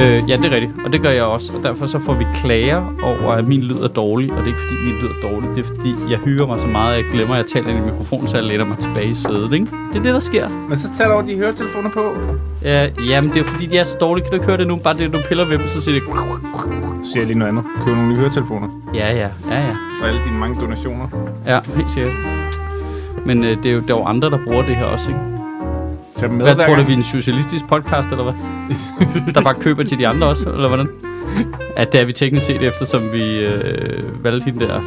[0.00, 1.52] Øh, ja, det er rigtigt, og det gør jeg også.
[1.56, 4.32] Og derfor så får vi klager over, at min lyd er dårlig.
[4.32, 5.48] Og det er ikke, fordi min lyd er dårlig.
[5.54, 7.86] Det er, fordi jeg hygger mig så meget, at jeg glemmer, at jeg taler ind
[7.86, 9.52] i mikrofonen, så jeg læner mig tilbage i sædet.
[9.52, 9.66] Ikke?
[9.92, 10.48] Det er det, der sker.
[10.68, 12.12] Men så tag dog de høretelefoner på.
[12.64, 14.24] Ja, jamen, det er fordi, de er så dårlige.
[14.24, 14.76] Kan du ikke høre det nu?
[14.76, 16.08] Bare det, du piller ved dem, så siger det...
[17.04, 17.64] Så siger jeg lige noget andet.
[17.84, 18.68] Køb nogle nye høretelefoner.
[18.94, 19.74] Ja, ja, ja, ja.
[20.00, 21.08] For alle dine mange donationer.
[21.46, 22.12] Ja, helt sikkert.
[23.26, 25.39] Men øh, det er jo, der er jo andre, der bruger det her også, ikke?
[26.28, 28.34] Med Hvad tror du, vi er en socialistisk podcast, eller hvad?
[29.34, 30.88] der bare køber til de andre også, eller hvordan?
[31.78, 34.80] Ja, det er vi teknisk set, eftersom vi øh, valgte hende der.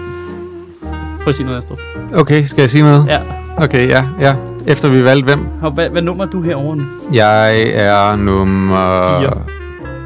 [1.18, 1.78] Prøv at sige noget, Astrid.
[2.16, 3.06] Okay, skal jeg sige noget?
[3.08, 3.20] Ja.
[3.58, 4.36] Okay, ja, ja.
[4.68, 5.46] Efter vi valgte hvem?
[5.62, 6.84] Og hvad, hvad nummer er du herovre nu?
[7.14, 9.20] Jeg er nummer...
[9.20, 9.42] Fire.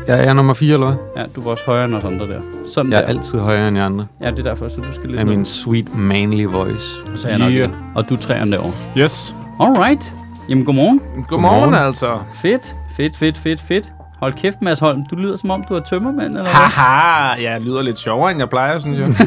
[0.08, 0.98] Jeg er nummer 4, eller hvad?
[1.18, 2.40] Ja, du var også højere end os andre der.
[2.74, 3.08] Sådan Jeg er der.
[3.08, 4.06] altid højere end jer andre.
[4.22, 5.36] Ja, det er derfor, så du skal lidt Af ned.
[5.36, 6.86] min sweet manly voice.
[7.16, 7.60] Så er jeg nok Yeah.
[7.60, 7.72] yeah.
[7.96, 8.74] Og du er træerne derovre.
[8.98, 9.36] Yes.
[9.60, 10.14] Alright.
[10.50, 11.00] Jamen, godmorgen.
[11.00, 11.74] Godmorgen, Godmorgen.
[11.74, 12.20] altså.
[12.42, 13.94] Fedt, fedt, fedt, fedt, fedt.
[14.20, 15.04] Hold kæft, Mads Holm.
[15.12, 16.52] Du lyder som om, du er tømmermand, eller hvad?
[16.52, 19.08] Haha, jeg lyder lidt sjovere, end jeg plejer, synes jeg.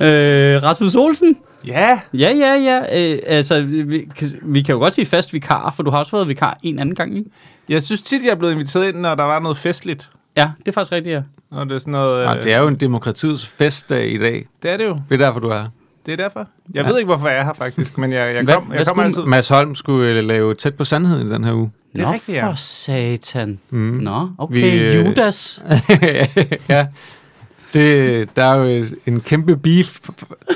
[0.00, 1.36] Øh, Rasmus Olsen.
[1.66, 2.00] ja.
[2.14, 2.80] Ja, ja, ja.
[3.12, 6.12] Øh, altså, vi, kan- vi kan jo godt sige fast vikar, for du har også
[6.16, 7.30] været vikar en anden gang, ikke?
[7.68, 10.10] Jeg synes tit, jeg er blevet inviteret ind, når der var noget festligt.
[10.36, 11.22] Ja, det er faktisk rigtigt, ja.
[11.50, 12.24] Og det er sådan noget...
[12.24, 14.46] Ja, øh, det er jo en demokratiets festdag i dag.
[14.62, 15.00] det er det jo.
[15.08, 15.68] Det er derfor, du er her.
[16.06, 16.48] Det er derfor.
[16.74, 16.88] Jeg Ja.
[16.90, 17.98] ved ikke, hvorfor jeg er her, faktisk.
[17.98, 19.22] Men jeg, jeg, kom, hvad jeg kommer skulle- altid.
[19.30, 21.70] Mads Holm skulle øh, lave tæt på sandheden i den her uge.
[21.92, 22.48] Det er Nå, rigtigt, ja.
[22.50, 23.58] for satan.
[23.70, 23.78] Mm.
[23.78, 24.54] Nå, okay.
[24.54, 25.64] Vi, øh, Judas.
[26.68, 26.86] ja.
[27.76, 29.98] Det, der er jo en kæmpe beef,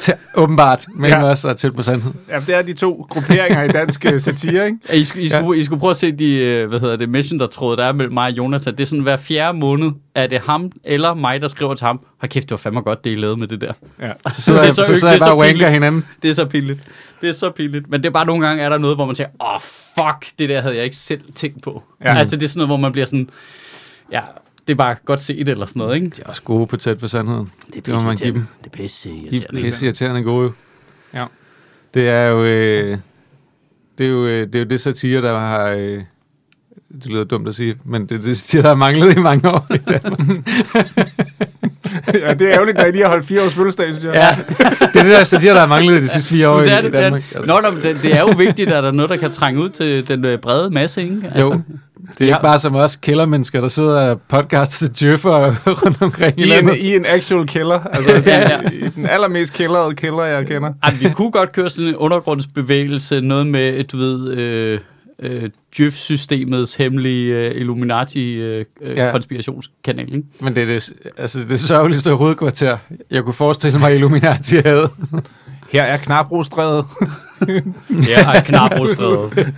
[0.01, 1.27] til, åbenbart, mellem Ja.
[1.27, 2.17] os og tæt på sandheden.
[2.29, 4.79] Ja, det er de to grupperinger i dansk øh, satire, ikke?
[4.89, 7.09] Ja, I, skulle, I, skulle, I skulle prøve at se de, øh, hvad hedder det,
[7.09, 8.73] messenger-tråde, der er mellem mig og Jonathan.
[8.77, 12.01] Det er sådan hver fjerde måned, er det ham eller mig, der skriver til ham.
[12.21, 13.73] Har kæft, det var fandme godt, det I lavede med det der.
[14.01, 14.13] Ja.
[14.33, 16.05] Så sidder, Det er så så, sidder jeg det bare så og wanker hinanden.
[16.23, 16.81] Det er så pinligt.
[17.21, 17.91] Det er så pinligt.
[17.91, 20.39] Men det er bare nogle gange, er der noget, hvor man tænker, åh, oh, fuck,
[20.39, 21.83] det der havde jeg ikke selv tænkt på.
[22.05, 22.19] Ja.
[22.19, 23.31] Altså, det er sådan noget, hvor man bliver sådan,
[24.13, 24.21] ja,
[24.67, 26.09] det er bare godt set eller sådan noget, ikke?
[26.17, 27.51] De er også gode på tæt på sandheden.
[27.75, 28.47] Det man give dem.
[28.59, 29.61] Det er pisse De irriterende.
[29.61, 30.45] er pisse irriterende gode.
[30.45, 30.53] jo.
[31.19, 31.27] Ja.
[31.95, 32.45] Det er jo...
[32.45, 32.99] Øh,
[33.99, 35.69] det er jo øh, det, er jo det satire, der har...
[35.69, 36.03] Øh,
[36.95, 39.51] det lyder dumt at sige, men det er det satire, der har manglet i mange
[39.51, 40.19] år i Danmark.
[42.15, 44.15] ja, det er ærgerligt, at I lige har holdt fire års fødselsdag, synes jeg.
[44.15, 44.57] ja,
[44.87, 46.81] det er det der satire, der har manglet de sidste fire år det er i,
[46.81, 47.23] i det, det er Danmark.
[47.33, 47.47] det.
[47.47, 49.63] Nå, nå, men det, det er jo vigtigt, at der er noget, der kan trænge
[49.63, 51.21] ud til den øh, brede masse, ikke?
[51.25, 51.61] Altså, Jo,
[52.19, 52.35] det er Ja.
[52.37, 55.55] ikke bare som os kældermennesker, der sidder og podcaster til djøffer
[55.85, 56.71] rundt omkring i I en.
[56.81, 57.81] I en actual killer.
[57.81, 58.61] Altså, Ja, ja.
[58.71, 60.73] I den allermest kælderede kælder, jeg kender.
[60.83, 64.81] Ej, vi kunne godt køre sådan en undergrundsbevægelse, noget med, du ved, øh,
[65.23, 67.51] øh, Djøf-systemets hemmelige øh, Ja.
[67.51, 70.27] Illuminati-konspirationskanal, øh, ikke?
[70.41, 72.77] Men det er det, altså det sørgeligste hovedkvarter,
[73.11, 74.89] jeg kunne forestille mig, Illuminati havde.
[75.73, 76.85] Her er Knabrostrædet.
[78.09, 79.53] Ja, har knabrostredet.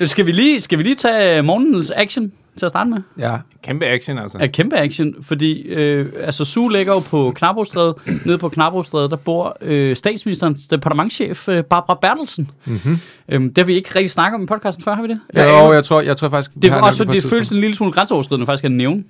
[0.00, 2.98] øh, skal, vi lige, skal vi lige tage morgenens action til at starte med?
[3.18, 4.38] Ja, Kæmpe action, altså.
[4.40, 7.94] er kæmpe action, fordi øh, altså Su ligger jo på Knabrostræde.
[8.24, 12.50] Nede på Knabrostræde, der bor øh, statsministerens departementchef øh, Barbara Bertelsen.
[12.64, 12.98] mm-hmm.
[13.28, 15.20] Øhm, det har vi ikke rigtig snakket om i podcasten før, har vi det?
[15.34, 16.50] ja og jeg tror, jeg tror faktisk...
[16.62, 19.04] Det er også et det føles en lille smule grænseoverskridende faktisk at nævne,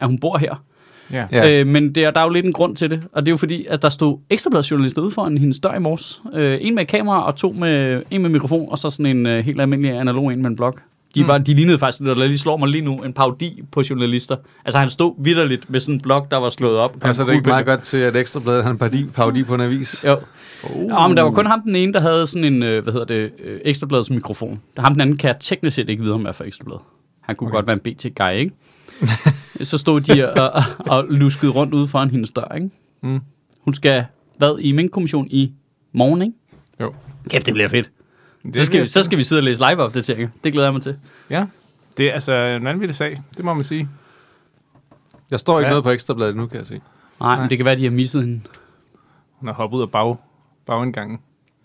[0.00, 0.62] at hun bor her.
[1.12, 1.26] Ja.
[1.32, 1.60] Ja.
[1.60, 3.32] Øh, men det er, der er jo lidt en grund til det, og det er
[3.32, 6.22] jo fordi, at der stod ekstrabladsjournalister ude foran hendes dør i morges.
[6.34, 9.44] Øh, en med kamera og to med, en med mikrofon, og så sådan en øh,
[9.44, 10.78] helt almindelig analog en med en blog.
[11.14, 14.36] De, var, de lignede faktisk, der lige slår mig lige nu, en parodi på journalister.
[14.64, 16.96] Altså han stod vidderligt med sådan en blog, der var slået op.
[17.00, 20.04] Passer det ikke meget godt til, at Ekstrabladet har en parodi, parodi på en avis?
[20.04, 20.16] Jo.
[20.74, 20.88] Uh.
[20.88, 23.06] Ja, men der var kun ham den ene, der havde sådan en, øh, hvad hedder
[23.06, 24.60] det, øh, ekstrabladets mikrofon.
[24.78, 26.82] Ham den anden kan jeg teknisk set ikke vide, om er for ekstrabladet.
[27.20, 27.56] Han kunne okay.
[27.56, 28.54] godt være en BT-guy, ikke?
[29.62, 32.70] Så stod de og, og, og luskede rundt ude foran hendes dør, ikke?
[33.02, 33.20] Mm.
[33.60, 34.04] Hun skal,
[34.38, 35.52] hvad, i minkkommission i
[35.92, 36.34] morgen, ikke?
[36.80, 36.94] Jo.
[37.30, 37.90] Kæft, det bliver fedt.
[38.44, 40.28] Det Så skal, vi, så skal vi sidde og læse live-opdateringer.
[40.44, 40.96] Det glæder jeg mig til.
[41.30, 41.46] Ja.
[41.96, 43.88] Det er altså en vanvittig sag, det må man sige.
[45.30, 45.70] Jeg står ikke Ja.
[45.70, 46.80] noget på Ekstrabladet nu, kan jeg se.
[47.20, 48.40] Nej, men det kan være, at de har misset hende.
[49.32, 50.16] Hun har hoppet ud af bag,
[50.66, 51.18] bagindgangen.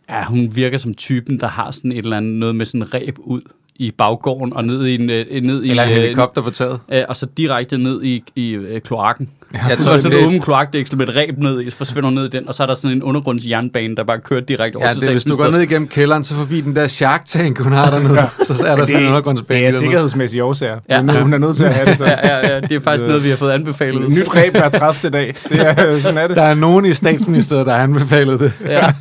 [0.09, 2.94] Ja, hun virker som typen, der har sådan et eller andet, noget med sådan en
[2.94, 3.41] ræb ud
[3.75, 6.79] i baggården og ned i en, øh, ned i Eller en øh, helikopter på taget.
[6.93, 9.29] øh, og så direkte ned i, i øh, kloakken.
[9.53, 11.69] Jeg Så er tror, der sådan det, en åben kloakdæksel med et ræb ned i,
[11.69, 14.41] så forsvinder ned i den, og så er der sådan en undergrundsjernbane, der bare kører
[14.41, 16.75] direkte over ja, til det, er, hvis du går ned igennem kælderen, så forbi den
[16.75, 19.59] der Shark Tank, hun har dernede, så er der Men sådan en det undergrundsbane.
[19.59, 19.79] er dernede.
[19.79, 20.79] sikkerhedsmæssige årsager.
[20.89, 21.01] Ja.
[21.01, 21.21] Ja.
[21.21, 22.05] Hun er nødt til at have det så.
[22.05, 24.03] Ja, ja, ja, det er faktisk noget, vi har fået anbefalet.
[24.03, 25.35] Et nyt ræb, der er træffet i dag.
[25.49, 26.37] Det er, sådan er det.
[26.37, 28.53] Der er nogen i statsministeriet, der har anbefalet det.
[28.65, 28.93] Ja.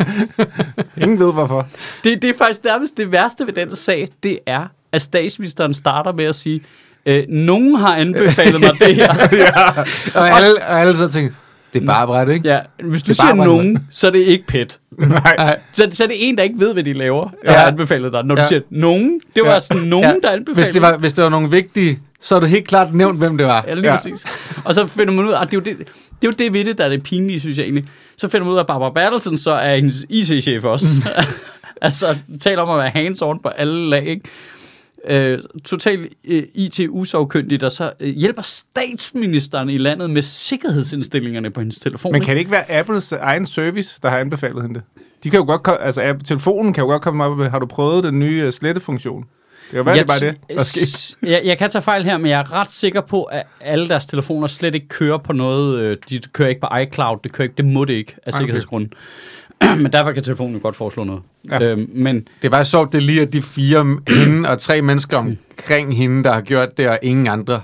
[0.97, 1.67] Ingen ved hvorfor.
[2.05, 4.62] Det, det er faktisk nærmest det værste ved den sag, det er,
[4.93, 6.61] at statsministeren starter med at sige,
[7.07, 9.09] øh, nogen har anbefalet mig det her.
[10.21, 11.33] Og alle, og alle så tænker,
[11.75, 12.49] Det er bare bræt, ikke?
[12.49, 14.79] Ja, hvis du Det er siger nogen, så er det ikke pet.
[14.99, 15.57] Nej.
[15.73, 17.59] Så, så er det en, der ikke ved, hvad de laver, der Ja.
[17.59, 18.25] har anbefalet dig.
[18.25, 18.49] Når du Ja.
[18.49, 19.61] siger nogen, det var Ja.
[19.61, 20.29] sådan nogen, Ja.
[20.29, 22.95] der anbefalede Hvis det, var, hvis det var nogle vigtige, så er du helt klart
[22.95, 23.65] nævnt, hvem det var.
[23.69, 23.91] Ja, lige Ja.
[23.93, 23.97] ja.
[23.97, 24.27] præcis.
[24.65, 26.53] Og så finder man ud af, at det er, jo det, det er jo det
[26.53, 27.85] ved det, der er det pinlige, synes jeg egentlig.
[28.17, 30.87] Så finder man ud af, at Barbara Bertelsen så er hendes IC-chef også.
[31.87, 34.23] altså, taler om at være hands-on på alle lag, ikke?
[35.09, 41.79] Øh, totalt øh, IT-usagkyndig, der så øh, hjælper statsministeren i landet med sikkerhedsindstillingerne på hendes
[41.79, 42.13] telefon.
[42.13, 44.83] Men kan det ikke være Apples egen service, der har anbefalet hende det?
[45.25, 47.59] De kan jo godt komme, altså App- telefonen kan jo godt komme op med, har
[47.59, 49.23] du prøvet den nye uh, slettefunktion?
[49.71, 51.17] Det kan være, det er bare det, der er sket.
[51.23, 54.07] Jeg, jeg kan tage fejl her, men jeg er ret sikker på, at alle deres
[54.07, 55.81] telefoner slet ikke kører på noget.
[55.83, 57.19] øh, De kører ikke på iCloud.
[57.25, 58.39] Det, kører ikke, det må det ikke af Okay.
[58.39, 58.89] sikkerhedsgrunde.
[59.83, 61.23] men derfor kan telefonen jo godt foreslå noget.
[61.51, 61.63] Ja.
[61.63, 64.83] Øhm, men Det er bare sjovt, det er lige at de fire, hende og tre
[64.83, 67.61] mennesker omkring hende, der har gjort det, og ingen andre.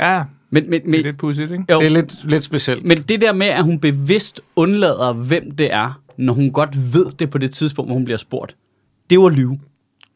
[0.00, 1.64] Ja, men, men, det er men, lidt pudsigt, ikke?
[1.72, 2.84] jo, Det er lidt, lidt specielt.
[2.84, 7.06] men det der med, at hun bevidst undlader, hvem det er, når hun godt ved
[7.18, 8.56] det på det tidspunkt, hvor hun bliver spurgt,
[9.10, 9.58] det var lyve.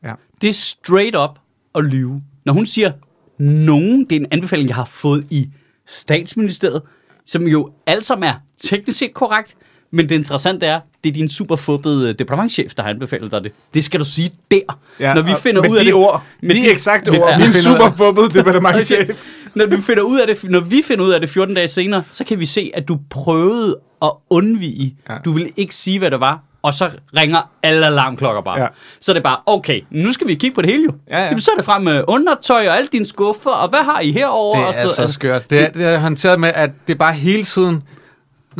[0.04, 0.12] Ja.
[0.40, 1.30] Det er straight up
[1.74, 2.22] at lyve.
[2.44, 2.92] Når hun siger,
[3.38, 5.48] nogen, det er en anbefaling, jeg har fået i
[5.86, 6.82] statsministeriet,
[7.26, 9.56] som jo alt sammen er teknisk set korrekt,
[9.90, 13.52] men det interessante er, det er din super fubbede departementchef, der har anbefalet dig det.
[13.74, 14.78] Det skal du sige der.
[15.00, 15.94] Ja, når vi finder ud af de det.
[15.94, 19.08] ord, med de de- eksakte ord, min super fubbede departementchef.
[19.54, 22.02] når, vi finder ud af det, når vi finder ud af det 14 dage senere,
[22.10, 24.96] så kan vi se, at du prøvede at undvige.
[25.08, 25.14] Ja.
[25.24, 28.60] Du ville ikke sige, hvad det var, og så ringer alle alarmklokker bare.
[28.60, 28.66] Ja.
[29.00, 30.92] Så er det bare, okay, nu skal vi kigge på det hele jo.
[31.10, 31.24] Ja, ja.
[31.24, 34.12] Jamen, så er det frem med undertøj og alle dine skuffer, og hvad har I
[34.12, 34.56] herover?
[34.56, 35.50] Det og er så skørt.
[35.50, 37.82] Det er, det er håndteret med, at det er bare hele tiden...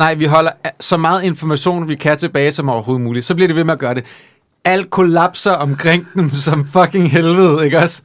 [0.01, 3.25] Nej, vi holder så meget information, vi kan tilbage som overhovedet muligt.
[3.25, 4.05] Så bliver det ved med at gøre det.
[4.65, 8.01] Alt kollapser omkring dem som fucking helvede, ikke også?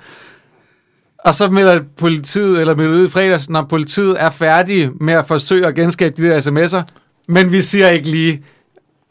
[1.19, 5.27] Og så melder politiet, eller melder ud i fredags, når politiet er færdige med at
[5.27, 6.83] forsøge at genskabe de der sms'er,
[7.29, 8.45] men vi siger ikke lige,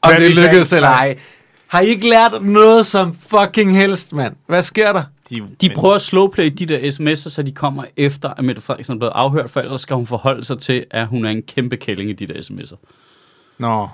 [0.02, 1.18] om Hvad det lykkedes eller ej.
[1.68, 4.36] Har I ikke lært noget som fucking helst, mand?
[4.48, 5.04] Hvad sker der?
[5.30, 8.94] De, De prøver at slowplay de der sms'er, så de kommer efter, at Mette Frederiksen
[8.94, 11.78] er blevet afhørt, for ellers skal hun forholde sig til, at hun er en kæmpe
[11.78, 12.76] kælling i de der sms'er.
[13.60, 13.88] Nå,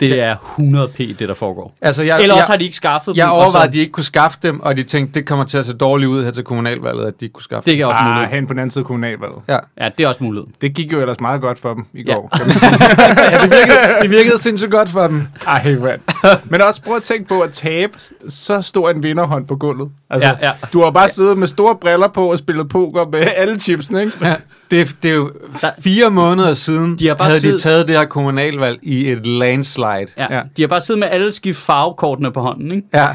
[0.00, 1.74] Det er 100p, det der foregår.
[1.82, 3.30] Altså, jeg, Eller også jeg, har de ikke skaffet Jeg dem.
[3.32, 5.66] og overvejede, at de ikke kunne skaffe dem, og de tænkte, det kommer til at
[5.66, 8.14] se dårligt ud her til kommunalvalget, at de ikke kunne skaffe Det er også ah,
[8.14, 8.30] muligt.
[8.32, 9.34] hen på den anden side af kommunalvalget.
[9.46, 9.54] dem.
[9.78, 9.84] Ja.
[9.84, 10.46] Ja, det er også muligt.
[10.62, 12.12] Det gik jo ellers meget godt for dem i Ja.
[12.14, 12.30] går.
[13.32, 15.26] ja det, virkede, det virkede sindssygt godt for dem.
[15.46, 16.00] Ej, mand.
[16.44, 17.92] Men også prøv at tænke på at tabe
[18.28, 19.88] så stor en vinderhånd på gulvet.
[20.10, 20.52] Altså, Ja, ja.
[20.72, 24.12] Du har bare siddet med store briller på og spillet poker med alle chipsene, ikke?
[24.22, 24.34] Ja.
[24.70, 25.30] Det, det er jo
[25.60, 29.10] Der- fire måneder siden, De har bare havde siddet- de taget det her kommunalvalg i
[29.10, 30.06] et landslide.
[30.16, 30.26] Ja.
[30.36, 30.42] Ja.
[30.56, 32.86] De har bare siddet med alle skift farvekortene på hånden, ikke?
[32.94, 33.08] Ja.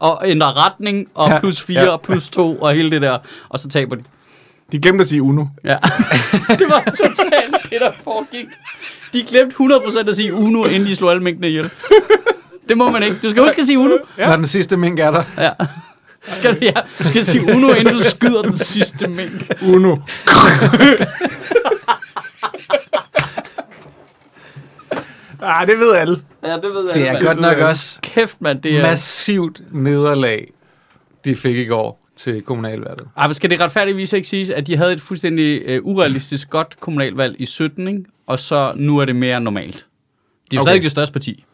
[0.00, 1.40] Og ændrer retning, og Ja.
[1.40, 1.88] plus 4, Ja.
[1.88, 3.18] og plus 2, og hele det der.
[3.48, 4.02] Og så taber de.
[4.72, 5.44] De glemte at sige Uno.
[5.64, 5.76] Ja.
[6.58, 8.46] det var totalt det, der foregik.
[9.12, 11.70] De glemte 100% at sige Uno, inden de slog alle mængdene ihjel.
[12.68, 13.16] Det må man ikke.
[13.22, 13.96] Du skal huske at sige Uno.
[14.18, 14.26] ja.
[14.28, 15.22] Når den sidste mink er der.
[15.38, 15.50] Ja.
[16.36, 16.72] Skal du, ja.
[16.98, 19.50] du skal sige Uno, inden du skyder den sidste mink.
[19.62, 19.96] Uno.
[25.42, 26.16] ah, det ved alle.
[26.44, 26.94] Ja, det ved jeg.
[26.94, 27.24] Det er mand.
[27.24, 28.62] godt nok også Kæft, mand.
[28.62, 28.82] Det er...
[28.82, 30.52] massivt nederlag,
[31.24, 33.08] de fik i går til kommunalvalget.
[33.16, 36.76] Ej, men skal det retfærdigvis ikke siges, at de havde et fuldstændig øh, urealistisk godt
[36.80, 38.04] kommunalvalg i 17, ikke?
[38.26, 39.86] og så nu er det mere normalt.
[40.50, 40.64] De er Okay.
[40.66, 41.44] stadig ikke det største parti.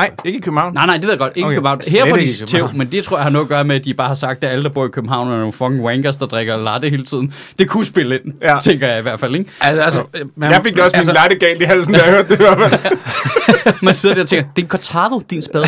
[0.00, 0.74] Nej, ikke i København.
[0.74, 1.32] Nej, nej, det ved jeg godt.
[1.36, 1.54] Ikke Okay.
[1.56, 1.80] København.
[1.88, 2.78] Her i de tæv, København.
[2.78, 4.50] men det tror jeg har noget at gøre med, at de bare har sagt, at
[4.50, 7.34] alle, der bor i København, er nogle fucking wankers, der drikker latte hele tiden.
[7.58, 8.58] Det kunne spille ind, Ja.
[8.62, 9.34] tænker jeg i hvert fald.
[9.34, 9.50] Ikke?
[9.60, 10.04] Altså, altså,
[10.36, 12.98] man, Jeg fik også altså, min latte galt i halsen, da jeg hørte det.
[13.82, 15.66] Man sidder der og tænker, det er en cortado, din spade.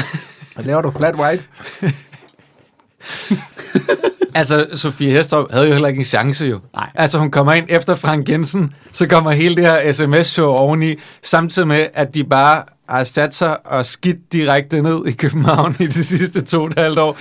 [0.59, 1.45] laver du flat white?
[4.35, 6.61] Altså, Sofie Hestrup havde jo heller ikke en chance jo.
[6.75, 6.89] Nej.
[6.95, 11.69] Altså, hun kommer ind efter Frank Jensen, så kommer hele det her sms-show oveni, samtidig
[11.69, 12.63] med, at de bare
[12.93, 16.79] har sat sig og skidt direkte ned i København i de sidste to og et
[16.79, 17.17] halvt år.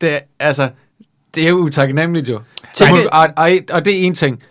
[0.00, 0.68] Det, altså,
[1.34, 2.40] det er jo utaknemmeligt jo.
[2.74, 4.42] Tænk og, det- og, og, og det er en ting.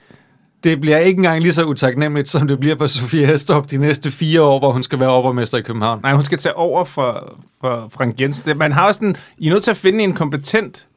[0.63, 4.11] Det bliver ikke engang lige så utaknemmeligt, som det bliver på Sofie Hestrup de næste
[4.11, 5.99] fire år, hvor hun skal være overborgmester i København.
[6.03, 8.57] Nej, hun skal tage over for, for Frank Jensen.
[8.57, 10.87] Man har også sådan, I er nødt til at finde en kompetent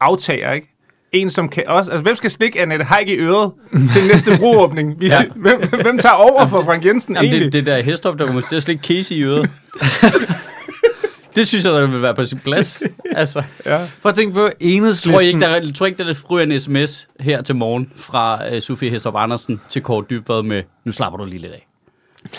[0.00, 0.71] aftager, ikke?
[1.12, 1.90] En, som kan også...
[1.90, 3.52] Altså, hvem skal stikke Annette Haik i øret
[3.92, 5.00] til næste broåbning?
[5.00, 5.24] Vi, ja.
[5.36, 7.52] hvem, hvem tager over for Frank Jensen Jamen, egentlig?
[7.52, 9.50] det, det der hestrup, der kommer til at slikke Casey i øret.
[11.36, 12.82] det synes jeg, der vil være på sin plads.
[13.12, 13.78] Altså, Ja.
[14.02, 15.12] Prøv at tænke på enhedslisten.
[15.12, 17.92] tror I ikke, der, er- tror I ikke, der ryger en sms her til morgen
[17.96, 21.66] fra uh, Sofie Hestrup Andersen til Kåre Dybvad med, nu slapper du lige lidt af.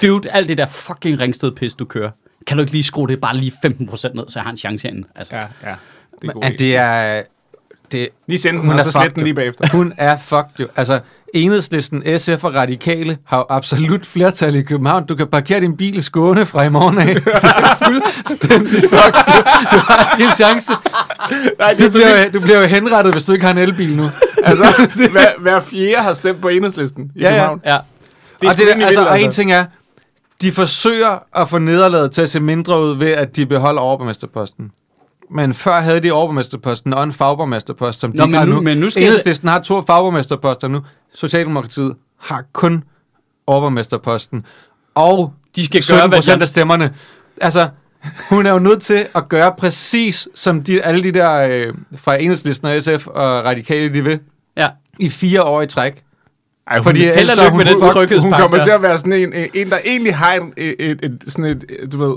[0.01, 2.09] Dude, alt det der fucking ringsted-pis, du kører.
[2.47, 3.69] Kan du ikke lige skrue det bare lige 15%
[4.13, 5.07] ned, så jeg har en chance herinde?
[5.15, 5.75] Altså, Ja, ja.
[6.21, 7.21] Det er at det er...
[7.91, 9.25] Det, Lige send den, Hun og er så slet fucked, den jo.
[9.25, 9.67] lige bagefter.
[9.71, 10.67] Hun er fucked jo.
[10.75, 10.99] Altså,
[11.33, 15.05] Enhedslisten, SF og Radikale har jo absolut flertal i København.
[15.05, 17.15] Du kan parkere din bil i Skåne fra i morgen af.
[17.15, 19.15] Du er fuldstændig fuck.
[19.27, 19.31] Du,
[19.71, 20.73] du har ikke en chance.
[21.59, 23.95] Nej, det Du er bliver, du bliver jo henrettet, hvis du ikke har en elbil
[23.97, 24.03] nu.
[24.43, 24.63] Altså,
[25.11, 27.29] hver, hver fjerde har stemt på enhedslisten i Ja, ja.
[27.29, 27.61] København.
[27.65, 27.77] Ja.
[28.41, 29.65] Det er og, det, altså, vildt, og en ting er,
[30.41, 34.71] de forsøger at få nederlaget til at se mindre ud ved, at de beholder overborgmesterposten.
[35.31, 38.53] Men før havde de overborgmesterposten og en fagborgmesterpost, som de Nå, ikke men har nu-
[38.55, 38.61] nu.
[38.61, 40.81] men nu skal jeg- Enhedslisten har to fagborgmesterposter nu.
[41.15, 42.83] Socialdemokratiet har kun
[43.47, 44.45] overborgmesterposten.
[44.95, 46.93] Og De skal 17 gøre, hvad procent Jan- af stemmerne.
[47.41, 47.69] Altså,
[48.29, 52.15] hun er jo nødt til at gøre præcis, som de, alle de der øh, fra
[52.21, 54.19] Enhedslisten og SF og Radikale, de vil,
[54.57, 54.67] Ja.
[54.99, 56.03] i fire år i træk.
[56.67, 57.93] Ej, hun, Fordi ellers så er hun med den fucked.
[57.93, 58.63] tryghedspakke hun kommer der.
[58.63, 61.45] til at være sådan en, en, en der egentlig har en, et, et, et, sådan
[61.45, 62.15] et, du ved,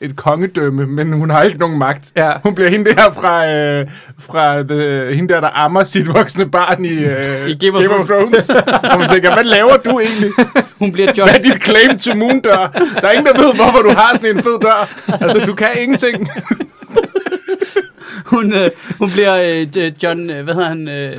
[0.00, 2.12] et kongedømme, men hun har ikke nogen magt.
[2.16, 2.32] Ja.
[2.42, 3.86] Hun bliver hende der fra, øh,
[4.18, 7.94] fra the, hende der, der ammer sit voksne barn i, øh, I Game of Game
[7.94, 8.50] of Thrones.
[8.92, 10.30] Og man tænker, hvad laver du egentlig?
[10.78, 12.70] Hun bliver John, Hvad er dit claim to moon dør?
[13.00, 14.88] Der er ingen, der ved, hvorfor du har sådan en fed dør.
[15.20, 16.28] Altså, du kan ingenting.
[18.32, 21.16] hun, øh, hun bliver øh, John, øh, hvad hedder han, øh,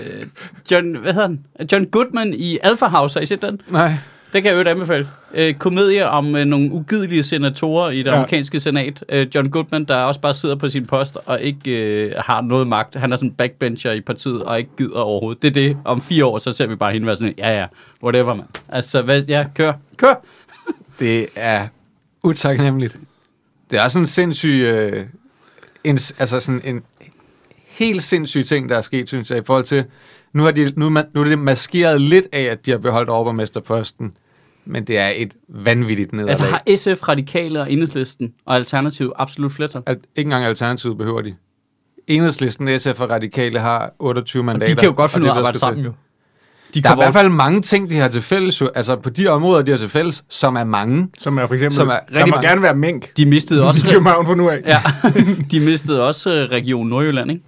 [0.72, 1.40] John, hvad hedder han?
[1.72, 3.62] John Goodman i Alpha House, har I set den?
[3.68, 3.94] Nej.
[4.34, 5.08] Det kan jeg øvrigt anbefale.
[5.34, 8.16] Øh, komedie om øh, nogle ugidelige senatorer i det Ja.
[8.16, 9.04] amerikanske senat.
[9.10, 12.68] Øh, John Goodman, der også bare sidder på sin post og ikke øh, har noget
[12.68, 12.96] magt.
[12.96, 15.42] Han er sådan en backbencher i partiet og ikke gider overhovedet.
[15.42, 15.78] Det er det.
[15.86, 17.66] Om fire år, så ser vi bare hende være sådan, ja ja,
[18.04, 18.46] whatever man.
[18.70, 20.14] Altså, hvad, ja, kør, kør.
[21.00, 21.68] Det er
[22.24, 22.98] utaknemmeligt.
[23.72, 24.62] Det er også en sindssyg...
[24.66, 25.06] Øh,
[25.84, 26.84] en, altså sådan en
[27.68, 29.86] helt sindssyg ting, der er sket, synes jeg, i forhold til...
[30.34, 33.10] Nu, har de, nu, er nu er det maskeret lidt af, at de har beholdt
[33.10, 34.12] overborgmesterposten.
[34.66, 36.30] Men det er et vanvittigt nederlag.
[36.30, 39.82] Altså har SF, Radikale og Enhedslisten og Alternativ absolut flertal?
[39.86, 41.36] Al- ikke engang Alternativet behøver de.
[42.08, 44.74] Enhedslisten, SF og Radikale har 28 Og mandater.
[44.76, 45.92] de kan jo godt og finde det ud er af at der arbejde sammen, jo.
[46.74, 48.62] De Der er i hvert fald mange ting, de har til fælles.
[48.62, 48.70] jo.
[48.76, 51.08] Altså på de områder, de har til fælles, som er mange.
[51.20, 52.48] Som er for eksempel, Som er der rigtig må mange.
[52.50, 53.18] gerne være mink.
[53.18, 54.62] De mistede I også, København for nu af.
[54.66, 54.82] ja,
[55.52, 57.44] de mistede også øh, Region Nordjylland, ikke?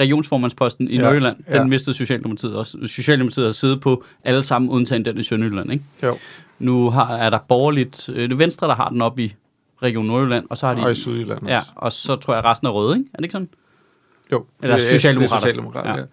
[0.00, 1.64] Regionsformandsposten i Ja, Nordjylland, den ja.
[1.64, 2.78] mistede Socialdemokratiet også.
[2.86, 5.84] Socialdemokratiet har siddet på alle sammen, undtagen den i Sønderjylland, ikke?
[6.02, 6.18] Jo.
[6.58, 9.34] Nu har, er der borgerligt, øh, det Venstre, der har den op i
[9.82, 10.80] Region Nordjylland, og så har de...
[10.82, 13.08] Og i Sydjylland Ja, og så tror jeg resten er røde, ikke?
[13.12, 13.48] Er det ikke sådan?
[14.32, 15.40] Jo, Eller det er- Socialdemokrater.
[15.40, 16.06] Det er Socialdemokrater,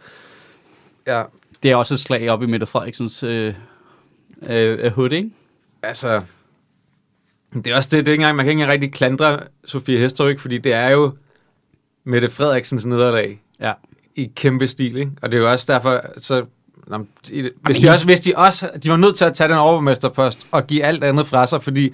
[1.07, 1.17] Ja.
[1.19, 1.23] ja.
[1.63, 3.53] Det er også et slag op i Mette Frederiksens øh,
[4.49, 5.29] øh, hud, ikke?
[5.83, 6.21] Altså,
[7.53, 10.39] det er også det, det er ikke engang, man kan ikke rigtig klandre Sofie Hestorøk,
[10.39, 11.11] fordi det er jo
[12.03, 13.73] Mette Frederiksens nederlag Ja.
[14.15, 15.11] i kæmpe stil, ikke?
[15.21, 16.45] Og det er jo også derfor, så...
[16.87, 17.05] Nå,
[17.61, 20.67] hvis, de også, hvis de også, de var nødt til at tage den overborgmesterpost og
[20.67, 21.93] give alt andet fra sig, fordi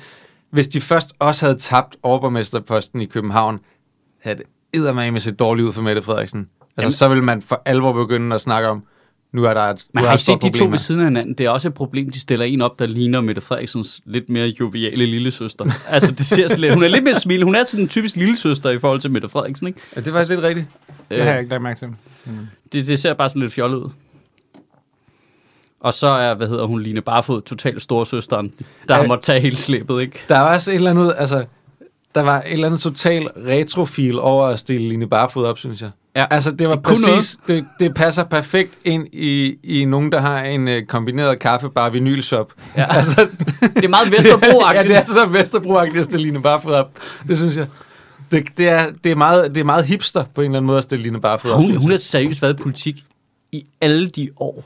[0.49, 3.59] hvis de først også havde tabt overborgmesterposten i København,
[4.21, 6.39] havde det eddermame set dårligt ud for Mette Frederiksen.
[6.39, 8.83] Altså, Jamen, så ville man for alvor begynde at snakke om,
[9.37, 11.01] nu er der et, er har der I et stort set de to ved siden
[11.01, 11.33] af hinanden?
[11.33, 14.53] Det er også et problem, de stiller en op, der ligner Mette Frederiksens lidt mere
[14.59, 15.65] joviale lille søster.
[15.89, 17.43] altså, det ser sådan lidt, hun er lidt mere smil.
[17.43, 19.79] Hun er sådan en typisk lille søster i forhold til Mette Frederiksen, ikke?
[19.95, 20.67] Ja, det er faktisk lidt rigtigt.
[21.09, 21.87] Det har jeg ikke lagt mærke til.
[22.73, 23.89] det, det ser bare sådan lidt fjollet ud.
[25.79, 28.53] Og så er, hvad hedder hun, Line Barfod, totalt storsøsteren,
[28.87, 30.19] der har måttet tage hele slæbet, ikke?
[30.29, 31.45] Der var også et eller andet, altså,
[32.15, 35.89] der var et eller andet total retrofil over at stille Line Barfod op, synes jeg.
[36.17, 36.25] Ja.
[36.29, 40.41] Altså, det var Det præcis, det, det passer perfekt ind i, i nogen, der har
[40.43, 42.53] en uh, kombineret kaffebar vinylshop.
[42.77, 42.85] Ja.
[42.97, 43.27] Altså,
[43.75, 44.91] Det er meget Vesterbro-agtigt.
[44.93, 46.99] ja, det er så Vesterbro-agtigt at stille Line Barfod op.
[47.27, 47.67] Det synes jeg.
[48.31, 50.77] Det, det, er, det, er meget, det er meget hipster på en eller anden måde
[50.77, 51.61] at stille Line Barfod op.
[51.61, 53.03] Hun, hun har seriøst været i politik
[53.51, 54.63] i alle de år,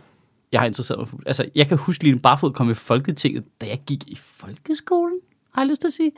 [0.52, 1.20] jeg har interesseret mig for.
[1.26, 5.18] Altså, jeg kan huske, Line Barfod kom i Folketinget, da jeg gik i folkeskolen,
[5.54, 6.12] har jeg lyst til at sige.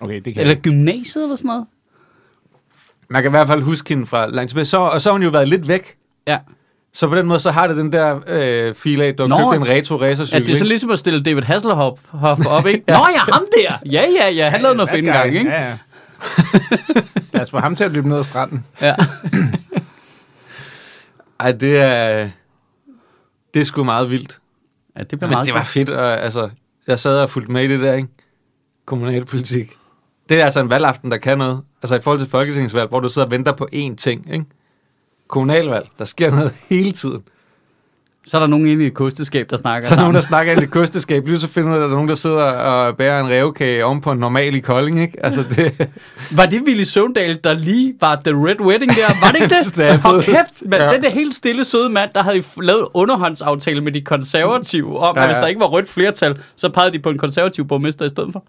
[0.00, 1.66] Okay, det kan Eller gymnasiet eller sådan noget.
[3.10, 4.64] Man kan i hvert fald huske hende fra langt tilbage.
[4.64, 5.96] Så, og så har hun jo været lidt væk.
[6.26, 6.38] Ja.
[6.92, 9.50] Så på den måde, så har det den der øh, fil af, du har Nå,
[9.50, 10.40] købt en retro racercykel.
[10.40, 12.84] Ja, det er så ligesom at stille David Hasselhoff Hoff op, ikke?
[12.92, 13.78] Nå ja, ham der!
[13.86, 15.50] Ja, ja, ja, han lavede noget fedt en gang, ikke?
[15.50, 15.78] Ja, ja.
[17.32, 18.64] Lad os få ham til at løbe ned ad stranden.
[18.80, 18.94] Ja.
[21.40, 22.28] Ej, det er...
[23.54, 24.38] Det er sgu meget vildt.
[24.96, 26.50] ja det bliver Men meget det var fedt, og altså...
[26.86, 28.08] Jeg sad og fulgte med i det der, ikke?
[28.86, 29.76] Kommunalpolitik.
[30.28, 31.60] Det er altså en valgaften, der kan noget.
[31.82, 34.44] Altså i forhold til folketingsvalg, hvor du sidder og venter på én ting, ikke?
[35.28, 37.22] Kommunalvalg, der sker noget hele tiden.
[38.26, 40.20] Så er der nogen inde i et kosteskab, der snakker Så er der nogen, der
[40.20, 41.26] snakker ind i kosteskab.
[41.26, 44.12] Lige så finder at der er nogen, der sidder og bærer en revkage oven på
[44.12, 45.24] en normal i Kolding, ikke?
[45.24, 45.88] Altså det...
[46.36, 49.26] Var det Willy Søvndal, der lige var The Red Wedding der?
[49.26, 49.98] Var det ikke det?
[50.00, 50.92] Hold kæft, man, Ja.
[50.92, 55.20] den der helt stille søde mand, der havde lavet underhåndsaftale med de konservative om, ja,
[55.20, 55.32] Ja, ja.
[55.32, 58.32] hvis der ikke var rødt flertal, så pegede de på en konservativ borgmester i stedet
[58.32, 58.44] for.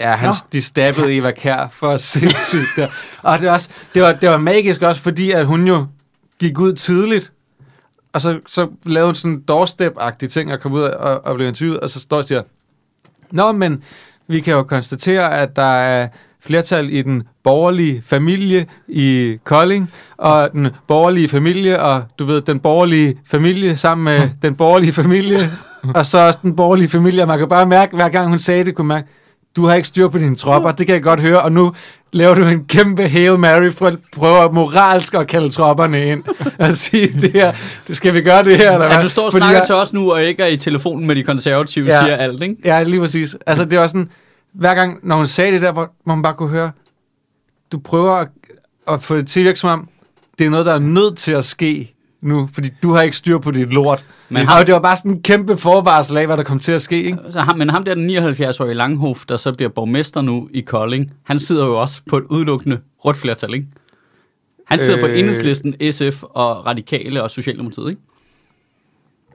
[0.00, 0.34] Ja, han, Nå.
[0.52, 2.88] de stabbede Eva Kær for sindssygt der.
[3.22, 5.86] Og det, også, det, var, det var magisk også, fordi at hun jo
[6.38, 7.32] gik ud tidligt,
[8.12, 11.48] og så, så lavede hun sådan en doorstep-agtig ting, og kom ud og, og blev
[11.48, 12.42] interviewet, og så står og siger,
[13.30, 13.82] Nå, men
[14.26, 16.08] vi kan jo konstatere, at der er
[16.40, 22.60] flertal i den borgerlige familie i Kolding, og den borgerlige familie, og du ved, den
[22.60, 25.38] borgerlige familie sammen med den borgerlige familie,
[25.94, 28.64] og så også den borgerlige familie, og man kan bare mærke, hver gang hun sagde
[28.64, 29.08] det, kunne mærke,
[29.56, 31.72] du har ikke styr på dine tropper, det kan jeg godt høre, og nu
[32.12, 36.24] laver du en kæmpe Hail Mary for at prøve moralsk at kalde tropperne ind
[36.58, 37.52] og sige, det her,
[37.88, 38.96] det skal vi gøre det her, eller hvad?
[38.96, 41.06] Ja, du står og Fordi snakker jeg- til os nu, og ikke er i telefonen
[41.06, 42.00] med de konservative, Ja.
[42.00, 42.56] siger alt, ikke?
[42.64, 43.36] Ja, lige præcis.
[43.46, 44.08] Altså, det var sådan,
[44.52, 46.70] hver gang, når hun sagde det der, hvor hvor man bare kunne høre,
[47.72, 48.28] du prøver at,
[48.88, 49.88] at få det til at virke som om,
[50.38, 51.93] det er noget, der er nødt til at ske
[52.24, 54.04] nu, fordi du har ikke styr på dit lort.
[54.28, 56.58] Men Men ham, ham- det var bare sådan en kæmpe forvarsel af, hvad der kom
[56.58, 57.18] til at ske, ikke?
[57.30, 61.12] Så ham, men ham der, den 79-årige Langhof, der så bliver borgmester nu i Kolding,
[61.22, 63.66] han sidder jo også på et udelukkende rødt flertal, ikke?
[64.66, 65.00] Han sidder øh...
[65.00, 68.00] på enhedslisten, SF og Radikale og Socialdemokratiet, ikke?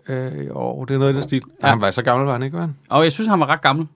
[0.09, 1.41] Øh, jo, det er noget i den stil.
[1.63, 1.67] Ja.
[1.67, 2.75] Han var så gammel, var han ikke, var han?
[2.89, 3.87] Og jeg synes, han var ret gammel.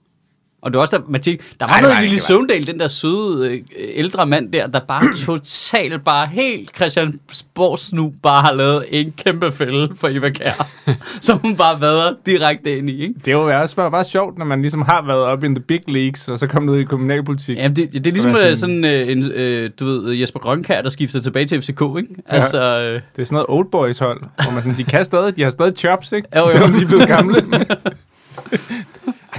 [0.64, 2.88] Og det var også der, tænkte, der var det noget var lille Søvndal, den der
[2.88, 8.84] søde øh, ældre mand der, der bare totalt, bare helt Christiansborg snu bare har lavet
[8.90, 10.68] en kæmpe fælde for Eva Kjær,
[11.20, 13.14] som hun bare vader direkte ind i, ikke?
[13.24, 15.82] Det jo også bare, bare sjovt, når man ligesom har været op in the big
[15.88, 17.56] leagues, og så kommer ned i kommunalpolitik.
[17.56, 20.82] Jamen, det, det er ligesom er øh, sådan øh, en, øh, du ved, Jesper Grønkær,
[20.82, 22.08] der skifter tilbage til FCK, ikke?
[22.26, 25.36] Altså, øh, Det er sådan noget old boys hold, hvor man sådan, de kan stadig,
[25.36, 26.28] de har stadig chops, ikke?
[26.36, 26.50] Jo, jo.
[26.50, 27.36] Selvom de er blevet gamle.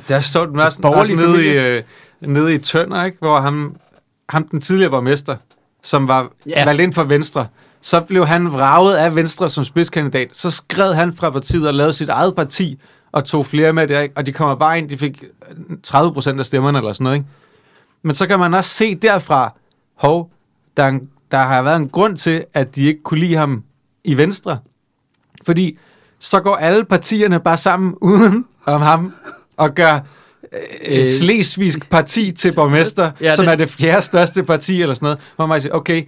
[0.08, 1.84] Der stod den også, også nede, i, øh,
[2.22, 3.18] nede i Tønder, ikke?
[3.20, 3.76] hvor ham,
[4.30, 5.36] ham den tidligere borgmester,
[5.84, 6.66] som var Ja.
[6.66, 7.48] valgt ind for Venstre,
[7.82, 10.30] så blev han vraget af Venstre som spidskandidat.
[10.34, 12.80] Så skred han fra partiet og lavede sit eget parti,
[13.12, 14.18] og tog flere med der, ikke?
[14.18, 15.24] og de kommer bare ind, de fik
[15.84, 17.16] 30 procent af stemmerne eller sådan noget.
[17.18, 17.28] Ikke?
[18.02, 19.54] Men så kan man også se derfra,
[19.96, 20.32] hov,
[20.78, 23.64] der, er en, der har været en grund til, at de ikke kunne lide ham
[24.04, 24.60] i Venstre.
[25.46, 25.78] Fordi
[26.20, 29.14] så går alle partierne bare sammen uden om ham
[29.58, 30.00] og gør
[30.88, 34.96] øh, Slesvigsk parti til borgmester, ja, Ja, som det- er det fjerde største parti eller
[34.96, 35.20] sådan noget.
[35.36, 36.08] Hvor man siger, okay, de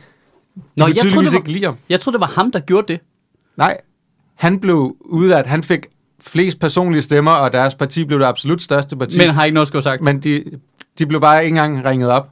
[0.77, 2.99] Nå, jeg troede, det var- ikke lide jeg troede, det var ham, der gjorde det.
[3.57, 3.77] Nej,
[4.35, 5.47] han blev udvalgt.
[5.49, 5.85] Han fik
[6.21, 9.17] flest personlige stemmer, og deres parti blev det absolut største parti.
[9.17, 10.03] Men har ikke noget skulle sagt.
[10.03, 10.43] Men, men de,
[10.99, 12.29] de blev bare ikke engang ringet op.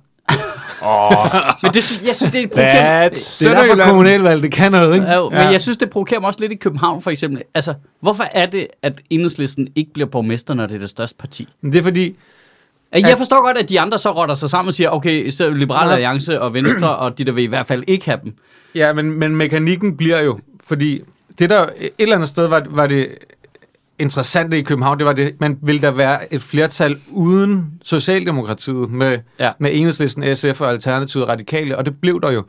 [1.64, 2.48] men det, synes- jeg synes, det er
[3.10, 5.06] That's Det er derfor kommunalvalg, det kan noget, ikke?
[5.08, 7.42] Ja, jo, men jeg synes, det provokerer mig også lidt i København, for eksempel.
[7.54, 11.48] Altså, hvorfor er det, at enhedslisten ikke bliver borgmester, når det er det største parti?
[11.62, 12.16] Men det er fordi,
[12.94, 15.50] Jeg At- forstår godt, at de andre så rotter sig sammen og siger, okay, så
[15.50, 15.94] Liberale Ja.
[15.94, 18.34] Alliance og Venstre, og de der vil i hvert fald ikke have dem.
[18.76, 21.02] Ja, men, men mekanikken bliver jo, fordi
[21.40, 23.08] det der et eller andet sted var, var det
[24.00, 29.20] interessante i København, det var det, man ville der være et flertal uden Socialdemokratiet med,
[29.40, 29.52] Ja.
[29.60, 32.44] med Enhedslisten, SF og Alternativet Radikale, og det blev der jo.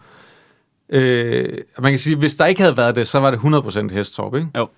[0.88, 4.34] Øh, man kan sige, hvis der ikke havde været det, så var det 100% Hestorp,
[4.34, 4.48] ikke?
[4.56, 4.68] Jo.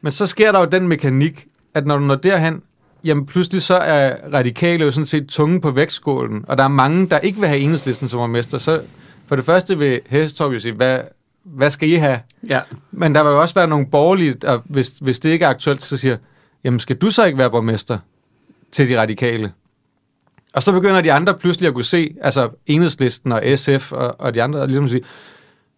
[0.00, 2.62] Men så sker der jo den mekanik, at når du når derhen,
[3.04, 7.06] jamen pludselig så er radikale jo sådan set tunge på vægtskålen, og der er mange,
[7.08, 8.80] der ikke vil have enhedslisten som borgmester, så
[9.26, 11.00] for det første vil Hestorp jo sige, hvad,
[11.54, 12.20] hvad skal I have?
[12.48, 12.60] Ja.
[12.90, 15.82] Men der vil jo også være nogle borgerlige, og hvis, hvis det ikke er aktuelt,
[15.82, 16.16] så siger,
[16.64, 17.98] jamen skal du så ikke være borgmester
[18.72, 19.52] til de radikale?
[20.54, 24.34] Og så begynder de andre pludselig at kunne se, altså enhedslisten og SF og, og
[24.34, 25.02] de andre, ligesom at sige,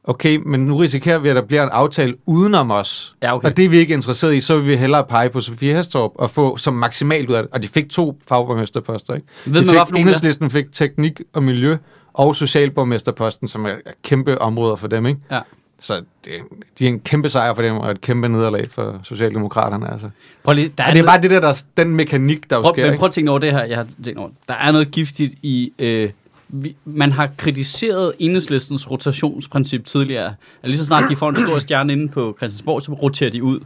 [0.04, 3.16] okay, men nu risikerer vi, at der bliver en aftale udenom os.
[3.22, 3.48] Ja, okay.
[3.48, 6.12] Og det er vi ikke interesseret i, så vil vi hellere pege på Sofie Hestorp
[6.14, 7.52] og få som maksimalt ud af det.
[7.52, 9.26] Og de fik to fagborgmesterposter, ikke?
[9.44, 9.96] Ved de man, fik, nogle der?
[9.96, 11.76] enhedslisten fik teknik og miljø
[12.12, 15.20] og socialborgmesterposten, som er er kæmpe områder for dem, ikke?
[15.30, 15.40] Ja.
[15.80, 16.32] Så det,
[16.78, 20.10] de er en kæmpe sejr for dem, og et kæmpe nederlag for Socialdemokraterne, altså.
[20.42, 22.74] Prøv lige, der Ja, det er bare det der, der er den mekanik, der prøv,
[22.74, 24.30] sker, men prøv at tænke over det her, jeg har tænkt over.
[24.48, 25.72] Der er noget giftigt i...
[25.78, 26.10] Øh,
[26.48, 30.34] vi, man har kritiseret enhedslistens rotationsprincip tidligere.
[30.62, 33.42] At lige så snart de får en stor stjerne inde på Christiansborg, så roterer de
[33.42, 33.60] ud.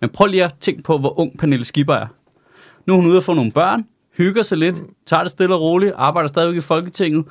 [0.00, 2.06] Men prøv lige at tænke på, hvor ung Pernille Skipper er.
[2.86, 3.86] Nu er hun ude at få nogle børn,
[4.16, 7.24] hygger sig lidt, tager det stille og roligt, arbejder stadigvæk i Folketinget.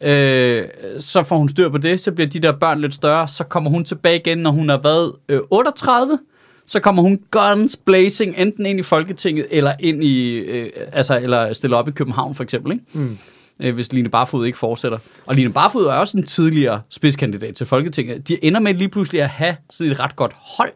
[0.00, 0.64] Øh,
[0.98, 3.70] så får hun styr på det, så bliver de der børn lidt større, så kommer
[3.70, 6.18] hun tilbage igen, når hun har været øh, 38,
[6.66, 11.52] så kommer hun guns blazing, enten ind i Folketinget, eller ind i, øh, altså, eller
[11.52, 12.84] stille op i København for eksempel, ikke?
[12.92, 13.18] Mm.
[13.62, 14.98] Øh, hvis Line Barfod ikke fortsætter.
[15.26, 18.28] Og Line Barfod er også en tidligere spidskandidat til Folketinget.
[18.28, 20.72] De ender med lige pludselig at have sådan et ret godt hold,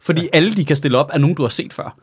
[0.00, 0.28] fordi ja.
[0.32, 1.96] alle de kan stille op er nogen, du har set før.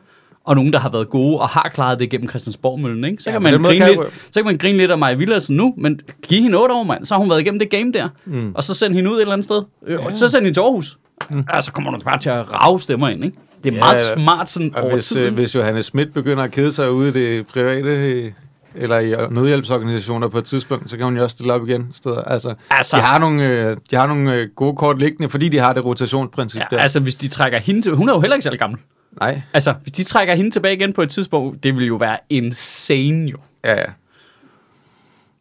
[0.45, 3.23] Og nogen, der har været gode og har klaret det gennem Christiansborgmøllen, ikke?
[3.23, 3.99] Så, Ja, kan man grine kan lidt,
[4.31, 7.05] så kan man grine lidt af Maja Villadsen nu, men giv hende otte år, mand.
[7.05, 8.09] Så har hun været igennem det game der.
[8.25, 8.51] Mm.
[8.55, 9.61] Og så send hende ud et eller andet sted.
[9.87, 9.97] Ja.
[10.05, 10.97] Og så send hende til Aarhus.
[11.29, 11.43] Mm.
[11.53, 13.37] Ja, så kommer du bare til at rave stemmer ind, ikke?
[13.63, 14.23] Det er Ja, meget ja.
[14.23, 15.19] smart sådan Og over hvis, tid.
[15.19, 18.31] øh, hvis Johannes Schmidt begynder at kede sig ude i det private, øh,
[18.75, 21.87] eller i øh, nødhjælpsorganisationer på et tidspunkt, så kan hun jo også stille op igen.
[21.93, 22.21] Steder.
[22.23, 25.59] Altså, Altså- de har nogle, øh, de har nogle øh, gode kort liggende, fordi de
[25.59, 26.79] har det rotationsprincip Ja, der.
[26.81, 27.95] altså, hvis de trækker hende til...
[27.95, 28.79] Hun er jo heller ikke særlig gammel.
[29.19, 32.17] Nej, Altså, hvis de trækker hende tilbage igen på et tidspunkt, det vil jo være
[32.29, 33.37] insane jo.
[33.63, 33.85] ja, ja.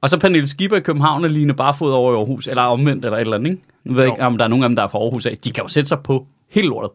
[0.00, 3.16] Og så Pernille Skipper i København og Line Barfod over i Aarhus, eller omvendt, eller
[3.16, 3.62] et eller andet, ikke?
[3.85, 5.38] Nu ved jeg ikke, om der er nogen af dem, der er fra Aarhus af.
[5.44, 6.90] De kan jo sætte sig på helt lortet.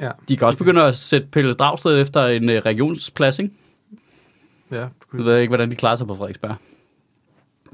[0.00, 0.10] ja.
[0.28, 3.54] De kan også begynde at sætte Pelle Dragsted efter en uh, regionsplads, ikke?
[4.72, 4.86] ja.
[5.12, 6.56] Nu ved jeg ikke, hvordan de klarer sig på Frederiksberg.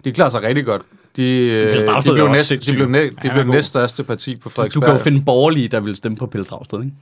[0.04, 0.82] De klarer sig rigtig godt.
[1.16, 4.48] De, øh, de er blev, næst, de blev, næ, de er blev næststørste parti på
[4.48, 4.84] Du Frederiksberg.
[4.84, 6.92] kan jo finde borgerlige, der vil stemme på Pelle Dragsted, ikke?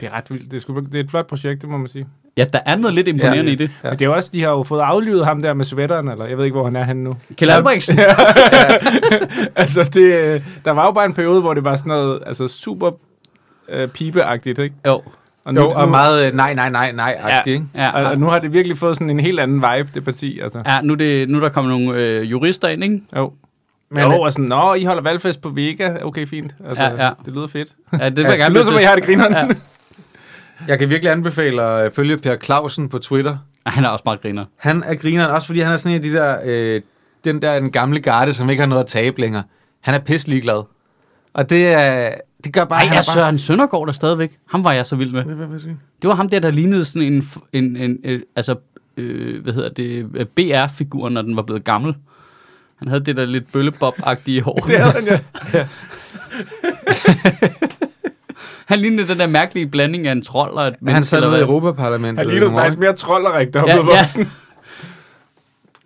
[0.00, 0.50] Det er ret vildt.
[0.50, 2.06] Det er, sgu, det er et flot projekt, det må man sige.
[2.36, 3.50] Ja, der er noget lidt imponerende Ja.
[3.52, 3.70] i det.
[3.82, 3.88] Ja.
[3.88, 3.90] Ja.
[3.90, 6.36] Men det er også, de har jo fået aflivet ham der med sweateren, eller jeg
[6.38, 7.16] ved ikke, hvor han er henne nu.
[7.36, 7.98] Kjell Albrechtsen.
[9.56, 12.90] altså, det, der var jo bare en periode, hvor det var sådan noget, altså super
[13.68, 14.74] øh, pibeagtigt, ikke?
[14.86, 15.02] Jo.
[15.44, 17.64] Og Jo, og meget øh, nej, nej, nej, nej, Ja, ikke?
[17.74, 18.08] ja, Og, ja.
[18.10, 20.62] og nu har det virkelig fået sådan en helt anden vibe, det parti, altså.
[20.66, 23.00] ja nu, er det, nu er der kommet nogle øh, jurister ind, ikke?
[23.16, 23.32] Jo.
[23.90, 25.90] Men, jo, og sådan, nå, I holder valgfest på Vega.
[26.02, 26.54] Okay, fint.
[26.68, 27.10] Altså, Ja, ja.
[27.24, 27.68] det lyder fedt.
[28.00, 28.82] Ja, det Ja, jeg Det lyder som, at.
[28.82, 29.32] I har det grineren.
[29.32, 29.48] Ja.
[30.68, 33.38] Jeg kan virkelig anbefale at følge Per Clausen på Twitter.
[33.66, 34.44] Han er også meget griner.
[34.56, 36.80] Han er grineren, også fordi han er sådan en af de der, øh,
[37.24, 39.42] den der den gamle garde, som ikke har noget at tabe længere.
[39.80, 40.62] Han er pisselig glad.
[41.34, 43.14] Og det, er, det gør bare, Ej, han er er bare...
[43.14, 44.38] Søren Søndergaard der stadigvæk?
[44.46, 45.24] Ham var jeg så vild med.
[46.02, 48.56] Det var ham der, der lignede sådan en, en, en, en altså,
[48.96, 51.94] øh, hvad hedder det, øh, BR-figur, når den var blevet gammel.
[52.76, 54.54] Han havde det der lidt bøllebob-agtige hår.
[54.54, 55.20] Det havde han,
[55.52, 55.66] ja.
[58.70, 61.30] Han lignede den der mærkelige blanding af en trold og et Han menneske, sad eller
[61.30, 61.44] nede i.
[61.44, 62.26] Europaparlamentet.
[62.26, 64.24] Han lignede faktisk mere trolderik, der var Ja, ja.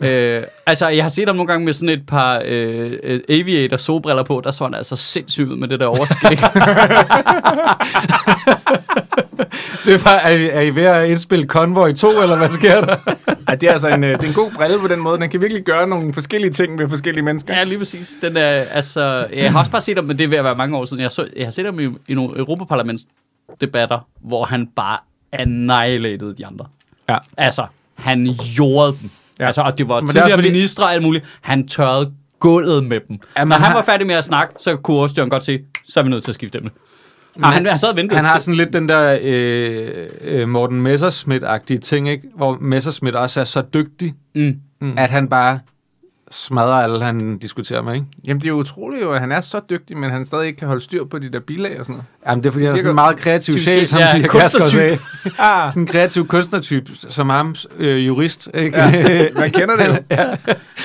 [0.04, 3.76] Øh, altså, jeg har set ham nogle gange med sådan et par øh, øh, aviator
[3.76, 4.40] solbriller på.
[4.44, 6.38] Der så han altså sindssygt ud med det der overskæg.
[9.84, 12.80] Det er, bare, er, I, er I ved at indspille Convoy 2, eller hvad sker
[12.80, 12.96] der?
[13.48, 15.20] Ej, det er altså en, øh, det er en god brille på den måde.
[15.20, 17.56] Den kan virkelig gøre nogle forskellige ting med forskellige mennesker.
[17.56, 18.18] ja, lige præcis.
[18.22, 20.54] Den er, altså, jeg har også bare set ham, men det er ved at være
[20.54, 21.02] mange år siden.
[21.02, 24.98] Jeg, så, jeg har set ham i, i nogle Europaparlamentsdebatter, hvor han bare
[25.32, 26.66] annihilated de andre.
[27.08, 27.16] Ja.
[27.36, 29.10] Altså, han jordede dem.
[29.40, 29.46] Ja.
[29.46, 31.24] Altså, og det var Men det er tidligere fordi- ministre og alt muligt.
[31.40, 33.18] Han tørrede gulvet med dem.
[33.38, 35.60] Ja, men Når han han- var færdig med at snakke, så kunne Åstjørn godt se,
[35.88, 36.70] så er vi nødt til at skifte emne.
[37.36, 38.16] Men, han, han sad og ventede.
[38.16, 39.88] Han har sådan lidt den der øh,
[40.20, 42.28] øh, Morten Messerschmidt-agtige ting, ikke?
[42.36, 44.94] hvor Messerschmidt også er så dygtig, mm.
[44.96, 45.58] at han bare
[46.30, 47.94] smadrer alle, han diskuterer med.
[47.94, 48.06] Ikke?
[48.26, 50.58] Jamen, det er jo utroligt jo, at han er så dygtig, men han stadig ikke
[50.58, 52.04] kan holde styr på de der bilag og sådan noget.
[52.28, 54.26] Jamen, det er fordi, han er sådan en meget kreativ sjæl, som Ja, ja.
[54.26, 54.98] Kærsgaard sagde.
[55.38, 58.50] Ah, Sådan en kreativ kunstnertype, som ham, øh, jurist.
[58.54, 58.80] Ikke?
[58.80, 59.96] ja, man kender det jo.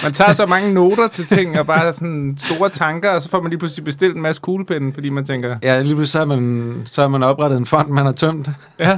[0.03, 3.41] Man tager så mange noter til ting, og bare sådan store tanker, og så får
[3.41, 6.25] man lige pludselig bestilt en masse kuglepinde, fordi man tænker, Ja, lige pludselig så har
[6.25, 8.49] man, så har man oprettet en fond, man har tømt.
[8.79, 8.97] ja,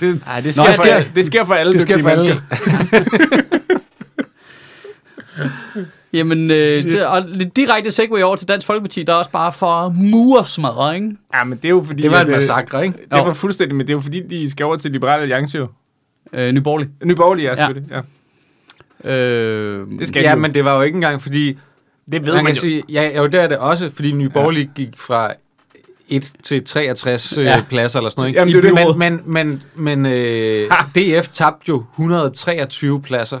[0.00, 2.10] Det, Ej, det, Nå, sker det for, sker- det sker for alle det sker dygtige
[2.18, 3.58] for mennesker.
[6.12, 9.52] Jamen, øh, det, og lidt direkte segway over til Dansk Folkeparti, der er også bare
[9.52, 11.10] for mursmadre, ikke?
[11.34, 12.02] Ja, men det er jo fordi...
[12.02, 12.98] Det var en øh, massakre, ikke?
[13.10, 13.24] Det Jo.
[13.24, 15.66] var fuldstændig, men det er jo fordi, de skal over til Liberale Alliance jo.
[16.32, 17.46] Øh, Nyborgerlig.
[17.46, 17.56] Er Ja.
[17.56, 17.90] selvfølgelig,
[19.04, 19.10] ja.
[19.14, 20.38] Øh, Det skal Ja, de jo.
[20.40, 21.58] men det var jo ikke engang, fordi...
[22.12, 22.60] Det ved man man, kan jo.
[22.60, 25.32] sige, ja, jo, det er det også, fordi Nye Borgerlige gik fra
[26.08, 27.42] 1 til 63 Ja.
[27.42, 27.62] ja.
[27.68, 28.28] pladser eller sådan noget.
[28.28, 28.38] Ikke?
[28.40, 28.96] Jamen, det er det.
[28.98, 33.38] men men, men, men øh, DF tabte jo 123 pladser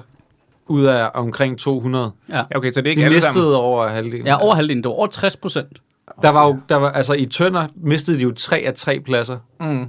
[0.66, 2.10] ud af omkring 200.
[2.28, 2.36] ja.
[2.36, 3.40] Ja, okay, så det er ikke De alle sammen.
[3.42, 4.26] mistede over halvdelen.
[4.26, 4.82] ja, over halvdelen.
[4.82, 5.80] Det var over 60 procent.
[6.22, 9.38] Der var jo, der var, altså i Tønder mistede de jo 3 af 3 pladser.
[9.60, 9.86] Mm.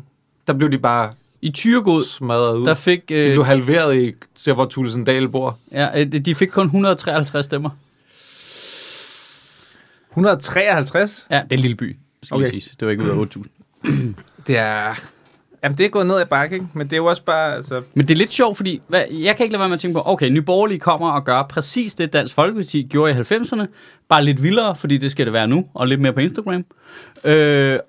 [0.47, 1.11] Der blev de bare
[1.41, 2.65] I Tyregod, smadret ud.
[2.67, 4.13] der fik, de øh, blev halveret i,
[4.45, 5.57] der hvor Tulsendal bor.
[5.71, 7.69] ja, øh, de fik kun 153 stemmer.
[10.11, 11.27] 153?
[11.31, 12.49] Ja, det er en lille by, skal okay.
[12.49, 12.65] Siges.
[12.79, 14.21] Det var ikke ud af 8.000.
[14.47, 14.95] Det er...
[15.65, 16.67] Jamen, det er gået ned ad bakke, ikke?
[16.73, 17.81] Men det er jo også bare, altså...
[17.93, 19.93] Men det er lidt sjovt, fordi hvad, jeg kan ikke lade være med at tænke
[19.93, 23.65] på, okay, Nye Borgerlige kommer og gør præcis det, Dansk Folkeparti gjorde i 90'erne,
[24.09, 26.65] bare lidt vildere, fordi det skal det være nu, og lidt mere på Instagram.
[27.23, 27.79] Øh,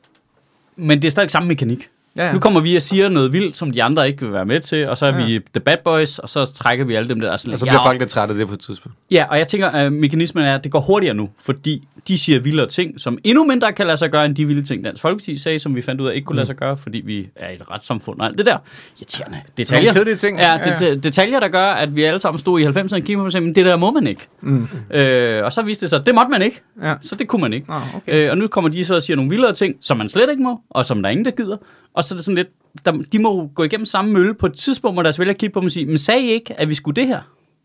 [0.77, 1.89] men det er stadig samme mekanik.
[2.17, 2.33] Ja, ja.
[2.33, 4.89] Nu kommer vi og siger noget vildt, som de andre ikke vil være med til,
[4.89, 5.25] og så er Ja.
[5.27, 7.31] vi the bad boys, og så trækker vi alle dem der.
[7.33, 8.99] er Sådan, Og så lidt, bliver ja, folk lidt trætte af det på et tidspunkt.
[9.11, 12.41] Ja, og jeg tænker, at mekanismen er, at det går hurtigere nu, fordi de siger
[12.41, 15.39] vildere ting, som endnu mindre kan lade sig gøre, end de vilde ting, Dansk Folkeparti
[15.39, 17.71] sagde, som vi fandt ud af ikke kunne lade sig gøre, fordi vi er et
[17.71, 18.57] retssamfund og alt det der.
[18.99, 19.93] Irriterende detaljer.
[19.93, 20.39] kedelige ting.
[20.39, 23.17] Ja, Ja, det, detaljer, der gør, at vi alle sammen stod i 90'erne og kiggede
[23.17, 24.27] på og men det der må man ikke.
[24.41, 24.69] Mm.
[24.91, 26.95] Øh, og så viste det sig, at det måtte man ikke, Ja.
[27.01, 27.67] så det kunne man ikke.
[27.71, 28.25] Nå, okay.
[28.25, 30.43] Øh, og nu kommer de så og siger nogle vildere ting, som man slet ikke
[30.43, 31.57] må, og som der er ingen, der gider.
[31.97, 32.49] Og så er det sådan lidt,
[32.85, 35.53] der, de må jo gå igennem samme mølle på et tidspunkt, hvor deres vælger kigge
[35.53, 37.21] på dem og sige, men sagde I ikke, at vi skulle det her?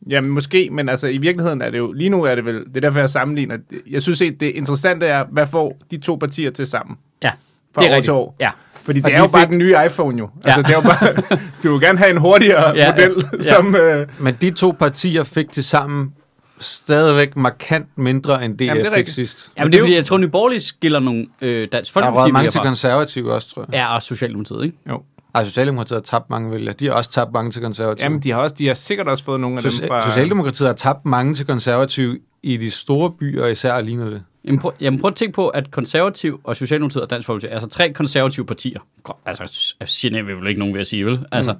[0.10, 1.92] Jamen, måske, men altså, i virkeligheden er det jo...
[1.92, 2.60] Lige nu er det vel...
[2.66, 3.58] Det er derfor, jeg sammenligner.
[3.90, 6.98] Jeg synes ikke, det interessante er, hvad får de to partier til sammen?
[7.24, 7.32] Ja,
[7.76, 8.04] Fra det er år rigtigt.
[8.06, 8.36] til år.
[8.40, 8.50] Ja.
[8.74, 10.30] Fordi det Og er de jo bare fik- den nye iPhone jo.
[10.46, 10.68] Altså, Ja.
[10.68, 13.38] det er jo bare, du vil gerne have en hurtigere Ja, ja, model, ja.
[13.38, 13.44] ja.
[13.44, 13.76] som...
[13.76, 16.14] Øh, Men de to partier fik til sammen
[16.62, 19.16] stadigvæk markant mindre end DF Jamen, det er fik rigtigt.
[19.16, 19.52] sidst.
[19.58, 22.18] Ja, men det er fordi, jeg tror, Nye Borgerlige skiller nogle øh, Dansk Der Folkeparti
[22.18, 23.74] røget mange vælgere til konservative også, tror jeg.
[23.74, 24.78] Ja, og Socialdemokratiet, ikke?
[24.90, 25.04] jo.
[25.36, 26.74] Ej, Socialdemokratiet har tabt mange vælgere.
[26.74, 28.04] De har også tabt mange til konservative.
[28.06, 30.10] Jamen, de har, også, de har sikkert også fået nogle af dem Soci- fra...
[30.10, 34.24] Socialdemokratiet har tabt mange til konservative i de store byer, især ligner det.
[34.46, 37.70] Jamen prøv, jamen prøv at tænke på, at konservativ og Socialdemokratiet og Dansk Folkeparti, altså
[37.70, 38.80] tre konservative partier,
[39.26, 41.26] altså generer vi vel ikke nogen ved at sige, vel?
[41.32, 41.56] Altså,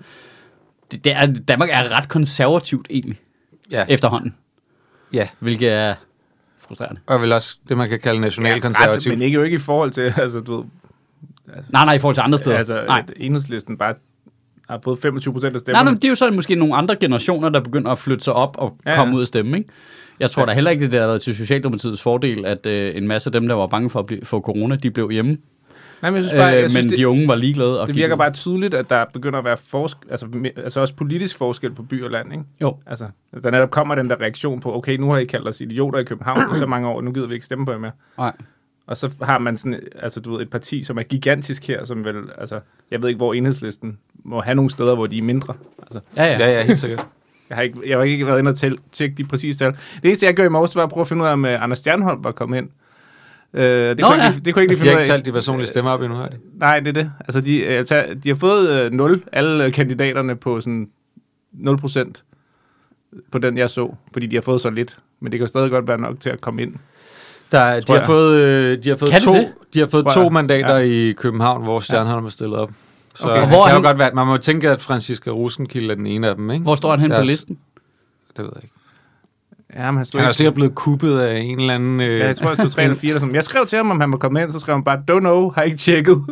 [0.92, 3.18] det, det er, Danmark er ret konservativt egentlig,
[3.72, 3.86] Ja.
[3.90, 4.36] efterhånden,
[5.14, 5.28] ja.
[5.40, 5.96] hvilket er
[6.60, 7.02] frustrerende.
[7.08, 9.12] Og vel også det, man kan kalde Ja, nationalkonservativ.
[9.12, 10.66] ret, men ikke jo ikke i forhold til, altså, du ved,
[11.70, 12.58] Nej, nej, i forhold til andre steder.
[12.58, 13.04] altså, nej.
[13.18, 13.94] enhedslisten bare
[14.70, 15.84] har fået 25 procent af Nej, stemmerne.
[15.84, 18.34] nej, men det er jo så måske nogle andre generationer, der begynder at flytte sig
[18.34, 19.02] op og Ja, ja, ja.
[19.02, 19.70] komme ud og stemme, ikke?
[20.20, 23.28] Jeg tror da heller ikke, det har været til Socialdemokratiets fordel, at øh, en masse
[23.28, 25.38] af dem, der var bange for at blive, få corona, de blev hjemme.
[26.02, 27.82] Nej, men jeg synes bare, Øh, jeg synes, men det, de unge var ligeglade.
[27.82, 28.18] Og det virker ud.
[28.18, 32.04] bare tydeligt, at der begynder at være forskel, altså, altså også politisk forskel på by
[32.04, 32.44] og land, ikke?
[32.62, 32.78] Jo.
[32.86, 33.06] Altså,
[33.44, 36.04] der netop kommer den der reaktion på, okay, nu har I kaldt os idioter i
[36.04, 37.92] København i så mange år, nu gider vi ikke stemme på jer mere.
[38.18, 38.32] Nej.
[38.88, 42.06] Og så har man sådan, altså du ved, et parti, som er gigantisk her, som
[42.06, 42.60] vel, altså,
[42.92, 45.54] jeg ved ikke, hvor enhedslisten må have nogle steder, hvor de er mindre.
[45.82, 46.38] Altså, Ja, ja.
[46.40, 47.06] Ja, ja, helt sikkert.
[47.50, 49.72] jeg har ikke, jeg har ikke været inde og tæl, tjekke de præcise tal.
[49.72, 51.64] Det eneste, jeg gjorde i morges, var at prøve at finde ud af, om uh,
[51.64, 52.70] Anders Stjernholm var kommet ind.
[53.54, 54.28] Uh, det, Nå, kunne ja.
[54.30, 55.18] ikke, det kunne ikke De lige har finde ikke ud af.
[55.18, 56.38] talt de personlige stemmer op endnu, har de?
[56.60, 57.12] Nej, det er det.
[57.20, 60.90] Altså, de, øh, altså, de har fået uh, 0, alle øh, kandidaterne på sådan
[61.54, 62.24] 0 procent
[63.32, 64.98] på den, jeg så, fordi de har fået så lidt.
[65.20, 66.74] Men det kan jo stadig godt være nok til at komme ind.
[67.52, 68.06] Der, de, Tror har jeg.
[68.06, 69.52] fået, øh, de har fået Kan de to, det?
[69.74, 70.32] de har fået to jeg.
[70.32, 70.84] mandater ja.
[71.10, 72.72] i København, hvor Stjernholm er stillet op.
[73.16, 73.40] Så Okay.
[73.40, 75.96] han hvor er kan jo han- godt være, man må tænke, at Franziska Rosenkilde er
[75.96, 76.64] den ene af dem, ikke?
[76.64, 77.60] Hvor står han hen på Deres- listen?
[78.38, 78.76] Det ved jeg ikke.
[79.76, 82.02] Ja, men han stod Han er ikke- sikkert blevet kuppet af en eller anden...
[82.02, 83.36] Øh, Ja, jeg tror, jeg stod 3 eller 4 eller sådan.
[83.36, 85.50] Jeg skrev til ham, om han var kommet ind, så skrev han bare, don't know,
[85.52, 86.24] har ikke tjekket.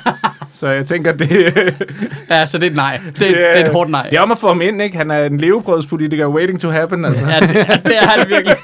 [0.52, 1.28] så jeg tænker, det,
[2.30, 3.00] Ja, så det er et nej.
[3.06, 4.08] Det, det, det er et hårdt nej.
[4.10, 4.96] Det er om at få ham ind, ikke?
[4.96, 7.26] Han er en levebrødspolitiker, waiting to happen, altså.
[7.26, 7.48] Ja, det,
[7.84, 8.56] det er han virkelig.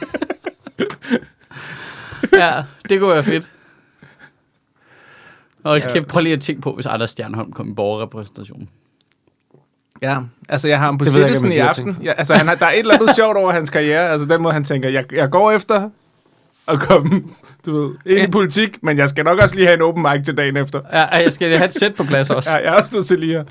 [2.42, 2.53] ja,
[2.88, 3.51] det kunne være fedt.
[5.64, 5.85] Og Ja.
[5.95, 6.01] ja.
[6.01, 8.68] prøv lige at tænke på, hvis Anders Stjernholm kom i borgerrepræsentationen.
[10.02, 11.98] Ja, altså jeg har ham på Det ikke, jeg i aften.
[12.02, 14.08] Ja, altså han har, der er et eller andet sjovt over hans karriere.
[14.10, 15.90] Altså den måde, han tænker, jeg, jeg går efter
[16.68, 17.22] at komme,
[17.66, 18.30] du ved, ind i Ja.
[18.30, 20.80] politik, men jeg skal nok også lige have en open mic til dagen efter.
[20.92, 22.50] Ja, jeg skal have et sæt på plads også.
[22.50, 23.46] Ja, jeg er også nødt til lige at...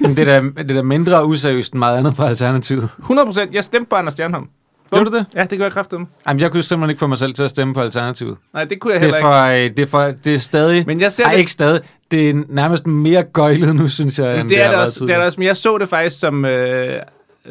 [0.00, 2.88] Men det er, da, det er da mindre useriøst end meget andet fra Alternativet.
[2.98, 4.48] 100 procent, jeg stemte på Anders Stjernholm.
[4.90, 5.26] Gjorde du det?
[5.34, 6.00] Ja, det gør jeg kraftigt.
[6.28, 8.36] Jamen, jeg kunne simpelthen ikke få mig selv til at stemme på Alternativet.
[8.54, 9.70] Nej, det kunne jeg Det heller er, ikke.
[9.70, 10.84] for, øh, det, er for, det er stadig...
[10.86, 11.80] Men jeg ser Ej, det, ikke stadig.
[12.10, 14.82] Det er nærmest mere gøjlet nu, synes jeg, men end det, er har det, været
[14.82, 15.18] også, det er tidligere.
[15.20, 17.00] det også, men jeg så det faktisk som, øh,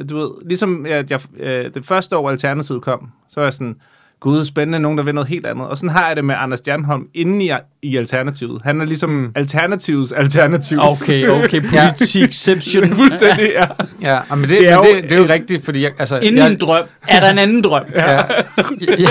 [0.10, 3.76] du ved, ligesom at jeg, øh, det første år Alternativet kom, så var jeg sådan,
[4.20, 5.68] gud, spændende, nogen der vil noget helt andet.
[5.68, 8.62] Og sådan har jeg det med Anders Stjernholm inde i, i Alternativet.
[8.63, 9.32] Han er ligesom Mm.
[9.36, 10.78] Alternativets alternativ.
[10.82, 12.89] Okay, okay, politikception.
[12.96, 13.66] Fuldstændig, ja.
[14.02, 15.92] Ja, men det, Det det, er er, jo det, det er jo rigtigt, fordi jeg,
[16.00, 17.84] altså, Inden jeg, en drøm, er der en anden drøm.
[17.96, 19.08] ja, ja,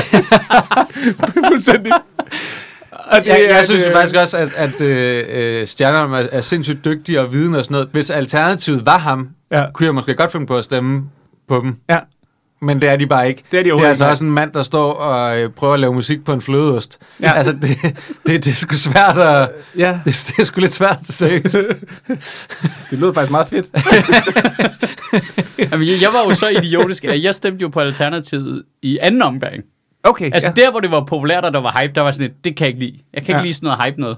[1.49, 1.93] Fuldstændig.
[3.07, 5.25] Og det jeg, jeg synes det- faktisk også, at, at øh,
[5.61, 7.89] øh, Stjernholm er, er sindssygt dygtig og viden og sådan noget.
[7.93, 9.65] Hvis alternativet var ham, Ja.
[9.75, 11.03] kunne jeg måske godt finde på at stemme
[11.49, 11.77] på dem.
[11.91, 11.99] Ja.
[12.65, 13.43] Men det er de bare ikke.
[13.53, 15.81] Det er de det er altså også en mand, der står og øh, prøver at
[15.81, 16.99] lave musik på en flødeost.
[17.21, 17.33] Ja.
[17.39, 17.79] Altså, det,
[18.27, 19.49] det, det er sgu svært at...
[19.79, 21.55] Ja, Det, det er sgu lidt svært, seriøst.
[22.91, 23.67] det lyder faktisk meget fedt.
[25.73, 29.23] Jamen, jeg, jeg var jo så idiotisk, at jeg stemte jo på Alternativet i anden
[29.23, 29.63] omgang.
[30.05, 30.63] Okay, Altså ja.
[30.63, 32.65] der, hvor det var populært, og der var hype, der var sådan et, det kan
[32.65, 32.99] jeg ikke lide.
[33.15, 33.43] Jeg kan ikke Ja.
[33.43, 34.17] lide sådan noget hype noget.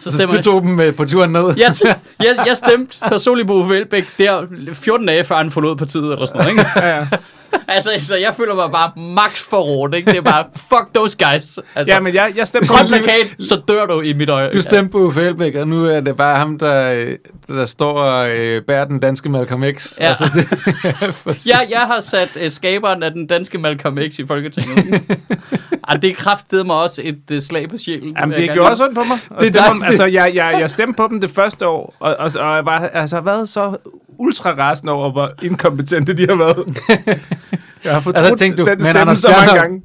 [0.00, 0.44] Så Så du jeg.
[0.44, 1.42] tog dem med på turen ned?
[1.56, 1.74] Jeg,
[2.26, 6.26] jeg, jeg stemte personligt på Uffe Elbæk der 14 dage før han forlod partiet, eller
[6.26, 6.64] sådan noget, ikke?
[6.76, 7.06] Ja, ja.
[7.68, 10.10] Altså, så jeg føler mig bare max forrådt, ikke?
[10.10, 11.58] Det er bare, fuck those guys.
[11.74, 14.52] Altså, ja, men jeg, jeg stemte grøn plakat, så dør du i mit øje.
[14.52, 17.16] Du stemte på Uffe Elbæk, og nu er det bare ham, der, øh,
[17.48, 19.98] der står og øh, bærer den danske Malcolm X.
[20.00, 20.04] Ja.
[20.04, 25.02] Altså, det, Jeg, jeg har sat uh, skaberen af den danske Malcolm X i Folketinget.
[25.88, 28.16] Ej, det kræftede mig også et uh, slag på sjælen.
[28.20, 29.18] Jamen, det gjorde også ondt på mig.
[29.40, 32.16] Det er dig, om, altså, jeg, jeg, jeg stemte på dem det første år, og,
[32.18, 33.76] og, og jeg var altså, været så
[34.18, 36.78] ultra rasende over, hvor inkompetente de har været.
[37.84, 39.82] Jeg har fortrudt Altså, tænkte du, den men stemme Anders så mange gange.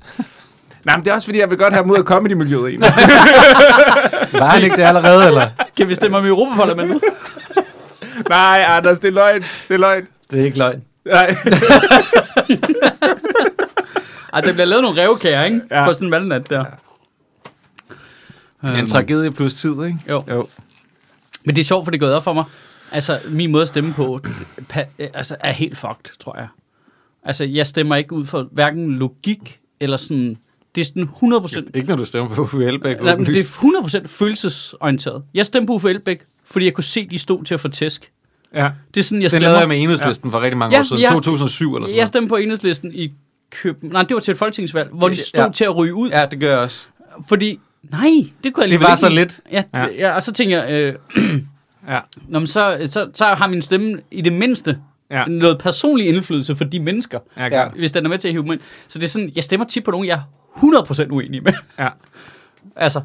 [0.84, 2.90] Nej, men det er også fordi, jeg vil godt have dem ud af comedy-miljøet egentlig.
[4.42, 5.50] var han ikke det allerede, eller?
[5.78, 7.02] Kan vi stemme om i Europaparlamentet?
[8.30, 9.42] Nej, Anders, det er løgn.
[9.42, 10.08] Det er løgn.
[10.32, 10.84] Det er ikke løgn.
[11.06, 11.36] Nej.
[14.34, 15.62] Ej, der bliver lavet nogle revkager, ikke?
[15.72, 15.86] Ja.
[15.86, 16.66] På sådan en valgnat der.
[18.64, 19.98] En tragedie plus tid, ikke?
[20.10, 20.24] Jo.
[20.32, 20.48] Jo.
[21.46, 22.44] Men det er sjovt, for det går op for mig.
[22.94, 24.20] Altså, min måde at stemme på
[25.00, 26.48] altså, er helt fucked, tror jeg.
[27.26, 30.38] Altså, jeg stemmer ikke ud for hverken logik eller sådan
[30.76, 31.10] Det er sådan
[31.64, 33.02] 100%, Ikke når du stemmer på Uffe Elbæk.
[33.02, 33.44] nej, men det er
[34.04, 35.24] 100% følelsesorienteret.
[35.34, 38.12] Jeg stemte på Uffe Elbæk, fordi jeg kunne se, de stod til at få tæsk.
[38.54, 38.70] Ja.
[38.94, 39.48] Det er sådan, jeg Den stemmer.
[39.48, 41.02] lavede jeg med enhedslisten for rigtig mange Ja, år siden.
[41.02, 43.14] jeg- 2007 eller sådan Jeg stemte på enhedslisten i
[43.50, 43.94] København.
[43.94, 45.22] Nej, det var til et folketingsvalg, hvor de Ja.
[45.22, 46.10] stod til at ryge ud.
[46.10, 46.82] Ja, det gør jeg også.
[47.28, 48.10] Fordi, nej,
[48.44, 49.40] det kunne jeg alligevel var ikke så lidt.
[49.52, 49.86] Ja, Ja.
[49.86, 50.96] det, ja, og så tænker jeg, øh,
[51.88, 52.00] Ja.
[52.28, 54.78] Nå, men så, så, så har min stemme i det mindste
[55.12, 55.26] Ja.
[55.26, 58.54] noget personlig indflydelse for de mennesker, Ja, hvis den er med til at hive mig
[58.54, 58.62] ind.
[58.88, 60.22] Så det er sådan, jeg stemmer tit på nogen, jeg
[60.58, 61.54] er 100% uenig med.
[61.80, 61.88] ja.
[62.76, 63.02] altså,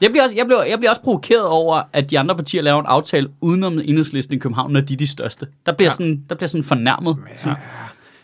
[0.00, 2.80] jeg bliver, også, jeg, bliver, jeg bliver også provokeret over, at de andre partier laver
[2.80, 5.46] en aftale udenom enhedslisten i København, når de er de største.
[5.66, 5.92] Der bliver, Ja.
[5.94, 7.16] sådan, der bliver sådan fornærmet.
[7.46, 7.54] Ja.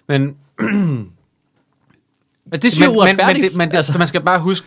[0.09, 0.37] Men,
[2.53, 3.43] Altså, det synes er men, men, men, uretfærdigt.
[3.51, 3.99] det, men det, altså.
[3.99, 4.67] man skal bare huske,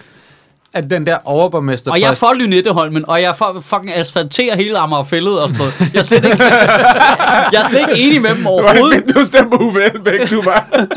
[0.73, 1.91] at den der overborgmester...
[1.91, 5.57] Og jeg er for Lynetteholmen, og jeg er for fucking asfaltere hele Amagerfællet og sådan
[5.59, 5.93] noget.
[5.93, 6.43] Jeg er slet ikke,
[7.53, 9.03] jeg er slet ikke enig med dem overhovedet.
[9.15, 10.87] Du stemte på Uffe Elbæk, du var.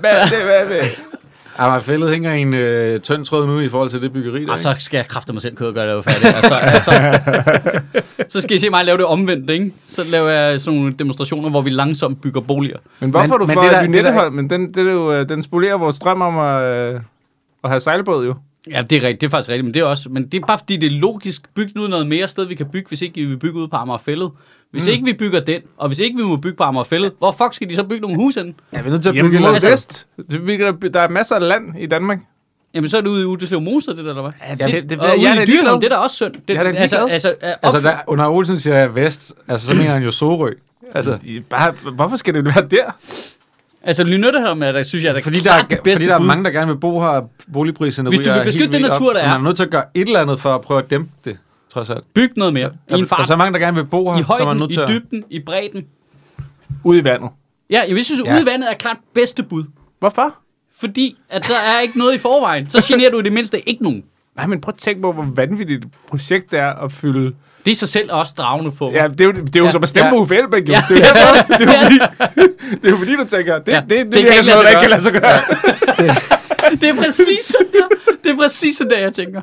[0.00, 0.86] Hvad?
[1.58, 4.74] Amagerfællet hænger en øh, tynd tråd nu i forhold til det byggeri der, Og så
[4.78, 6.36] skal jeg kræfte mig selv køre og gøre det færdigt.
[6.36, 6.92] Altså, altså,
[8.32, 9.72] så skal I se mig lave det omvendt, ikke?
[9.88, 12.76] Så laver jeg sådan nogle demonstrationer, hvor vi langsomt bygger boliger.
[13.00, 14.34] Men hvorfor Men- du men for der- at det der- Lynetteholm?
[14.34, 17.00] Men den, det er jo, øh, den spolerer vores drøm om at, øh,
[17.64, 18.34] at have sejlbåd jo.
[18.70, 19.20] Ja, det er rigtigt.
[19.20, 20.08] Det er faktisk rigtigt, men det er også...
[20.08, 21.54] Men det er bare fordi, det er logisk.
[21.54, 23.76] Bygge nu noget mere sted, vi kan bygge, hvis ikke vi vil bygge ud på
[23.76, 24.30] Amagerfællet.
[24.70, 24.90] Hvis mm.
[24.92, 27.68] ikke vi bygger den, og hvis ikke vi må bygge på Amagerfællet, hvor fuck skal
[27.68, 28.54] de så bygge nogle hus hen?
[28.72, 30.06] Ja, vi er nødt til at Jamen, bygge mod altså, vest.
[30.30, 32.18] Det, der er masser af land i Danmark.
[32.74, 34.32] Jamen, så er det ude i Udeslev Mose, det der, eller hvad?
[34.60, 35.46] Ja, det- det- og jeg ude er da i.
[35.46, 36.32] Dyrlund, det er da også synd.
[36.32, 39.74] Det, Jeg er altså, altså, altså, altså altså der, under Olsen siger vest, altså så
[39.74, 40.50] mener han jo Sorø.
[40.94, 42.84] Altså, I- Bare, hvorfor skal det være der?
[43.84, 46.18] Altså Lynetteholm er der, synes jeg, er fordi der, er, det bedste fordi der er
[46.18, 46.26] bud.
[46.26, 49.20] mange, der gerne vil bo her, boligpriserne Hvis du vil beskytte den natur, op, der
[49.20, 49.30] så er.
[49.30, 51.36] man er nødt til at gøre et eller andet for at prøve at dæmpe det,
[51.72, 52.04] trods alt.
[52.14, 52.70] Byg noget mere.
[52.88, 53.26] I en Og fart.
[53.26, 54.74] så er mange, der gerne vil bo her, I så man er højden, nødt i
[54.74, 54.88] til at...
[54.88, 55.86] dybden, i bredden.
[56.84, 57.30] Ude i vandet.
[57.70, 58.34] Ja, jeg synes, Ja.
[58.34, 59.64] ude i vandet er klart bedste bud.
[59.98, 60.34] Hvorfor?
[60.80, 62.70] Fordi at der er ikke noget i forvejen.
[62.70, 64.04] Så generer du i det mindste ikke nogen.
[64.36, 67.32] Nej, men prøv at tænke på, hvor vanvittigt et projekt det er at fylde...
[67.64, 68.90] Det er sig selv også dragende på.
[68.92, 69.70] Ja, det er jo, det er jo Ja.
[69.70, 70.12] som at stemme Ja.
[70.12, 70.72] på Uffe Elbæk, jo.
[70.72, 70.84] Ja.
[70.88, 71.98] Det, er jo det, er jo fordi,
[72.80, 73.80] det er jo fordi, du tænker, det, Ja.
[73.80, 75.40] det, det, Det det, kan det er ikke noget, der ikke kan lade sig gøre.
[76.80, 77.88] Det er præcis sådan der.
[78.24, 79.40] Det er præcis sådan der, jeg tænker.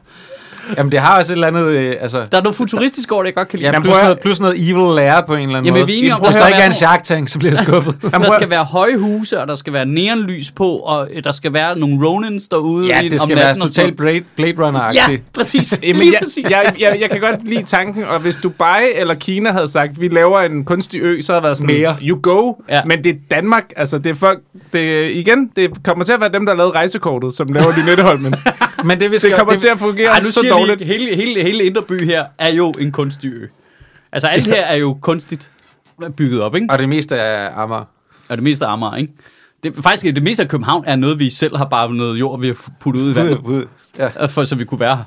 [0.77, 1.61] Jamen, det har også et eller andet...
[1.65, 3.67] Øh, altså, Der er noget futuristisk over det, jeg godt kan lide.
[3.67, 5.79] ja, Jamen, plus, prøv at- noget, plus noget evil lære på en eller anden Jamen,
[5.79, 5.87] måde.
[5.87, 7.95] vi er enige om, Hvis der ikke er en Shark Tank, så bliver jeg skuffet.
[8.13, 11.31] Jamen, Der skal være høje huse, og der skal være neonlys på, og øh, der
[11.31, 14.53] skal være nogle Ronins derude ja, det om skal være totalt Blade, Blade.
[14.67, 15.11] Runner-agtigt.
[15.11, 15.79] Ja, præcis.
[15.83, 16.49] Jamen, jeg, præcis.
[16.51, 20.07] jeg, jeg, jeg kan godt lide tanken, og hvis Dubai eller Kina havde sagt, vi
[20.07, 21.95] laver en kunstig ø, så havde været sådan, Mere.
[22.01, 22.53] you go.
[22.69, 22.81] Ja.
[22.85, 24.39] Men det er Danmark, altså det er folk,
[24.73, 28.35] det, igen, det kommer til at være dem, der har lavet rejsekortet, som laver Lynetteholmen.
[28.83, 30.79] Men det, vi skal, Det kommer til at fungere Ej, nu så dårligt.
[30.79, 33.45] vi, hele, hele, hele Indre By her er jo en kunstig ø.
[34.11, 35.51] Altså alt her er jo kunstigt
[36.17, 36.67] bygget op, ikke?
[36.69, 37.85] Og det meste er Amager.
[38.29, 39.13] Og det meste af Amager, ikke?
[39.63, 42.47] Det, faktisk, det meste af København er noget, vi selv har bare noget jord, vi
[42.47, 43.67] har puttet ud i vandet,
[43.99, 44.25] Ja.
[44.25, 45.03] for, så vi kunne være her.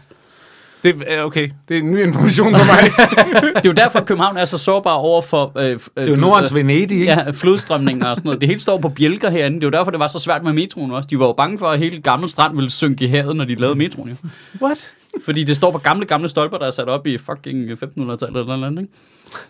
[0.83, 2.83] Det er okay, det er en ny information for mig.
[3.57, 5.53] Det er jo derfor, at København er så sårbar over for...
[5.59, 7.13] Øh, Det er jo Nordens Venedig, ikke?
[7.13, 8.41] Ja, flodstrømninger og sådan noget.
[8.41, 9.57] Det hele står på bjælker herinde.
[9.57, 11.07] Det er jo derfor, det var så svært med metroen også.
[11.11, 13.55] De var jo bange for, at hele gamle strand ville synke i havet, når de
[13.55, 14.09] lavede metroen.
[14.09, 14.15] Jo.
[14.63, 14.93] What?
[15.25, 18.45] Fordi det står på gamle, gamle stolper, der er sat op i fucking 1500-tallet eller
[18.45, 18.93] noget andet, ikke?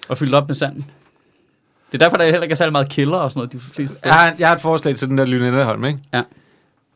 [0.09, 0.77] Og fyldt op med sand.
[1.92, 3.53] Det er derfor, der heller ikke er særlig meget kælder og sådan noget.
[3.53, 3.99] De fleste.
[4.05, 5.99] Jeg har, jeg har et forslag til den der Lynetteholm, ikke?
[6.14, 6.23] Ja.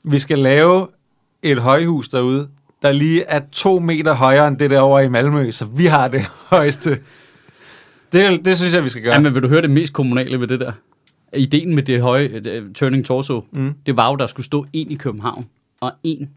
[0.05, 0.87] Vi skal lave
[1.43, 2.49] et højhus derude,
[2.87, 6.09] der lige er to meter højere end det der over i Malmø, så vi har
[6.09, 6.23] det
[6.55, 6.99] højeste.
[8.13, 9.15] Det, det synes jeg, vi skal gøre.
[9.15, 10.73] Ja, men vil du høre det mest kommunale ved det der?
[11.37, 13.75] Ideen med det høje det, turning torso, Mm.
[13.87, 15.47] det var jo, der skulle stå en i København
[15.81, 16.31] og en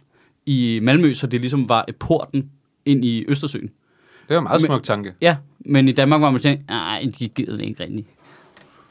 [0.45, 2.49] i Malmø, så det ligesom var porten
[2.85, 3.69] ind i Østersøen.
[4.27, 5.13] det var en meget smuk tanke.
[5.21, 8.07] Ja, men i Danmark var man tænkt, nej, de gider det ikke rigtigt.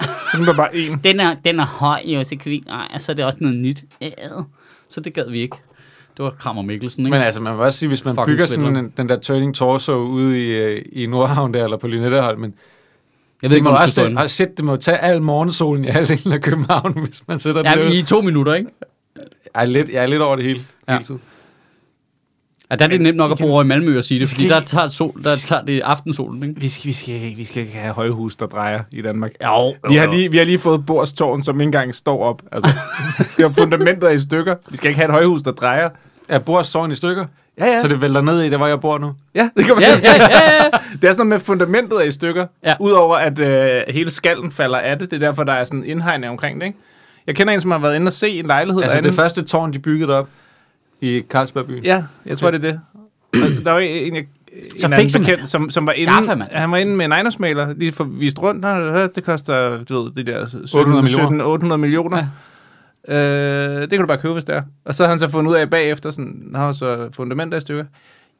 [0.01, 0.99] Så er der bare en.
[1.05, 3.38] Den er, den er høj, jo, så kan vi ikke, nej, så er det også
[3.40, 3.85] noget nyt.
[4.88, 5.57] Så det gad vi ikke.
[6.18, 7.14] Det var Krammer Mikkelsen, ikke?
[7.18, 9.54] Men altså, man må også sige, hvis man Fucking bygger sådan en, den der turning
[9.54, 12.54] torso ude i, øh, i Nordhavn der, eller på Lynetteholm, men
[13.42, 14.20] jeg ved det ikke, må hvor man også, inde.
[14.22, 17.70] ah, shit, det må tage al morgensolen i halvdelen af København, hvis man sætter den
[17.78, 17.92] Ja, der.
[17.92, 18.70] i to minutter, ikke?
[19.16, 20.61] Jeg er lidt, jeg er lidt over det hele.
[20.88, 20.92] Ja.
[20.92, 21.20] hele tiden.
[22.70, 24.61] Ja, der er det nemt nok at bo i Malmø og sige det, fordi der
[24.61, 26.61] tager, sol, der tager det aftensolen, ikke?
[26.61, 29.33] Vi skal, vi, skal, vi skal ikke have højhus, der drejer i Danmark.
[29.44, 32.42] Jo, Vi har lige, vi har lige fået Borstårn, som ikke engang står op.
[32.52, 32.70] Altså,
[33.37, 34.54] vi har fundamentet i stykker.
[34.70, 35.88] Vi skal ikke have et højhus, der drejer.
[36.29, 37.27] Jeg bor sovn i stykker,
[37.59, 37.81] Ja, ja.
[37.81, 39.13] så det vælter ned i det, hvor jeg bor nu.
[39.35, 40.11] ja, det kan man Ja, sige.
[40.15, 40.71] ja, ja, ja.
[40.92, 42.46] Det er sådan noget med fundamentet er i stykker.
[42.65, 42.75] Ja.
[42.81, 45.11] Udover at øh, hele skallen falder af det.
[45.11, 46.79] Det er derfor, der er sådan en indhegning omkring det, ikke?
[47.27, 49.09] Jeg kender en, som har været inde og se en lejlighed Altså derinde.
[49.09, 50.29] det første tårn, de byggede op
[51.00, 51.85] i Carlsberg by.
[51.85, 52.81] Ja, jeg tror, det er det.
[53.65, 54.25] Der var en, jeg,
[54.79, 56.42] Så en anden bekendt, som, som var inde, mand.
[56.52, 58.67] han var inde med en ejendomsmaler, lige for vist rundt,
[59.17, 60.40] det koster, du ved, de der
[60.75, 61.44] 800 millioner.
[61.44, 62.27] 800 millioner.
[63.09, 64.63] Øh, det kan du bare købe, hvis det er.
[64.85, 67.85] Og så har han så fundet ud af bagefter, sådan, har så fundamenter i stykker.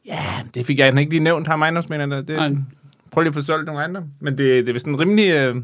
[0.07, 0.19] Ja,
[0.55, 2.17] det fik jeg ikke lige nævnt, har ejendomsmændene.
[2.17, 2.51] Det, Nej.
[3.11, 4.05] prøv lige at få solgt nogle ejendom.
[4.21, 5.57] Men det, det er vist en rimelig, øh,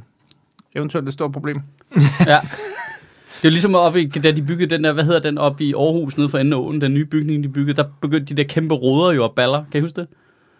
[0.74, 1.56] eventuelt et stort problem.
[2.26, 2.40] Ja.
[3.42, 5.64] Det er jo ligesom oppe i, da de byggede den der, hvad hedder den, oppe
[5.64, 8.42] i Aarhus, nede for enden af åen, den nye bygning, de byggede, der begyndte de
[8.42, 9.64] der kæmpe roder jo at baller.
[9.72, 10.08] Kan I huske det?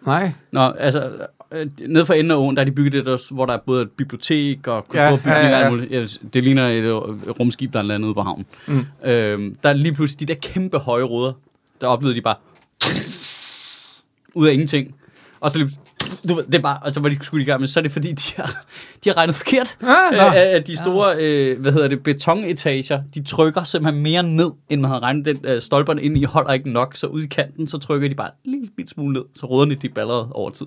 [0.05, 0.31] Nej.
[0.51, 1.11] Nå, altså,
[1.51, 3.57] øh, nede for enden af åen, der er de bygget det der, hvor der er
[3.57, 5.99] både et bibliotek og Ja, kulturbygninger ja, ja, og ja.
[5.99, 6.93] Ja, Det ligner et øh,
[7.39, 8.45] rumskib, der er landet ude på havnen.
[8.67, 8.85] Mm.
[9.05, 11.33] Øhm, der er lige pludselig de der kæmpe høje ruder,
[11.81, 12.35] der oplevede de bare
[14.33, 14.95] ud af ingenting.
[15.39, 15.71] Og så lige
[16.29, 17.91] du ved, det er bare, altså, hvor de skulle i gang med, så er det
[17.91, 18.65] fordi, de har,
[19.03, 19.77] de har regnet forkert.
[19.81, 20.23] Ah, Øh, nå.
[20.33, 24.89] at de store, øh, hvad hedder det, betonetager, de trykker simpelthen mere ned, end man
[24.91, 27.77] havde regnet den øh, stolperne ind i, holder ikke nok, så ude i kanten, så
[27.77, 30.65] trykker de bare en lille bit smule ned, så ruderne de baller over tid.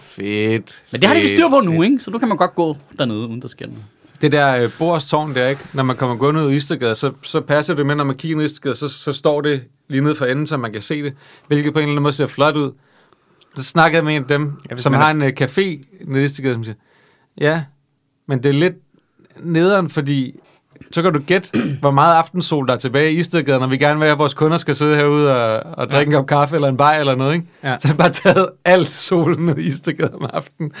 [0.00, 0.82] Fedt.
[0.92, 1.98] Men det har de fedt, styr på nu, ikke?
[2.00, 3.82] Så nu kan man godt gå dernede, uden der sker noget.
[4.22, 5.60] Det der øh, Borstårn der, ikke?
[5.72, 8.36] Når man kommer gående ud i Istergade, så, så passer det med, når man kigger
[8.36, 11.02] ned i Istergade, så, så står det lige nede for enden, så man kan se
[11.02, 11.12] det,
[11.46, 12.72] hvilket på en eller anden måde ser flot ud.
[13.58, 16.22] Så snakkede jeg med en af dem, Ja, som man har en uh, café nede
[16.22, 16.74] i Istergade, som siger,
[17.40, 17.62] ja,
[18.28, 18.74] men det er lidt
[19.40, 20.40] nederen, fordi
[20.92, 21.48] så kan du gætte,
[21.80, 24.34] hvor meget aftensol der er tilbage i Istergade, når vi gerne vil have, at vores
[24.34, 27.34] kunder skal sidde herude og, og drikke en kop kaffe eller en bajer eller noget,
[27.34, 27.46] ikke?
[27.64, 27.76] Ja.
[27.78, 30.72] Så det bare taget alt solen ned i Istergade om aftenen.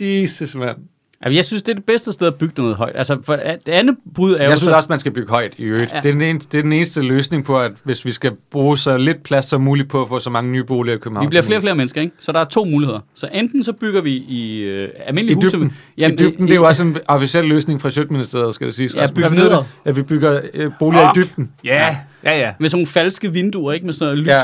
[0.00, 0.76] Jesus, mand.
[1.20, 2.92] Altså, jeg synes, det er det bedste sted at bygge noget højt.
[2.96, 4.76] Altså, for det andet bud er jo Jeg synes så...
[4.76, 5.90] også, man skal bygge højt i øvrigt.
[5.90, 5.96] Ja.
[5.96, 6.02] Ja.
[6.02, 8.78] Det, er den eneste, det er den eneste løsning på, at hvis vi skal bruge
[8.78, 11.26] så lidt plads som muligt på at få så mange nye boliger i København.
[11.26, 12.14] Vi bliver flere og flere mennesker, ikke?
[12.20, 13.00] Så der er to muligheder.
[13.14, 15.56] Så enten så bygger vi i øh, almindelige I huse...
[15.56, 15.76] dybden.
[15.98, 18.94] Jamen, I dybden, det er jo også en officiel løsning fra Sjøtministeriet, skal det siges.
[18.94, 19.64] Ja, bygge det?
[19.84, 21.16] At vi bygger øh, boliger Op.
[21.16, 21.50] i dybden.
[21.64, 22.52] Ja, ja, ja.
[22.58, 23.86] Med sådan nogle falske vinduer, ikke?
[23.86, 24.28] Med sådan noget lys.
[24.28, 24.40] Ja.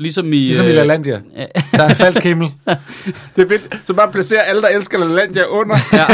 [0.00, 0.36] Ligesom i...
[0.36, 1.20] Ligesom i øh, LaLandia.
[1.36, 1.44] ja.
[1.78, 2.48] Der er en falsk himmel.
[3.36, 3.80] Det er fedt.
[3.84, 5.76] Så bare placere alle, der elsker LaLandia under.
[5.92, 6.04] Ja,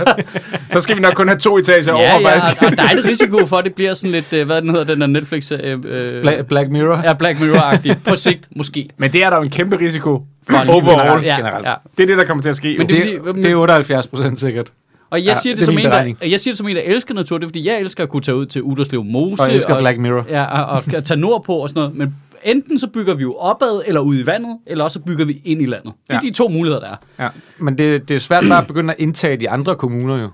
[0.72, 2.62] Så skal vi nok kun have to etager ja, over, faktisk.
[2.62, 4.70] ja, og der er en risiko for, at det bliver sådan lidt, øh, hvad den
[4.70, 5.52] hedder, den der Netflix...
[5.52, 7.02] Øh, øh, Bla- Black Mirror.
[7.04, 7.98] ja, Black Mirror-agtigt.
[8.04, 8.88] På sigt, måske.
[8.96, 11.24] Men det er der jo en kæmpe risiko For en overall.
[11.24, 11.66] Ja, generelt.
[11.66, 11.74] ja.
[11.96, 12.74] Det er det, der kommer til at ske.
[12.78, 14.66] Men det- Det, fordi- det er 78 procent sikkert.
[15.10, 16.82] Og jeg, Ja, siger det, det som en, der, jeg siger det som en, der
[16.84, 17.38] elsker natur.
[17.38, 19.42] Det er, fordi jeg elsker at kunne tage ud til Uderslev Mose.
[19.42, 20.26] Og jeg elsker Black Mirror.
[20.30, 21.96] Ja, og, og kan tage nordpå og sådan noget.
[21.96, 22.14] Men
[22.44, 25.42] enten så bygger vi jo opad eller ud i vandet, eller også så bygger vi
[25.44, 25.92] ind i landet.
[26.06, 26.28] Det er Ja.
[26.28, 26.88] de to muligheder, der
[27.18, 27.24] er.
[27.24, 27.28] Ja.
[27.58, 30.28] Men det, det er svært bare at begynde at indtage de andre kommuner jo.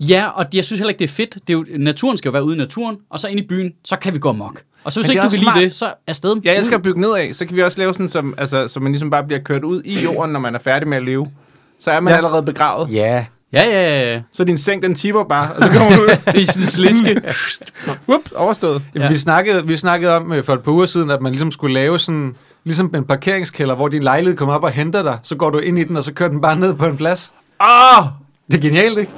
[0.00, 1.34] Ja, og jeg synes heller ikke, det er fedt.
[1.34, 3.72] Det er jo, naturen skal jo være ude i naturen, og så ind i byen,
[3.84, 4.62] så kan vi gå amok.
[4.84, 6.36] Og så hvis ikke er du kan lide det, så afsted.
[6.44, 8.92] Jeg elsker at bygge nedad, så kan vi også lave sådan, som, altså, så man
[8.92, 11.30] ligesom bare bliver kørt ud i jorden, når man er færdig med at leve.
[11.78, 12.14] Så er man ja.
[12.14, 12.16] Ja.
[12.16, 12.92] allerede begravet.
[12.92, 13.24] Ja.
[13.52, 14.20] Ja, ja, ja.
[14.32, 16.08] Så din seng, den tipper bare, og så kommer du ud.
[16.34, 17.20] I sådan en sliske.
[18.08, 18.82] Whoop, overstået.
[18.94, 19.08] Ja.
[19.08, 21.74] Vi, snakkede, vi snakkede om øh, for et par uger siden, at man ligesom skulle
[21.74, 22.34] lave sådan,
[22.64, 25.18] ligesom en parkeringskælder, hvor din lejlighed kommer op og henter dig.
[25.22, 27.32] Så går du ind i den, og så kører den bare ned på en plads.
[27.60, 28.04] Åh, oh,
[28.50, 29.12] Det er genialt, ikke?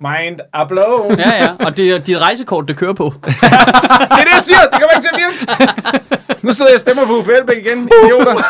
[0.00, 1.10] mind a blow.
[1.18, 1.48] Ja, ja.
[1.60, 3.14] Og det er dit rejsekort, det kører på.
[3.24, 3.34] Det
[4.10, 4.58] er det, jeg siger.
[4.60, 6.46] Det kommer ikke til at virke.
[6.46, 7.88] Nu sidder jeg og stemmer på Uffe Elbæk igen.
[8.04, 8.42] Idioter.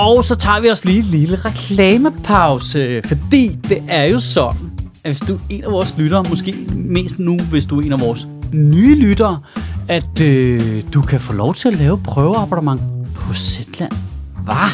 [0.00, 4.70] Og så tager vi os lige en lille reklamepause, fordi det er jo sådan,
[5.04, 7.92] at hvis du er en af vores lyttere, måske mest nu, hvis du er en
[7.92, 9.38] af vores nye lyttere,
[9.88, 12.80] at øh, du kan få lov til at lave prøveabonnement
[13.14, 13.92] på Zetland.
[14.44, 14.70] Hvad?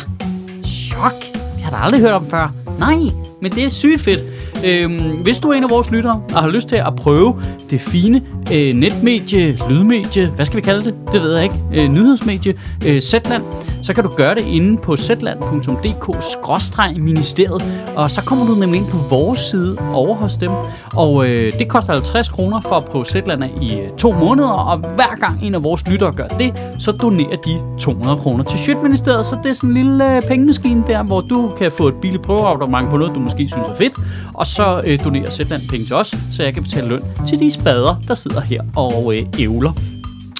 [0.65, 1.13] Chok!
[1.33, 2.53] Det har jeg da aldrig hørt om før.
[2.79, 2.97] Nej,
[3.43, 4.21] men det er sygt fedt.
[4.65, 7.81] Øhm, hvis du er en af vores lyttere og har lyst til at prøve det
[7.81, 10.95] fine øh, netmedie, lydmedie, hvad skal vi kalde det?
[11.13, 11.55] Det ved jeg ikke.
[11.75, 12.55] Øh, nyhedsmedie,
[12.87, 13.43] øh, Zetland,
[13.83, 17.65] så kan du gøre det inde på zetland.dk-ministeriet,
[17.97, 20.51] og så kommer du nemlig ind på vores side over hos dem.
[20.95, 24.79] Og øh, det koster 50 kroner for at prøve Zetland i øh, to måneder, og
[24.79, 29.27] hver gang en af vores lyttere gør det, så donerer de 200 kroner til Sjøtministeriet,
[29.27, 32.23] så det er sådan en lille øh, pengemaskine der, hvor du kan få et billigt
[32.23, 33.95] prøveabonnement på noget, du måske synes er fedt,
[34.35, 37.51] og så øh, donerer Zetland penge til os, så jeg kan betale løn til de
[37.51, 39.73] spader, der sidder her og øh, ævler.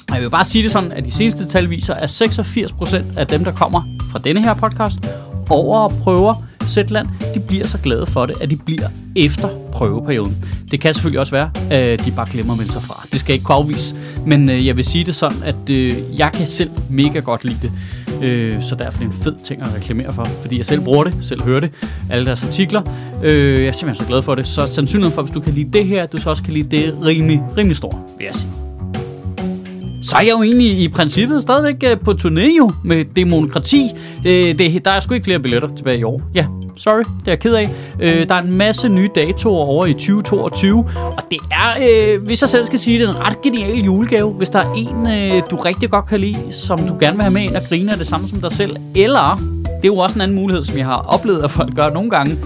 [0.09, 3.27] Og jeg vil bare sige det sådan, at de seneste tal viser, at 86% af
[3.27, 4.99] dem, der kommer fra denne her podcast
[5.49, 6.33] over og prøver
[6.67, 10.37] Zetland, de bliver så glade for det, at de bliver efter prøveperioden.
[10.71, 13.07] Det kan selvfølgelig også være, at de bare glemmer at melde sig fra.
[13.11, 13.95] Det skal jeg ikke kunne afvise.
[14.25, 17.57] Men øh, jeg vil sige det sådan, at øh, jeg kan selv mega godt lide
[17.61, 17.71] det.
[18.23, 21.03] Øh, så derfor er det en fed ting at reklamere for, fordi jeg selv bruger
[21.03, 21.71] det, selv hører det,
[22.09, 22.81] alle deres artikler.
[23.23, 24.47] Øh, jeg er simpelthen så glad for det.
[24.47, 26.77] Så sandsynligheden for, hvis du kan lide det her, at du så også kan lide
[26.77, 28.51] det, rimelig, rimelig stor, vil jeg sige.
[30.03, 33.91] Så er jeg jo egentlig i princippet stadigvæk på turné jo med demokrati.
[34.25, 36.21] Øh, det, der er sgu ikke flere billetter tilbage i år.
[36.35, 36.45] Ja,
[36.77, 37.69] sorry, det er jeg ked af.
[37.99, 42.41] Øh, der er en masse nye datoer over i 2022, og det er, øh, hvis
[42.41, 44.31] jeg selv skal sige det, en ret genial julegave.
[44.31, 47.33] Hvis der er en, øh, du rigtig godt kan lide, som du gerne vil have
[47.33, 48.77] med ind og grine af det samme som dig selv.
[48.95, 51.89] Eller, det er jo også en anden mulighed, som jeg har oplevet, at folk gør
[51.89, 52.37] nogle gange,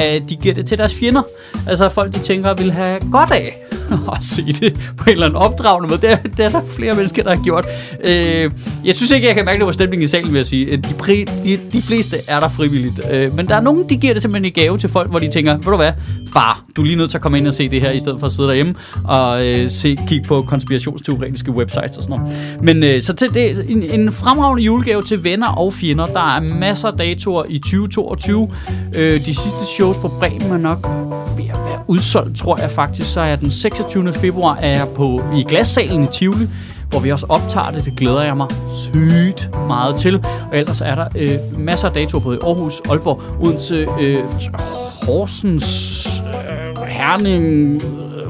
[0.00, 1.22] at de giver det til deres fjender.
[1.68, 5.36] Altså folk, de tænker, vil have godt af at se det på en eller anden
[5.36, 6.00] opdragende måde.
[6.00, 7.66] Det er, det er der flere mennesker, der har gjort.
[8.04, 8.50] Øh,
[8.84, 10.66] jeg synes ikke, jeg kan mærke, det på stemningen i salen, vil jeg sige.
[10.66, 13.00] Øh, de, pri, de, de fleste er der frivilligt.
[13.10, 15.30] Øh, men der er nogen, de giver det simpelthen i gave til folk, hvor de
[15.30, 15.92] tænker, ved du hvad,
[16.32, 18.20] far, du er lige nødt til at komme ind og se det her, i stedet
[18.20, 18.74] for at sidde derhjemme
[19.04, 22.58] og øh, se, kigge på konspirationsteoretiske websites og sådan noget.
[22.62, 26.06] Men øh, så til det, en, en fremragende julegave til venner og fjender.
[26.06, 28.50] Der er masser af datoer i 2022.
[28.96, 30.88] Øh, de sidste shows på Bremen er nok
[31.36, 33.12] ved at være udsolgt, tror jeg faktisk.
[33.12, 34.12] Så er den 6 26.
[34.12, 36.46] februar er jeg på, i Glassalen i Tivoli,
[36.90, 37.84] hvor vi også optager det.
[37.84, 40.24] Det glæder jeg mig sygt meget til.
[40.50, 44.18] Og ellers er der øh, masser af datoer både i Aarhus, Aalborg, Odense, øh,
[45.06, 46.06] Horsens,
[46.78, 47.82] øh, Herning,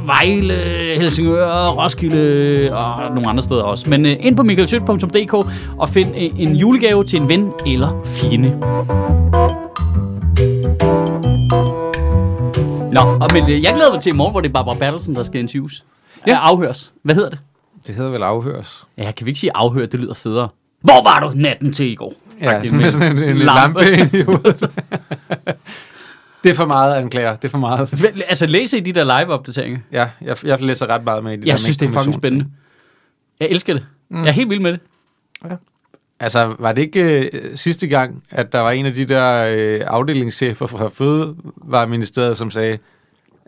[0.06, 0.54] Vejle,
[0.98, 3.90] Helsingør, Roskilde og nogle andre steder også.
[3.90, 5.34] Men øh, ind på michaelschødt.dk
[5.78, 8.54] og find øh, en julegave til en ven eller fjende.
[12.92, 15.14] Nå, og, men øh, jeg glæder mig til i morgen, hvor det er Barbara Bertelsen,
[15.14, 15.84] der skal interviews.
[16.26, 16.32] Ja.
[16.32, 16.38] Ja.
[16.38, 16.92] afhøres.
[17.02, 17.38] Hvad hedder det?
[17.86, 18.84] Det hedder vel afhøres.
[18.98, 19.86] Ja, kan vi ikke sige afhør?
[19.86, 20.48] Det lyder federe.
[20.80, 22.14] Hvor var du natten til i går?
[22.40, 23.80] Ja, Faktisk sådan med sådan en, en lampe.
[23.82, 24.60] lampe, i hovedet.
[26.44, 27.36] det er for meget, anklager.
[27.36, 28.02] Det er for meget.
[28.02, 29.78] Vel, Altså, læse i de der live-opdateringer.
[29.92, 32.14] Ja, jeg, jeg læser ret meget med i de der Jeg synes, det er fucking
[32.14, 32.46] spændende.
[33.40, 33.86] Jeg elsker det.
[34.10, 34.22] Mm.
[34.22, 34.80] Jeg er helt vild med det.
[36.20, 37.00] Altså, var det ikke
[37.32, 42.50] øh, sidste gang, at der var en af de der øh, afdelingschefer fra Fødevareministeriet, som
[42.50, 42.78] sagde,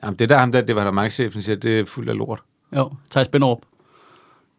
[0.05, 2.17] jamen det der ham der, det var der mange chefen siger, det er fuldt af
[2.17, 2.39] lort.
[2.77, 3.59] Jo, Thijs Binderup.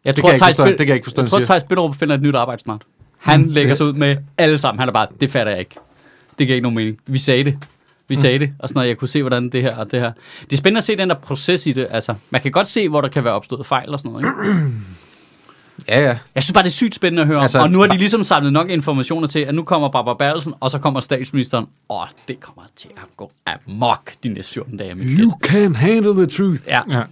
[0.04, 1.38] Jeg Det kan jeg forstå, det kan jeg ikke forstå, Jeg tror.
[1.38, 2.82] Thijs Binderup finder et nyt arbejde snart.
[3.18, 4.78] Han Mm, lægger det- sig ud med alle sammen.
[4.80, 5.74] Han er bare, det fatter jeg ikke.
[6.38, 6.98] Det giver ikke nogen mening.
[7.06, 7.58] Vi sagde det.
[8.08, 8.88] Vi sagde det, og sådan noget.
[8.88, 10.12] Jeg kunne se, hvordan det her og det her.
[10.44, 11.86] Det er spændende at se den der proces i det.
[11.90, 14.26] Altså, man kan godt se, hvor der kan være opstået fejl og sådan noget.
[14.26, 14.60] Ikke?
[15.88, 16.18] Ja, ja.
[16.34, 17.64] Jeg synes bare, det er sygt spændende at høre altså, om.
[17.64, 20.70] Og nu har de ligesom samlet nok informationer til, at nu kommer Barbara Bertelsen, og
[20.70, 21.66] så kommer statsministeren.
[21.88, 24.94] Og det kommer til at gå amok de næste 14 dage.
[24.94, 25.26] Mit gæt.
[25.52, 26.62] can't handle the truth.
[26.66, 27.02] Ja, Ja.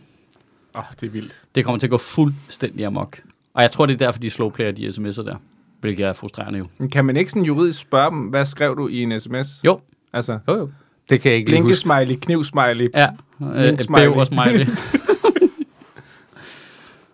[0.74, 1.36] Åh, oh, det er vildt.
[1.54, 3.18] det kommer til at gå fuldstændig amok.
[3.54, 5.36] Og jeg tror, det er derfor, de slowplayer de sms'er der.
[5.80, 6.66] Hvilket er frustrerende jo.
[6.78, 9.48] Men kan man ikke sådan juridisk spørge dem, hvad skrev du i en sms?
[9.64, 9.80] Jo,
[10.12, 10.70] Altså, jo, jo.
[11.10, 11.84] Det kan jeg ikke lige huske.
[11.88, 12.90] blinkesmiley, knivsmiley.
[12.94, 13.06] Ja,
[13.54, 14.02] øh, smiley.
[14.02, 14.66] bæver smiley.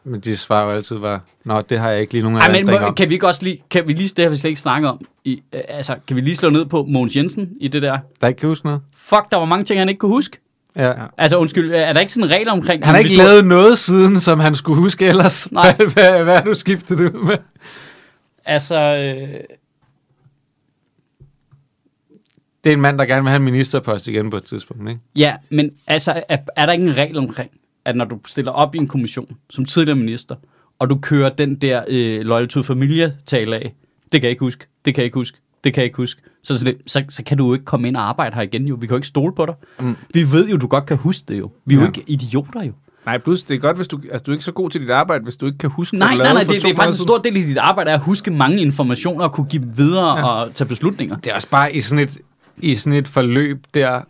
[0.09, 2.55] Men de svarer jo altid bare, nå, det har jeg ikke lige nogen Ej, men
[2.55, 2.95] erindring må, om.
[2.95, 5.07] kan vi ikke også lige, kan vi lige, det har vi slet ikke snakket om,
[5.25, 7.99] i, øh, altså, kan vi lige slå ned på Mogens Jensen i det der?
[8.21, 8.81] Der ikke kan huske noget.
[8.97, 10.39] Fuck, der var mange ting, han ikke kunne huske.
[10.77, 10.93] Ja.
[11.19, 12.85] Altså, undskyld, er der ikke sådan en regel omkring...
[12.85, 15.53] Han har ikke lavet noget siden, som han skulle huske ellers.
[15.53, 15.77] Nej.
[15.77, 17.37] Hvad, hvad, hvad er du skiftet ud med?
[18.45, 19.29] Altså, øh,
[22.65, 25.01] Det er en mand, der gerne vil have en ministerpost igen på et tidspunkt, ikke?
[25.17, 27.51] ja, men altså, er, er der ikke en regel omkring,
[27.87, 30.35] at når du stiller op i en kommission som tidligere minister,
[30.79, 33.75] og du kører den der øh, Loyal to Familia-tale af,
[34.13, 36.23] det kan jeg ikke huske, det kan jeg ikke huske, det kan jeg ikke huske,
[36.43, 38.75] så, lidt, så, så kan du jo ikke komme ind og arbejde her igen jo.
[38.75, 39.55] Vi kan jo ikke stole på dig.
[39.81, 39.97] Mm.
[40.15, 41.51] Vi ved jo, du godt kan huske det jo.
[41.65, 41.89] Vi er jo Ja.
[41.89, 42.73] ikke idioter jo.
[43.07, 44.91] Nej, plus det er godt, hvis du, altså, du er ikke så god til dit
[44.91, 47.01] arbejde, hvis du ikke kan huske, Nej, hvad du nej, nej, det, det er faktisk
[47.01, 50.19] en stor del af dit arbejde, er at huske mange informationer og kunne give videre
[50.19, 50.29] ja.
[50.29, 51.17] og tage beslutninger.
[51.17, 52.19] Det er også bare i sådan et,
[52.57, 54.01] i sådan et forløb der...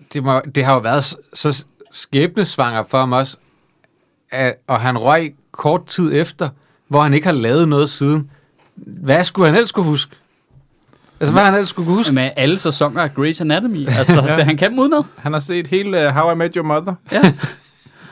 [0.00, 3.36] Det, det, må, det har jo været så, så skæbnesvanger for ham også,
[4.30, 6.48] at, og han røg kort tid efter,
[6.88, 8.30] hvor han ikke har lavet noget siden.
[8.76, 10.16] Hvad skulle han ellers kunne huske?
[11.20, 12.12] Altså, hvad han ellers skulle kunne huske?
[12.12, 13.88] Med alle sæsoner af Grey's Anatomy.
[13.88, 14.36] Altså, ja.
[14.36, 15.02] det, han kan dem udenad.
[15.18, 16.94] Han har set hele uh, How I Met Your Mother.
[17.12, 17.32] Ja.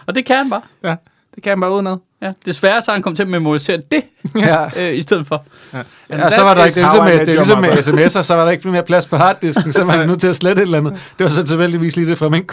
[0.06, 0.62] Og det kan han bare.
[0.84, 0.94] Ja,
[1.34, 1.96] det kan han bare udenad.
[2.22, 2.32] Ja.
[2.46, 4.04] Desværre så er han kommet til at memorisere det,
[4.34, 4.66] Ja.
[4.90, 5.44] øh, i stedet for.
[5.72, 5.78] Ja.
[6.24, 8.34] Og så var der ikke, det er ligesom, med, det er ligesom med sms'er, så
[8.34, 10.66] var der ikke mere plads på harddisken, så var han nødt til at slette et
[10.66, 10.92] eller andet.
[11.18, 12.44] Det var så tilfældigvis lige det fra min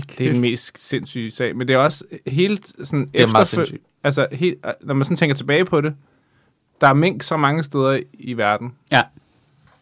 [0.00, 3.44] Det er den mest sindssyge sag, men det er også helt sådan Det er meget
[3.46, 3.82] efterfø- sindssygt.
[4.04, 5.94] Altså, helt, når man sådan tænker tilbage på det,
[6.80, 8.72] der er mink så mange steder i verden.
[8.92, 9.02] Ja.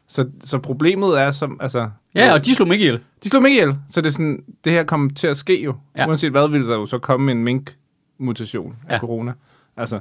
[0.08, 1.90] Så, så problemet er som, altså...
[2.14, 3.00] Ja, og de slog mig ikke ihjel.
[3.24, 5.74] De slog mig ihjel, så det er sådan, det her kommer til at ske jo.
[5.96, 6.06] Ja.
[6.08, 8.98] Uanset hvad, vil der jo så komme en mink-mutation af Ja.
[8.98, 9.32] corona.
[9.76, 10.00] Altså,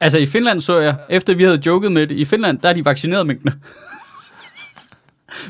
[0.00, 2.72] Altså i Finland så jeg, efter vi havde joket med det, i Finland, der er
[2.72, 3.52] de vaccineret minkene.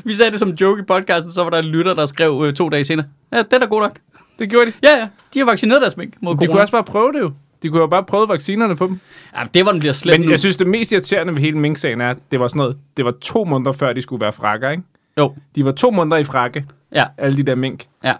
[0.03, 2.53] Vi sagde det som joke i podcasten, så var der en lytter, der skrev øh,
[2.53, 3.05] to dage senere.
[3.31, 3.97] Ja, det er da god nok.
[4.39, 4.71] det gjorde de.
[4.83, 6.51] Ja, ja, de har vaccineret deres mink mod De corona.
[6.51, 7.31] kunne også bare prøve det jo.
[7.63, 8.99] De kunne jo bare prøve vaccinerne på dem.
[9.37, 10.31] Ja, det var den bliver slemt Men nu.
[10.31, 13.05] jeg synes, det mest irriterende ved hele mink-sagen er, at det var sådan noget, det
[13.05, 14.83] var to måneder før, de skulle være frakker, ikke?
[15.17, 17.85] Jo, De var to måneder i frakke, ja, alle de der mink.
[18.03, 18.13] ja.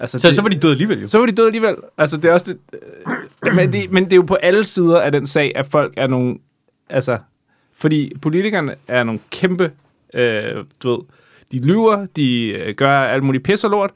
[0.00, 1.06] Altså, Så, så var de døde alligevel jo.
[1.08, 1.76] så var de døde alligevel.
[1.98, 2.58] Altså, det er også det,
[3.46, 5.94] øh, men, det, men det er jo på alle sider af den sag, at folk
[5.96, 6.38] er nogle...
[6.90, 7.18] Altså,
[7.76, 9.70] fordi politikerne er nogle kæmpe...
[10.14, 10.98] Øh, du ved,
[11.52, 13.90] de lyver, de øh, gør alt muligt pis og lort,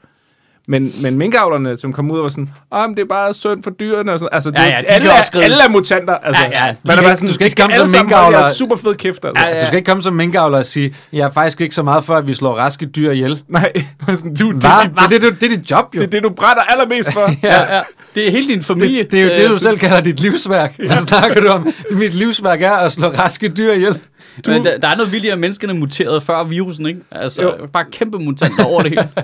[0.67, 3.63] men, men minkavlerne, som kom ud og var sådan, ah, men det er bare synd
[3.63, 4.29] for dyrene og sådan.
[4.31, 6.13] Altså, det, Ja, ja, de alle, er, alle er mutanter.
[6.13, 8.37] Altså, Ja, ja, er skal bare ikke- sådan, du skal ikke komme alle som minkavler.
[8.39, 9.25] jeres super fed kæft.
[9.25, 9.47] Altså.
[9.47, 12.03] Ja, Du skal ikke komme som minkavler og sige, jeg er faktisk ikke så meget
[12.03, 13.41] for, at vi slår raske dyr ihjel.
[13.47, 13.71] Nej,
[14.15, 15.99] sådan, du, det, det, Det, det, det, det er dit job, jo.
[15.99, 17.33] det, er det, du brænder allermest for.
[17.43, 17.81] Ja, ja.
[18.15, 19.03] Det er hele din familie.
[19.03, 20.75] Det, det er jo det, du Øh, selv kalder dit livsværk.
[20.79, 20.95] Ja.
[20.95, 23.99] Så snakker du om, mit livsværk er at slå raske dyr ihjel.
[24.47, 26.99] Men der, der er noget vildt at menneskene muterede før virusen, ikke?
[27.11, 27.51] Altså, Jo.
[27.73, 29.09] bare kæmpe mutanter over det hele.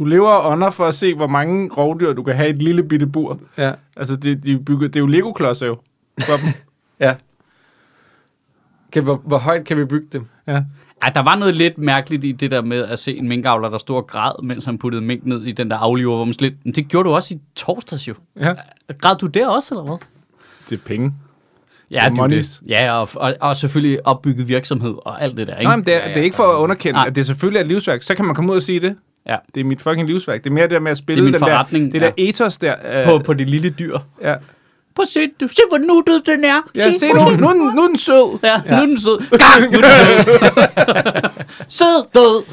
[0.00, 2.62] Du lever og ånder for at se, hvor mange rovdyr du kan have i et
[2.62, 3.40] lille bitte bur.
[3.58, 3.72] Ja.
[3.96, 5.78] Altså, det, de er bygget, det er jo Lego-klodser jo.
[6.20, 6.52] For dem.
[7.06, 7.14] ja.
[8.92, 10.26] Kan, hvor, hvor højt kan vi bygge dem?
[10.46, 10.62] ja.
[11.02, 13.78] Ej, der var noget lidt mærkeligt i det der med at se en minkavler, der
[13.78, 16.54] stod og græd, mens han puttede mink ned i den der afliver, hvor man lidt,
[16.64, 18.14] men det gjorde du også i torsdags jo.
[18.40, 18.54] ja.
[18.98, 19.96] Græd du der også, eller hvad?
[20.70, 21.14] Det er penge.
[21.90, 22.58] Ja, det er monies.
[22.58, 22.70] det.
[22.70, 25.68] Ja, og, og, og selvfølgelig opbygget virksomhed og alt det der, ikke?
[25.68, 27.06] Nej, men det er, det er ikke for at underkende, Nej.
[27.06, 28.02] at det selvfølgelig er et livsværk.
[28.02, 28.96] Så kan man komme ud og sige det.
[29.26, 29.36] Ja.
[29.54, 30.44] Det er mit fucking livsværk.
[30.44, 32.06] Det er mere det der med at spille Det er min den der, det ja.
[32.06, 32.74] der ethos der.
[33.00, 33.98] øh, På, på det lille dyr.
[34.22, 34.34] ja.
[34.94, 36.60] Prøv at se, du, se hvor nuttet den er.
[36.74, 37.40] ja, se nu, nu, den-
[37.76, 38.38] nu er den sød.
[38.42, 38.76] Ja, ja.
[38.76, 39.18] Nu er den sød.
[39.38, 41.30] Gang, nu er den død.
[41.68, 42.44] sød, død.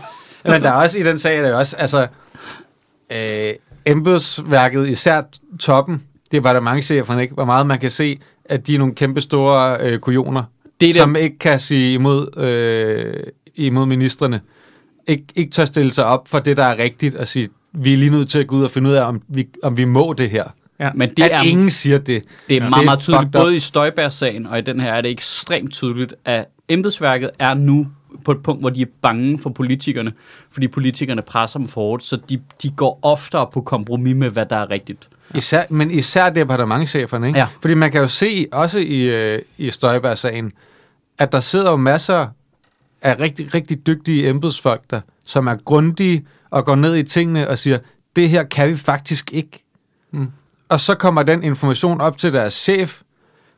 [0.52, 2.08] Men der er også i den sag, der er også, altså,
[3.12, 3.54] øh,
[3.86, 5.22] embedsværket, især
[5.60, 7.34] toppen, det var der mange cheferne, ikke?
[7.34, 10.44] Hvor meget man kan se, at de er nogle kæmpe store øh, kujoner,
[10.80, 13.24] Det er som ikke kan sige imod, øh,
[13.56, 14.42] imod ministerne.
[15.12, 17.98] Ik- ikke tør stille sig op for det, der er rigtigt, og sige, vi er
[17.98, 20.14] lige nødt til at gå ud og finde ud af, om vi, om vi må
[20.18, 20.44] det her.
[20.80, 20.90] Ja.
[20.96, 22.24] Men Det at er, ingen siger det.
[22.50, 22.70] det er Ja.
[22.70, 26.46] meget, meget tydeligt, både i Støjbergs-sagen og i den her er det ekstremt tydeligt, at
[26.70, 27.88] embedsværket er nu
[28.26, 30.14] på et punkt, hvor de er bange for politikerne,
[30.52, 34.46] fordi politikerne presser dem for hårdt, så de, de går oftere på kompromis med, hvad
[34.46, 35.10] der er rigtigt.
[35.36, 37.40] Især, men især departementcheferne, ikke?
[37.40, 37.48] Ja.
[37.62, 40.52] Fordi man kan jo se, også i, øh, i Støjberg-sagen,
[41.18, 42.28] at der sidder jo masser
[43.02, 47.58] af rigtig, rigtig dygtige embedsfolk der, som er grundige og går ned i tingene og
[47.58, 47.78] siger,
[48.16, 49.64] det her kan vi faktisk ikke.
[50.12, 50.32] Mm.
[50.70, 53.02] Og så kommer den information op til deres chef,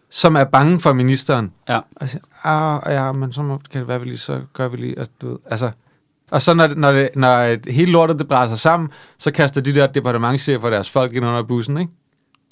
[0.10, 1.52] som er bange for ministeren.
[1.70, 1.80] Ja.
[1.96, 4.78] Og siger, ah, ja, men så må, kan det være, vi lige, så gør vi
[4.78, 5.72] lige, og, du ved, altså...
[6.32, 9.76] Og så når, det, når, det, når hele lortet det brænder sammen, så kaster de
[9.76, 11.92] der departementchefer deres folk ind under bussen, ikke?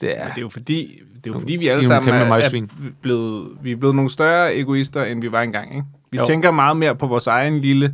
[0.01, 2.67] Det er, Det er jo fordi, det er jo fordi vi alle sammen er, er
[3.01, 5.75] blevet, vi er blevet nogle større egoister, end vi var engang.
[5.75, 5.85] Ikke?
[6.11, 6.25] Vi Jo.
[6.25, 7.93] tænker meget mere på vores egen lille,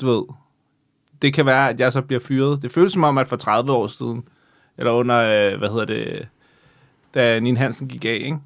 [0.00, 0.22] du ved,
[1.22, 2.62] det kan være, at jeg så bliver fyret.
[2.62, 4.24] Det føles som om, at for 30 år siden,
[4.78, 6.28] eller under, øh, hvad hedder det,
[7.14, 8.38] da Nina Hansen gik af, ikke?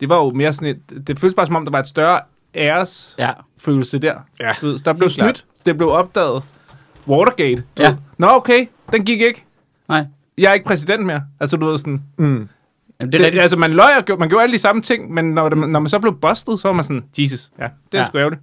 [0.00, 2.20] det var jo mere sådan et, det føles bare som om, der var et større
[2.54, 3.32] æres Ja.
[3.58, 4.14] følelse der.
[4.40, 5.36] Ja, Du ved, så der blev helt klart.
[5.38, 6.42] snydt, det blev opdaget.
[7.08, 7.64] Watergate.
[7.78, 7.88] Du Ja.
[7.90, 7.96] ved.
[8.18, 9.44] Nå, okay, den gik ikke.
[9.88, 10.06] Nej.
[10.38, 11.22] Jeg er ikke præsident mere.
[11.40, 12.48] Altså, du ved sådan, mm.
[13.00, 13.42] Jamen, det det, er rigtigt.
[13.42, 15.80] altså, man løj og gjorde, man gjorde alle de samme ting, men når, det, når
[15.80, 18.06] man så blev bustet, så var man sådan, Jesus, ja, det er Ja.
[18.08, 18.42] sgu ærgerligt.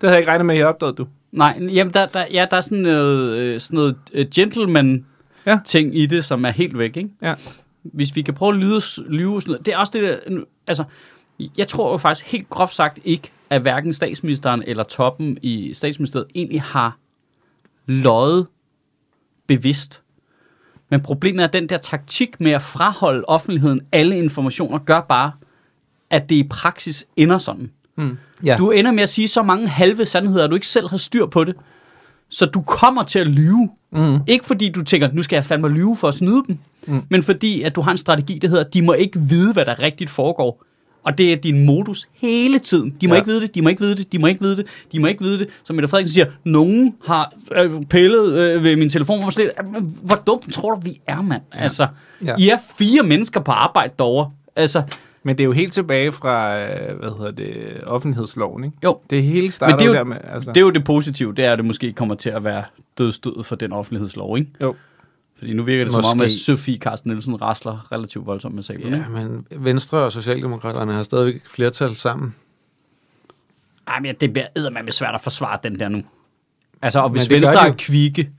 [0.00, 1.06] Det havde jeg ikke regnet med, at jeg opdagede, du.
[1.32, 5.98] Nej, jamen der, der, ja, der er sådan noget, øh, sådan noget øh, gentleman-ting Ja.
[6.02, 7.10] i det, som er helt væk, ikke?
[7.22, 7.34] Ja.
[7.82, 9.66] Hvis vi kan prøve at lyve, lyve sådan noget.
[9.66, 10.84] Det er også det der, altså,
[11.58, 16.26] jeg tror jo faktisk helt groft sagt ikke, at hverken statsministeren eller toppen i statsministeriet
[16.34, 16.98] egentlig har
[17.86, 18.46] løjet
[19.46, 20.02] bevidst.
[20.90, 25.32] Men problemet er, at den der taktik med at fraholde offentligheden alle informationer, gør bare,
[26.10, 27.70] at det i praksis ender sådan.
[27.94, 28.18] Hmm.
[28.44, 28.56] Ja.
[28.58, 31.26] Du ender med at sige så mange halve sandheder, at du ikke selv har styr
[31.26, 31.56] på det.
[32.28, 33.70] Så du kommer til at lyve.
[33.92, 34.18] Mm.
[34.26, 36.58] Ikke fordi du tænker, nu skal jeg fandme lyve for at snyde dem.
[36.86, 37.02] Mm.
[37.10, 39.82] Men fordi, at du har en strategi, der hedder, de må ikke vide, hvad der
[39.82, 40.64] rigtigt foregår.
[41.06, 42.94] Og det er din modus hele tiden.
[43.00, 43.20] De må Ja.
[43.20, 45.06] ikke vide det, de må ikke vide det, de må ikke vide det, de må
[45.06, 45.48] ikke vide det.
[45.64, 49.20] Som Mette Frederiksen siger, nogen har øh, pillet øh, ved min telefon.
[49.22, 49.50] Hvor, slet,
[50.02, 51.42] hvor dumt tror du, vi er, mand?
[51.54, 51.58] Ja.
[51.60, 51.86] Altså,
[52.24, 52.34] Ja.
[52.38, 54.30] I er fire mennesker på arbejde derovre.
[54.56, 54.82] Altså,
[55.22, 58.76] Men det er jo helt tilbage fra, øh, hvad hedder det, offentlighedsloven, ikke?
[58.84, 60.50] jo, Det hele starter Men det er jo jo- der med, altså.
[60.50, 62.62] Det er jo det positive, det er, at det måske kommer til at være
[62.98, 64.50] dødstødet for den offentlighedslov, ikke?
[64.62, 64.74] Jo.
[65.38, 66.30] Fordi nu virker det som om, Måske.
[66.30, 68.80] at Sofie Carsten Nielsen rasler relativt voldsomt med sagen.
[68.80, 72.34] ja, men Venstre og Socialdemokraterne har stadigvæk flertal sammen.
[73.88, 76.02] Ej, men det bliver eddermame svært at forsvare den der nu.
[76.82, 78.30] Altså, og hvis Venstre de er kvikke,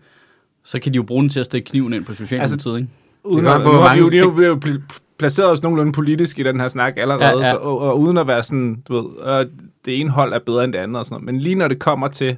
[0.63, 2.89] så kan de jo bruge den til at stikke kniven ind på Socialdemokratiet, altså, ikke?
[3.23, 4.99] Uden Det gør at, på nu har vi jo, det er jo, vi jo pl-
[5.19, 7.47] placeret os nogenlunde politisk i den her snak allerede, ja.
[7.47, 7.51] ja.
[7.51, 9.45] Så, og, og, uden at være sådan, du ved, øh,
[9.85, 11.25] det ene hold er bedre end det andet og sådan noget.
[11.25, 12.37] Men lige når det kommer til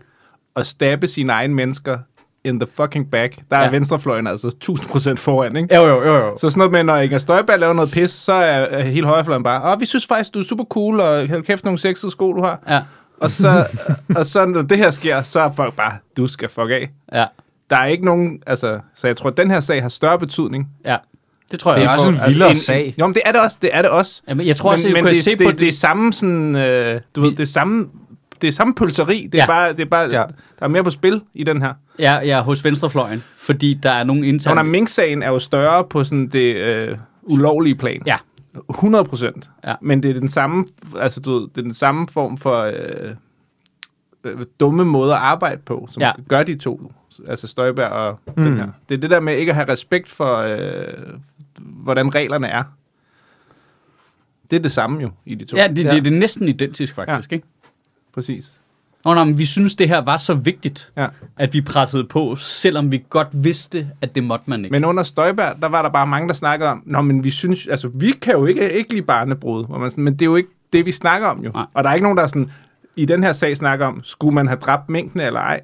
[0.56, 2.00] at stabbe sine egne mennesker
[2.46, 3.60] in the fucking back, der ja.
[3.62, 3.68] Ja.
[3.68, 4.56] er venstrefløjen altså
[5.12, 5.76] 1000% foran, ikke?
[5.76, 6.38] Jo, jo, jo, jo.
[6.38, 9.74] Så sådan noget med, når Inger Støjberg laver noget pis, så er, hele højrefløjen bare,
[9.74, 12.42] åh, vi synes faktisk, du er super cool, og hold kæft, nogle sexede sko, du
[12.42, 12.60] har.
[12.70, 12.80] Ja,
[13.20, 13.68] Og så,
[14.16, 16.90] og så når det her sker, så er folk bare, du skal fuck af.
[17.14, 17.26] ja,
[17.70, 20.68] Der er ikke nogen, altså, så jeg tror, at den her sag har større betydning.
[20.86, 20.96] ja.
[21.52, 22.08] Det tror Det jeg er også.
[22.10, 22.96] også en vildere sag.
[23.00, 24.22] Jo, men det er det også, det er det også.
[24.28, 26.14] Jamen, jeg tror også, men, at men det, se det, på det, det er samme
[26.14, 27.88] sådan, øh, du ved, det er samme
[28.42, 29.30] det er samme pølseri.
[29.32, 29.48] Det er Ja.
[29.48, 30.24] bare, det er bare Ja.
[30.60, 31.74] der er mere på spil i den her.
[32.00, 34.64] Jeg er hos venstrefløjen, fordi der er nogle Under interne...
[34.64, 38.02] Mink-sagen er jo større på sådan det øh, ulovlige plan.
[38.06, 38.18] Ja.
[38.70, 39.50] 100 procent.
[39.68, 39.76] Ja.
[39.82, 40.66] Men det er den samme,
[41.00, 42.74] altså du ved, det er den samme form for øh,
[44.24, 46.08] øh, dumme måde at arbejde på, som Ja.
[46.08, 46.24] ja.
[46.30, 46.92] gør de to.
[47.28, 48.34] Altså Støjberg og mm.
[48.44, 48.50] Mm.
[48.50, 48.68] den her.
[48.90, 50.94] Det er det der med ikke at have respekt for, øh,
[51.60, 52.64] hvordan reglerne er.
[54.52, 55.58] Det er det samme jo i de to.
[55.58, 55.96] Ja, det, Ja.
[55.96, 57.36] det, det er næsten identisk faktisk, ja.
[57.36, 57.48] ikke?
[58.16, 58.52] Præcis.
[59.06, 61.08] Og nej, men vi synes, det her var så vigtigt, Ja.
[61.38, 64.72] at vi pressede på, selvom vi godt vidste, at det måtte man ikke.
[64.72, 67.68] Men under Støjberg, der var der bare mange, der snakkede om, Nå, men vi synes,
[67.68, 70.36] altså vi kan jo ikke, ikke lide barnebrud, hvor man sådan, men det er jo
[70.36, 71.52] ikke det, vi snakker om jo.
[71.52, 71.66] Nej.
[71.74, 72.52] Og der er ikke nogen, der er sådan,
[72.96, 75.62] i den her sag snakker om, skulle man have dræbt mængdene eller ej?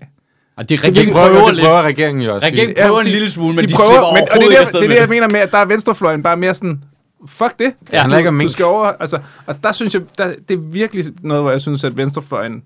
[0.57, 2.47] og det regeringen prøver, prøver det prøver regeringen jo også.
[2.47, 3.13] Regeringen prøver en præcis.
[3.13, 4.99] lille smule, men de, prøver, slipper men, og det er ikke det, det, er det,
[4.99, 6.83] jeg mener med, at der er venstrefløjen bare mere sådan,
[7.27, 7.73] fuck det.
[8.17, 11.05] Ikke om du, du skal over, altså, og der synes jeg, der, det er virkelig
[11.21, 12.63] noget, hvor jeg synes, at venstrefløjen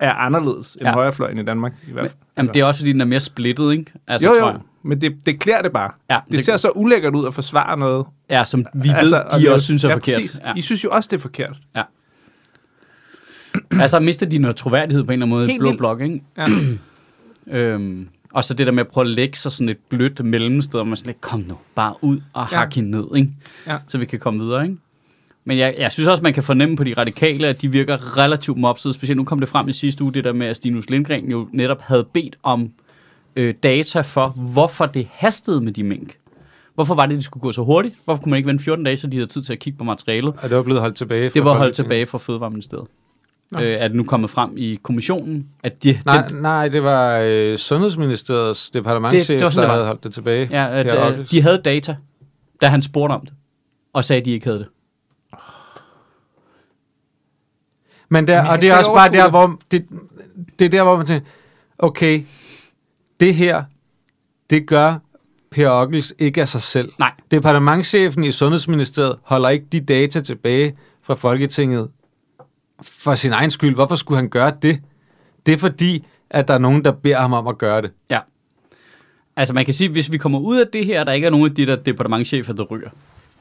[0.00, 0.88] er anderledes end Ja.
[0.88, 0.94] ja.
[0.94, 1.72] højrefløjen i Danmark.
[1.88, 2.18] I hvert fald.
[2.36, 3.92] Jamen, det er også, fordi den er mere splittet, ikke?
[4.06, 4.60] Altså, jo, tror jo, jeg.
[4.82, 5.90] men det, det klæder det bare.
[6.10, 8.06] Ja, Det, det ser så ulækkert ud at forsvare noget.
[8.30, 10.16] Ja, som vi ved, altså, altså, og de det- også synes er ja, forkert.
[10.16, 10.40] Præcis.
[10.44, 10.52] Ja.
[10.56, 11.56] I synes jo også, det er forkert.
[13.70, 16.22] Altså, mister de noget troværdighed på en eller anden måde i blå blok, ikke?
[16.38, 16.46] Ja.
[17.50, 18.08] Øhm,
[18.38, 20.84] og så det der med at prøve at lægge sig sådan et blødt mellemsted, hvor
[20.84, 22.56] man sådan lidt, kom nu, bare ud og Ja.
[22.56, 23.30] hak hende ned, ikke?
[23.66, 23.76] Ja.
[23.86, 24.76] Så vi kan komme videre, ikke?
[25.44, 28.58] Men jeg, jeg synes også, man kan fornemme på de radikale, at de virker relativt
[28.58, 28.94] mopsede.
[28.94, 31.48] Specielt nu kom det frem i sidste uge, det der med, at Stinus Lindgren jo
[31.52, 32.70] netop havde bedt om
[33.36, 36.16] øh, data for, hvorfor det hastede med de mink.
[36.74, 37.94] Hvorfor var det, de skulle gå så hurtigt?
[38.04, 39.84] Hvorfor kunne man ikke vente 14 dage, så de havde tid til at kigge på
[39.84, 40.34] materialet?
[40.42, 41.24] Og det var blevet holdt tilbage.
[41.24, 42.86] Det fra var holdt tilbage fra Fødevareministeriet.
[43.50, 43.58] Nå.
[43.60, 47.20] Øh, er det nu kommet frem i kommissionen, at de, Nej, den, nej, det var
[47.24, 50.48] øh, Sundhedsministeriets departementchef, Det- det sådan, der det havde holdt det tilbage.
[50.50, 51.96] ja, at, øh, de havde data,
[52.62, 53.34] da han spurgte om det,
[53.92, 54.68] og sagde, at de ikke havde det.
[58.08, 59.86] Men der, Men og det er også bare der, hvor det,
[60.58, 61.26] det er der, hvor man tænker,
[61.78, 62.22] okay,
[63.20, 63.64] det her,
[64.50, 64.98] det gør
[65.50, 66.92] Per Ockels ikke af sig selv.
[66.98, 67.12] Nej.
[67.30, 71.88] Departementchefen i Sundhedsministeriet holder ikke de data tilbage fra Folketinget
[72.82, 73.74] for sin egen skyld.
[73.74, 74.80] Hvorfor skulle han gøre det?
[75.46, 77.90] Det er fordi, at der er nogen, der beder ham om at gøre det.
[78.10, 78.20] Ja.
[79.36, 81.50] Altså man kan sige, hvis vi kommer ud af det her, der ikke er nogen
[81.50, 82.90] af de der departementchefer, der ryger,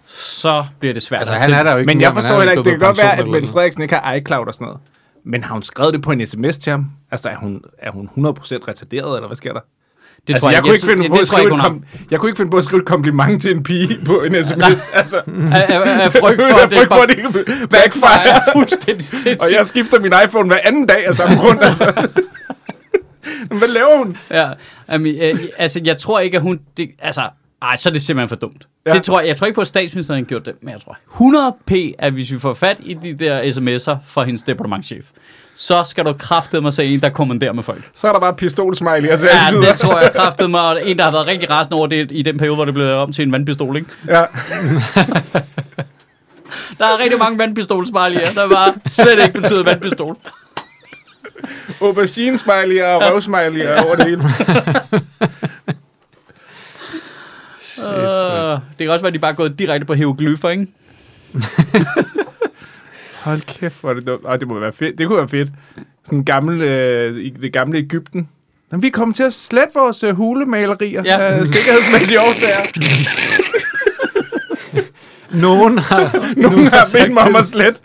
[0.05, 2.35] så bliver det svært Altså, at han er der jo ikke Men jeg forstår han
[2.35, 3.47] er heller ikke, det kan godt være, at Mette.
[3.47, 4.79] Frederiksen ikke har iCloud og sådan noget.
[5.23, 6.91] Men har hun skrevet det på en sms til ham?
[7.11, 9.59] Altså, er hun, er hun 100% retarderet, eller hvad sker der?
[10.27, 11.69] Det altså, jeg, kunne ikke finde det, på at tror jeg skrive har.
[11.69, 14.43] kom, jeg kunne ikke finde på at skrive et kompliment til en pige på en
[14.43, 14.89] sms.
[14.93, 18.27] altså, Af, af, af frygt for, jeg at det for, det backfire.
[18.27, 19.41] er fuldstændig sindssygt.
[19.51, 22.07] Og jeg skifter min iPhone hver anden dag af samme grund, altså.
[23.47, 24.17] Hvad laver hun?
[24.31, 24.49] Ja,
[24.91, 26.59] jamen, øh, altså, jeg tror ikke, at hun...
[26.77, 27.29] Det, altså,
[27.61, 28.67] ej, så er det simpelthen for dumt.
[28.85, 28.93] Ja.
[28.93, 30.97] Det tror jeg, jeg tror ikke på, at statsministeren har gjort det, men jeg tror
[31.13, 35.05] 100 p, at hvis vi får fat i de der sms'er fra hendes departementchef,
[35.59, 37.89] så skal du kraftede mig se en, der kommanderer med folk.
[37.93, 39.61] Så er der bare pistolsmiley til Ja, sider.
[39.71, 42.21] det tror jeg kraftede mig, og en, der har været rigtig rasende over det i
[42.21, 43.89] den periode, hvor det blev om til en vandpistol, ikke?
[44.07, 44.21] Ja.
[46.77, 50.17] Der er rigtig mange vandpistolsmiley'er, der bare slet ikke betyder vandpistol.
[51.81, 54.21] Aubergine smiley og røvsmiley over det hele.
[57.77, 60.67] Uh, det kan også være, at de bare er gået direkte på hieroglyffer, ikke?
[63.27, 64.25] Hold kæft, hvor er det dumt.
[64.25, 64.97] Ej, det må være fedt.
[64.97, 65.49] Det kunne være fedt.
[66.05, 68.29] Sådan gammel, øh, i det gamle Ægypten.
[68.71, 71.17] Men vi kommer til at slette vores øh, hulemalerier Ja.
[71.19, 72.89] af sikkerhedsmæssige årsager.
[75.41, 77.81] Nogen har, Nogen har bedt mig om at slette.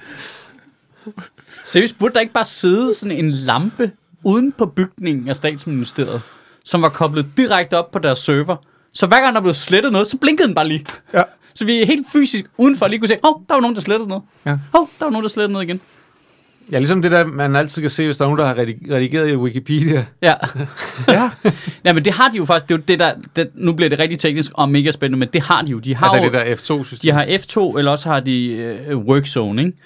[1.65, 3.91] Seriøst, burde der ikke bare sidde sådan en lampe
[4.25, 6.23] uden på bygningen af statsministeriet,
[6.65, 8.57] som var koblet direkte op på deres server?
[8.93, 10.87] Så hver gang der blev slettet noget, så blinkede den bare lige.
[11.15, 11.23] Ja.
[11.55, 14.09] Så vi er helt fysisk udenfor lige kunne se, hov, der var nogen, der slettede
[14.09, 14.23] noget.
[14.47, 14.57] Ja.
[14.75, 15.81] Hov, der var nogen, der slettede noget igen.
[16.73, 18.91] Ja, ligesom det der, man altid kan se, hvis der er nogen, der har redig-
[18.95, 20.05] redigeret i Wikipedia.
[20.23, 20.35] Ja.
[21.09, 21.31] Ja.
[21.85, 22.69] ja, men det har de jo faktisk.
[22.69, 25.29] Det er jo det, der, det, nu bliver det rigtig teknisk og mega spændende, men
[25.33, 25.79] det har de jo.
[25.79, 26.99] De har, Altså jo, det der F2-system.
[27.09, 29.79] de har F2, eller også har de øh, Workzone, ikke?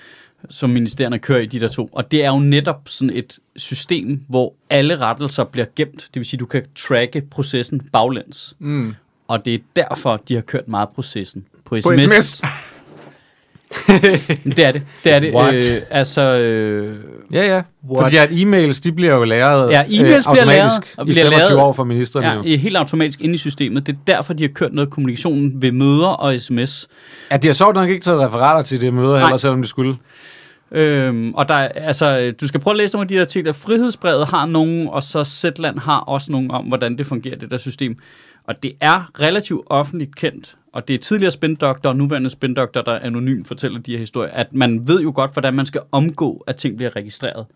[0.50, 1.88] Som ministerierne kører i de der to.
[1.92, 6.00] Og det er jo netop sådan et system, hvor alle rettelser bliver gemt.
[6.14, 8.54] Det vil sige, du kan tracke processen baglæns.
[8.58, 8.94] Mm.
[9.28, 11.86] Og det er derfor, de har kørt meget processen på SMS.
[11.86, 12.42] På sms.
[14.44, 14.82] Det er det.
[15.04, 15.34] Det er det.
[15.34, 15.54] What?
[15.54, 16.96] Øh, altså, øh,
[17.32, 17.62] Ja, ja.
[17.90, 18.04] What?
[18.04, 21.24] Fordi at e-mails, de bliver jo læret Ja, e-mails bliver automatisk læret, og i bliver
[21.24, 22.26] 25 læret- år fra ministerne.
[22.44, 23.86] ja, er helt automatisk inde i systemet.
[23.86, 26.88] Det er derfor, de har kørt noget kommunikation ved møder og sms.
[27.30, 29.96] ja, de har sjovt nok ikke taget referater til det møde, heller selvom de skulle.
[30.70, 33.52] Øhm, og der, altså, øh, du skal prøve at læse nogle af de artikler.
[33.52, 37.56] Frihedsbrevet har nogen, og så Zetland har også nogen om, hvordan det fungerer, det der
[37.56, 37.98] system.
[38.44, 42.98] Og det er relativt offentligt kendt, og det er tidligere spindoktor og nuværende spindoktor, der
[42.98, 46.56] anonymt fortæller de her historier, at man ved jo godt, hvordan man skal omgå, at
[46.56, 47.46] ting bliver registreret.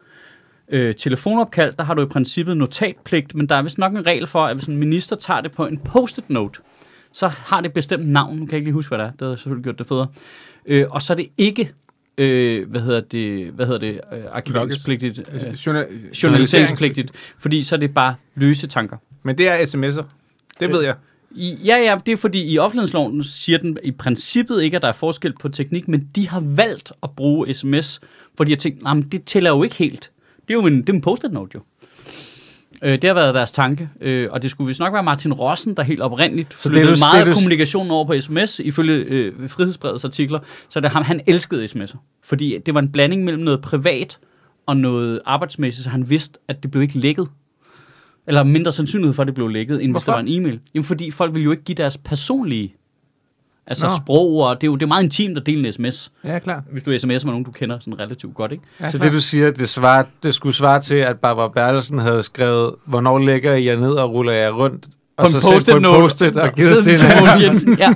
[0.68, 4.26] Øh, telefonopkald, der har du i princippet notatpligt, men der er vist nok en regel
[4.26, 6.60] for, at hvis en minister tager det på en post-it note,
[7.12, 8.36] så har det bestemt navn.
[8.36, 9.16] Nu kan jeg ikke lige huske, hvad det er.
[9.18, 10.06] Det har selvfølgelig gjort det federe.
[10.66, 11.72] Øh, og så er det ikke,
[12.20, 17.78] øh, hvad hedder det, hvad hedder det, øh, arkiveringspligtigt, øh, Journal- journaliseringspligtigt, fordi så er
[17.80, 18.96] det bare løse tanker.
[19.22, 20.04] Men det er sms'er.
[20.60, 20.94] Det ved jeg.
[21.34, 24.88] I, ja, ja, det er fordi i offentlighedsloven siger den i princippet ikke, at der
[24.88, 28.00] er forskel på teknik, men de har valgt at bruge sms,
[28.36, 30.10] fordi de har tænkt, nej, det tæller jo ikke helt.
[30.48, 31.60] Det er jo en, det er en post-it note jo.
[32.82, 35.74] Øh, det har været deres tanke, øh, og det skulle vist nok være Martin Rossen,
[35.76, 39.48] der helt oprindeligt det, flyttede du- meget det, du- kommunikationen over på sms, ifølge øh,
[39.48, 43.60] Frihedsbredets artikler, så det ham, han elskede sms'er, fordi det var en blanding mellem noget
[43.60, 44.18] privat
[44.66, 47.28] og noget arbejdsmæssigt, så han vidste, at det blev ikke lækket.
[48.26, 50.12] Eller mindre sandsynlighed for, at det blev lækket, end hvis der Hvorfor?
[50.12, 50.60] var en e-mail.
[50.74, 52.74] Jamen, fordi folk vil jo ikke give deres personlige
[53.70, 53.92] altså Nå.
[54.04, 56.62] sprog, og det er jo det er meget intimt at dele en sms, Ja, klar.
[56.72, 58.64] hvis du sms'er med nogen, du kender sådan relativt godt, ikke?
[58.80, 59.06] Ja, Så klar.
[59.06, 63.18] det du siger, det, svarer, det skulle svare til, at Barbara Bertelsen havde skrevet, hvornår
[63.18, 64.86] lægger I jer ned og ruller jeg rundt,
[65.20, 67.40] og På så post-it på en post-it og givet til til en Mogens.
[67.42, 67.76] Jensen.
[67.78, 67.88] Ja.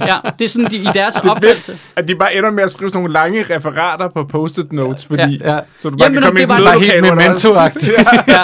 [0.00, 1.78] ja, det er sådan de, i deres Det er opfattelse.
[1.96, 5.40] At de bare ender med at skrive sådan nogle lange referater på post-it notes, fordi
[5.44, 8.02] Ja, så du bare Jamen, kan komme det i sådan noget bare helt er- memento-agtigt.
[8.34, 8.42] Ja.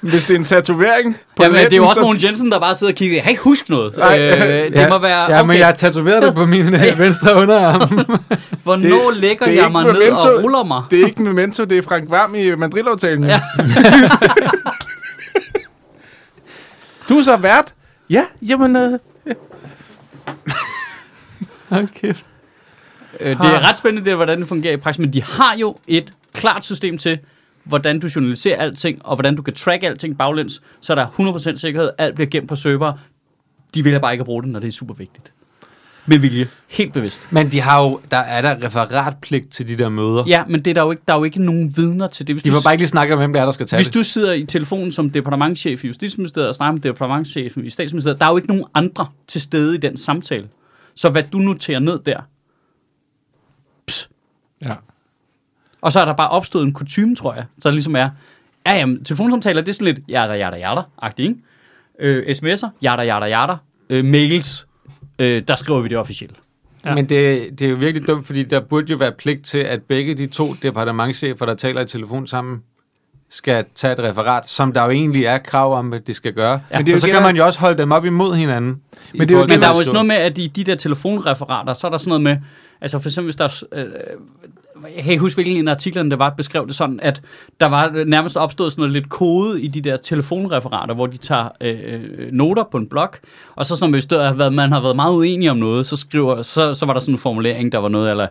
[0.00, 2.52] Hvis det er en tatovering på Jamen, det er jo letten, også så- Mogens Jensen,
[2.52, 3.16] der bare sidder og kigger.
[3.16, 3.96] Jeg har ikke husket noget.
[3.96, 4.18] Nej.
[4.20, 6.98] Øh, det ja, må være, okay, Ja, men jeg har tatoveret det på min øh,
[6.98, 8.00] venstre underarm.
[8.64, 10.28] hvornår det- lægger det jeg mig ned memento.
[10.36, 10.82] og ruller mig?
[10.90, 13.24] Det er ikke Memento, det er Frank Varm i Madrid-aftalen.
[13.24, 13.40] Ja.
[17.08, 17.74] Du er så vært.
[18.10, 18.76] Ja, jamen...
[18.76, 18.98] Øh,
[21.68, 22.30] Hold kæft.
[23.20, 25.76] Øh, det er ret spændende, det hvordan det fungerer i praksis, men de har jo
[25.86, 27.18] et klart system til,
[27.64, 31.58] hvordan du journaliserer alting, og hvordan du kan track alting baglæns, så der er 100%
[31.58, 32.92] sikkerhed, alt bliver gemt på server.
[33.74, 35.32] De vælger bare ikke at bruge det, når det er super vigtigt.
[36.06, 36.48] Med vilje.
[36.68, 37.32] Helt bevidst.
[37.32, 40.24] Men de har jo, der er der referatpligt til de der møder.
[40.26, 42.34] Ja, men det er der, jo ikke, der er jo ikke nogen vidner til det.
[42.34, 43.78] Hvis De du, får bare ikke lige snakke om, hvem det er, der skal tage
[43.78, 43.94] hvis det.
[43.94, 48.26] du sidder i telefonen som departementchef i Justitsministeriet og snakker med departementchefen i Statsministeriet, der
[48.26, 50.48] er jo ikke nogen andre til stede i den samtale.
[50.94, 52.20] Så hvad du noterer ned der,
[54.62, 54.74] ja.
[55.80, 58.10] Og så er der bare opstået en kutume, tror jeg, så det ligesom er,
[58.66, 61.40] ja, jamen, telefonsamtaler, det er sådan lidt, jada, jada, jada, agtigt, ikke?
[61.98, 63.56] Øh, sms'er, jada, jada, jada.
[63.90, 64.66] Øh, mails,
[65.18, 66.36] øh, der skriver vi det officielt.
[66.84, 66.94] Ja.
[66.94, 69.82] Men det, det er jo virkelig dumt, fordi der burde jo være pligt til, at
[69.82, 72.62] begge de to departementchefer, der taler i telefon sammen,
[73.30, 76.60] skal tage et referat, som der jo egentlig er krav om, at de skal gøre.
[76.70, 78.36] Ja, Men det er jo og så kan man jo også holde dem op imod
[78.36, 78.80] hinanden.
[79.14, 80.64] i Men det er jo Men der er jo sådan noget med, at i de
[80.64, 82.36] der telefonreferater, så er der sådan noget med,
[82.80, 83.86] altså for eksempel hvis der er, øh,
[84.96, 87.22] jeg kan ikke huske, hvilken en af artiklerne det var, beskrev det sådan, at
[87.60, 91.48] der var nærmest opstået sådan noget lidt kode i de der telefonreferater, hvor de tager
[91.60, 93.08] øh, noter på en blog,
[93.54, 95.86] og så sådan noget, hvis der har været, man har været meget uenig om noget,
[95.86, 98.26] så, skriver, så, så var der sådan en formulering, der var noget, eller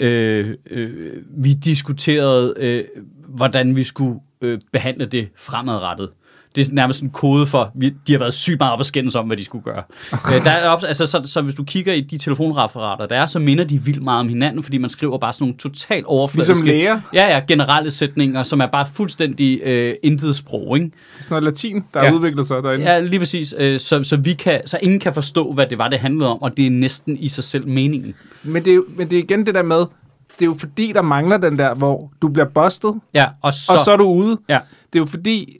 [0.00, 2.84] øh, øh, vi diskuterede, øh,
[3.28, 6.08] hvordan vi skulle øh, behandle det fremadrettet.
[6.56, 9.14] Det er nærmest en kode for, vi, de har været sygt meget op at skændes
[9.14, 9.82] om, hvad de skulle gøre.
[10.36, 13.38] øh, der er altså, så, så hvis du kigger i de telefonreferater, der er, så
[13.38, 16.52] minder de vildt meget om hinanden, fordi man skriver bare sådan nogle totalt overfladiske...
[16.52, 17.00] Ligesom læger.
[17.14, 20.90] Ja, ja, generelle sætninger, som er bare fuldstændig øh, intet sprog, ikke?
[21.20, 22.08] Sådan noget latin, der Ja.
[22.08, 22.84] har udviklet sig derinde.
[22.92, 23.54] Ja, lige præcis.
[23.58, 26.42] Øh, så, så, vi kan, så ingen kan forstå, hvad det var, det handlede om,
[26.42, 28.14] og det er næsten i sig selv meningen.
[28.42, 29.76] Men, det er, men det er igen det der med,
[30.38, 33.72] det er jo fordi, der mangler den der, hvor du bliver bustet, Ja, og så...
[33.72, 34.38] og så er du ude.
[34.48, 34.58] Ja.
[34.92, 35.56] Det er jo fordi,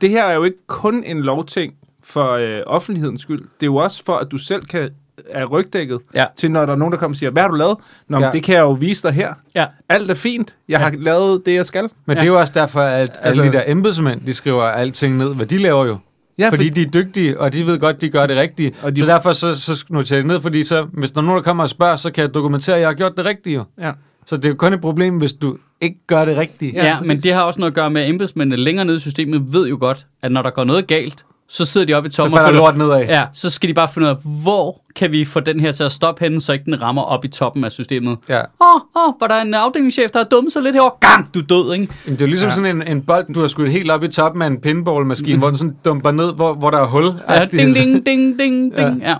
[0.00, 1.74] det her er jo ikke kun en lovting
[2.04, 3.38] for øh, offentlighedens skyld.
[3.40, 4.90] Det er jo også for, at du selv kan
[5.30, 6.24] er rygdækket Ja.
[6.36, 7.76] til, når der er nogen, der kommer og siger, hvad har du lavet?
[8.08, 8.30] Nå, ja.
[8.30, 9.34] Det kan jeg jo vise dig her.
[9.54, 10.56] Ja, Alt er fint.
[10.68, 10.84] Jeg Ja.
[10.84, 11.82] har lavet det, jeg skal.
[11.82, 12.20] Men Ja.
[12.20, 15.16] det er jo også derfor, at altså, Altså- alle de der embedsmænd, de skriver alting
[15.16, 15.98] ned, hvad de laver jo.
[16.38, 18.72] Ja, Ja, fordi de er dygtige, og de ved godt, de gør det rigtige.
[18.82, 19.00] Og de-.
[19.00, 21.42] Så derfor så, så noterer jeg det ned, fordi så, hvis der er nogen, der
[21.42, 23.64] kommer og spørger, så kan jeg dokumentere, at jeg har gjort det rigtige jo.
[23.80, 23.92] Ja.
[24.26, 26.72] Så det er jo kun et problem, hvis du ikke gør det rigtige.
[26.74, 29.00] ja, ja men det har også noget at gøre med, at embedsmændene længere nede i
[29.00, 32.12] systemet ved jo godt, at når der går noget galt, så sidder de oppe i
[32.12, 32.98] så toppen og falder lort nedad.
[33.00, 35.84] Ja, så skal de bare finde ud af, hvor kan vi få den her til
[35.84, 38.18] at stoppe henne, så ikke den rammer op i toppen af systemet.
[38.28, 38.38] ja.
[38.40, 40.92] Åh, oh, oh, var der en afdelingschef, der har dummet sig lidt herovre?
[41.00, 41.88] Gang, du er død, ikke?
[42.06, 42.50] Men det er ligesom Ja.
[42.50, 42.54] ja.
[42.54, 45.48] sådan en, en bold, du har skudt helt op i toppen af en pinballmaskine, hvor
[45.48, 47.12] den sådan dumper ned, hvor, hvor der er hul.
[47.28, 48.86] Ja, ding, ding, ding, ding, Ja.
[48.88, 49.00] ding.
[49.02, 49.14] Ja.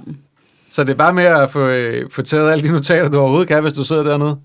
[0.73, 3.49] Så det er bare med at få, øh, få taget alle de notater, du overhovedet
[3.49, 4.37] kan, hvis du sidder dernede.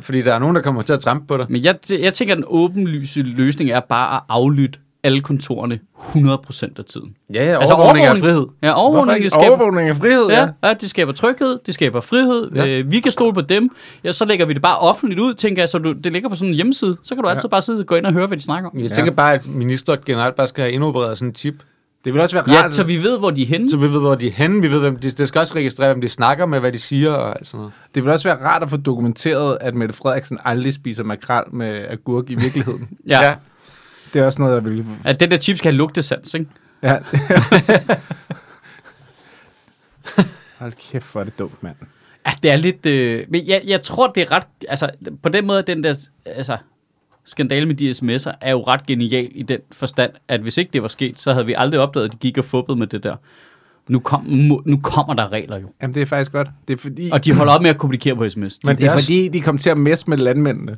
[0.00, 1.46] Fordi der er nogen, der kommer til at trampe på dig.
[1.48, 6.78] Men jeg, jeg tænker, at den åbenlyse løsning er bare at aflytte alle kontorerne 100%
[6.78, 7.14] af tiden.
[7.34, 8.46] Ja, ja, overvågning af frihed.
[8.62, 12.50] Ja, overvågning, det skaber, Overvågning af frihed, ja, ja, det skaber tryghed, det skaber frihed.
[12.54, 12.64] Ja.
[12.64, 12.78] Ja.
[12.78, 13.70] Øh, vi kan stole på dem.
[14.04, 16.34] Ja, så lægger vi det bare offentligt ud, tænker jeg, så du, det ligger på
[16.34, 16.96] sådan en hjemmeside.
[17.04, 18.78] Så kan du altid bare sidde og gå ind og høre, hvad de snakker om.
[18.78, 21.54] Jeg tænker bare, at minister generelt bare skal have indopereret sådan en chip,
[22.06, 22.74] Det vil også være Ja, rart.
[22.74, 23.70] så vi ved, hvor de er henne.
[23.70, 24.62] så vi ved, hvor de er henne.
[24.62, 27.12] Vi ved, hvem de, det skal også registrere, hvem de snakker med, hvad de siger
[27.12, 27.72] og alt sådan noget.
[27.94, 31.86] Det vil også være rart at få dokumenteret, at Mette Frederiksen aldrig spiser makrel med
[31.88, 32.88] agurk i virkeligheden.
[33.06, 33.24] Ja.
[33.26, 33.34] ja.
[34.12, 34.86] det er også noget, der vil...
[35.04, 36.46] At den der chip skal have lugtesans, ikke?
[36.82, 36.98] Ja.
[40.58, 41.76] Hold kæft, hvor er det dumt, mand.
[42.26, 42.86] Ja, det er lidt...
[42.86, 44.46] Øh, men jeg, jeg tror, det er ret...
[44.68, 44.90] Altså,
[45.22, 45.94] på den måde, den der...
[46.26, 46.56] Altså,
[47.26, 50.82] skandale med de sms'er er jo ret genial i den forstand, at hvis ikke det
[50.82, 53.16] var sket, så havde vi aldrig opdaget, at de gik og fubbede med det der.
[53.88, 54.22] Nu, kom,
[54.66, 55.66] nu kommer der regler jo.
[55.82, 56.48] Jamen, det er faktisk godt.
[56.68, 57.10] Det er fordi...
[57.12, 58.40] Og de holder op med at kommunikere på sms.
[58.64, 60.76] men De, det er også- fordi, de kom til at messe med landmændene.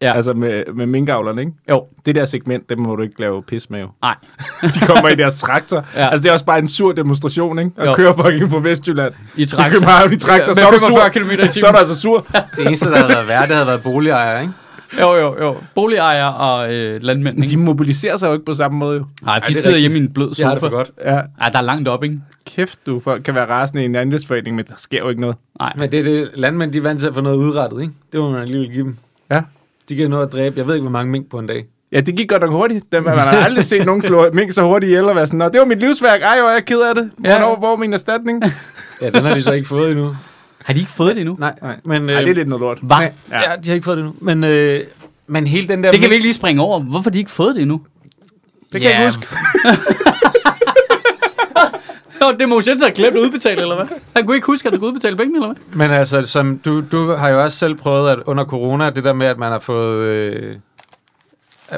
[0.00, 1.52] ja, Altså med, med minkavlerne, ikke?
[1.70, 3.88] jo, Det der segment, dem må du ikke lave pis med jo.
[4.02, 4.14] nej.
[4.74, 5.76] De kommer i deres traktor.
[5.96, 6.08] Ja.
[6.08, 7.70] Altså, det er også bare en sur demonstration, ikke?
[7.76, 7.94] At Jo.
[7.94, 9.12] køre fucking på Vestjylland.
[9.36, 9.72] I I traktor.
[9.72, 11.44] København i traktor, Ja, så er du 45 sur.
[11.56, 11.60] i.
[11.60, 12.26] Så er du altså sur.
[12.56, 14.52] Det eneste, der havde været værd, det havde været boligejere, ikke?
[15.00, 15.56] Jo, jo, jo.
[15.74, 17.50] Boligejere og øh, landmænd, ikke?
[17.50, 19.04] de mobiliserer sig jo ikke på samme måde, jo.
[19.22, 19.80] Nej, de det er sidder rigtigt.
[19.80, 20.70] hjemme i en blød Jeg har det sofa.
[20.70, 20.90] for godt.
[21.04, 22.20] Ja, Ja, der er langt op, ikke?
[22.46, 25.36] kæft du, folk kan være rasende i en andelsforening, men der sker jo ikke noget.
[25.58, 25.72] Nej.
[25.76, 27.92] Men det er det, landmænd, de er vant til at få noget udrettet, ikke?
[28.12, 28.96] Det må man alligevel give dem.
[29.30, 29.42] Ja.
[29.88, 31.64] De kan nå at dræbe, jeg ved ikke, hvor mange mink på en dag.
[31.92, 32.92] Ja, det gik godt nok hurtigt.
[32.92, 35.48] Dem, man har aldrig set nogen slå mink så hurtigt ihjel og være sådan, Nå,
[35.48, 36.20] det var mit livsværk.
[36.22, 37.10] Ej, hvor er jeg ked af det.
[37.24, 37.38] Ja.
[37.38, 38.42] Hvornår, hvor er min erstatning?
[39.02, 40.16] Ja, den har de så ikke fået endnu.
[40.64, 41.36] Har de ikke fået det endnu?
[41.38, 41.76] Nej, Nej.
[41.84, 42.02] men...
[42.02, 42.78] Nej, det er lidt noget lort.
[42.82, 42.96] Hvad?
[42.96, 43.06] Ja.
[43.30, 44.16] ja, de har ikke fået det endnu.
[44.20, 44.80] Men, øh,
[45.26, 45.90] men hele den der...
[45.90, 46.80] Det kan vi mix- ikke lige springe over.
[46.80, 47.80] Hvorfor har de ikke fået det endnu?
[48.72, 49.26] Det kan jeg ikke huske.
[52.20, 53.86] Nå, det må jo have glemt at udbetale, eller hvad?
[54.16, 55.76] Han kunne ikke huske, at han skulle udbetale penge, eller hvad?
[55.76, 59.12] Men altså, som du, du har jo også selv prøvet at under corona, det der
[59.12, 59.96] med, at man har fået...
[60.06, 60.56] Øh,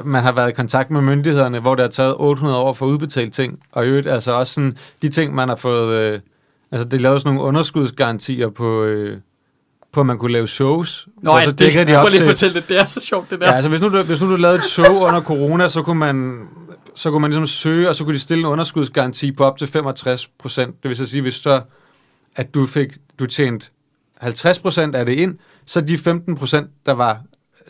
[0.04, 2.90] man har været i kontakt med myndighederne, hvor det har taget 800 år for at
[2.90, 3.58] udbetale ting.
[3.72, 6.00] Og i øvrigt, altså også sådan, de ting, man har fået...
[6.00, 6.18] Øh,
[6.74, 8.82] altså, det lavede sådan nogle underskudsgarantier på...
[8.84, 9.18] Øh,
[9.92, 11.08] på at man kunne lave shows.
[11.22, 12.68] Nå, ja, så det, dækker de op lige til, fortælle det.
[12.68, 13.46] Det er så sjovt, det der.
[13.46, 15.98] Ja, altså hvis nu, du, hvis nu du lavede et show under corona, så kunne
[15.98, 16.46] man
[16.94, 19.68] så kunne man ligesom søge, og så kunne de stille en underskudsgaranti på op til
[19.68, 20.82] 65 procent.
[20.82, 21.60] Det vil så sige, hvis så,
[22.36, 23.66] at du fik, du tjente
[24.18, 27.22] 50 procent af det ind, så de 15 procent, der var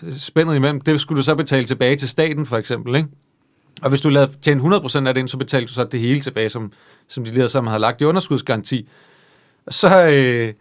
[0.02, 3.08] øh, spændet imellem, det skulle du så betale tilbage til staten, for eksempel, ikke?
[3.82, 6.00] Og hvis du lavede tjene 100 procent af det ind, så betalte du så det
[6.00, 6.72] hele tilbage, som,
[7.08, 8.88] som de lige sammen havde lagt i underskudsgaranti.
[9.68, 10.52] Så, øh,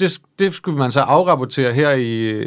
[0.00, 2.40] det, det skulle man så afrapportere her i,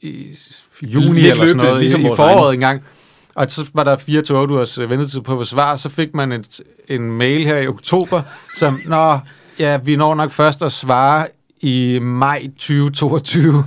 [0.00, 0.38] i
[0.82, 2.54] juni eller sådan noget, ligesom i, i foråret egen.
[2.54, 2.82] en gang.
[3.34, 6.14] Og så var der 4 til 8 ugers ventetid på at få svar, så fik
[6.14, 8.22] man et, en mail her i oktober,
[8.56, 9.18] som, nå,
[9.58, 11.26] ja, vi når nok først at svare
[11.60, 13.64] i maj 2022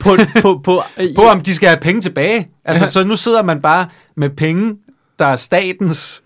[0.00, 0.10] På,
[0.42, 0.82] på, på,
[1.16, 2.48] på, om de skal have penge tilbage.
[2.64, 4.74] Altså, så nu sidder man bare med penge,
[5.18, 6.22] der er statens,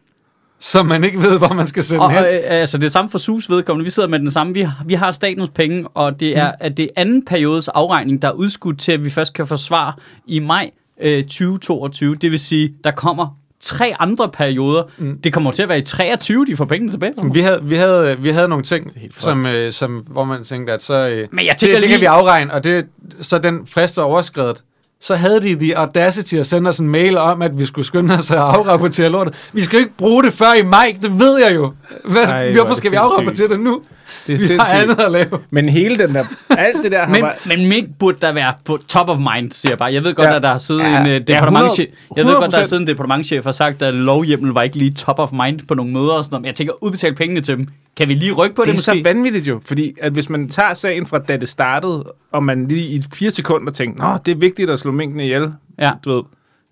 [0.61, 2.25] som man ikke ved, hvor man skal sende og, hen.
[2.25, 3.85] øh, altså det er samme for SUS vedkommende.
[3.85, 4.55] Vi sidder med den samme.
[4.55, 8.23] Vi, har- vi har statens penge, og det er, at det er anden periodes afregning,
[8.23, 10.71] der er udskudt til, at vi først kan få svar i maj
[11.01, 12.15] øh, 2022.
[12.15, 14.83] Det vil sige, der kommer tre andre perioder.
[14.99, 15.19] Mm.
[15.25, 17.15] Det kommer til at være i 23, de får pengene tilbage.
[17.33, 20.83] Vi havde, vi havde, vi havde nogle ting, som, øh, som, hvor man tænkte, at
[20.83, 21.09] så...
[21.09, 21.93] Øh, Men jeg det, tænker det lige...
[21.93, 22.87] kan vi afregne, og det,
[23.21, 24.63] så den frist er overskrevet.
[25.03, 28.15] Så havde de the audacity at sende os en mail om, at vi skulle skynde
[28.15, 29.35] os at afrapportere lortet.
[29.53, 31.73] Vi skal jo ikke bruge det før i maj, det ved jeg jo.
[32.05, 33.83] Hvad, Ej, Ej, hvor er hvorfor skal vi afrapportere det nu?
[34.27, 34.83] Det er Vi har sindssygt.
[34.83, 35.39] andet at lave.
[35.51, 37.33] Men hele den der, alt det der har Men, bare...
[37.47, 39.93] men mink burde der være på top of mind, siger jeg bare.
[39.93, 40.37] Jeg ved godt, Ja.
[40.37, 41.01] at der har siddet Ja.
[41.01, 41.89] en uh, Ja, departementchef.
[42.17, 42.69] Jeg ved godt, der har 100%.
[42.69, 45.93] siddet en departementchef og sagt, at lovhjemmel var ikke lige top of mind på nogle
[45.93, 46.43] møder og sådan noget.
[46.43, 47.67] Men jeg tænker, udbetale pengene til dem.
[47.97, 49.03] Kan vi lige rykke på det, Det er måske?
[49.09, 52.69] så vanvittigt jo, fordi at hvis man tager sagen fra da det startede, og man
[52.69, 55.91] lige i fire sekunder tænker, nå, det er vigtigt at slå minkene ihjel, Ja.
[56.05, 56.23] du ved,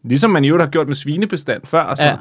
[0.05, 2.17] ligesom man jo har gjort med svinebestand før, og sådan Ja.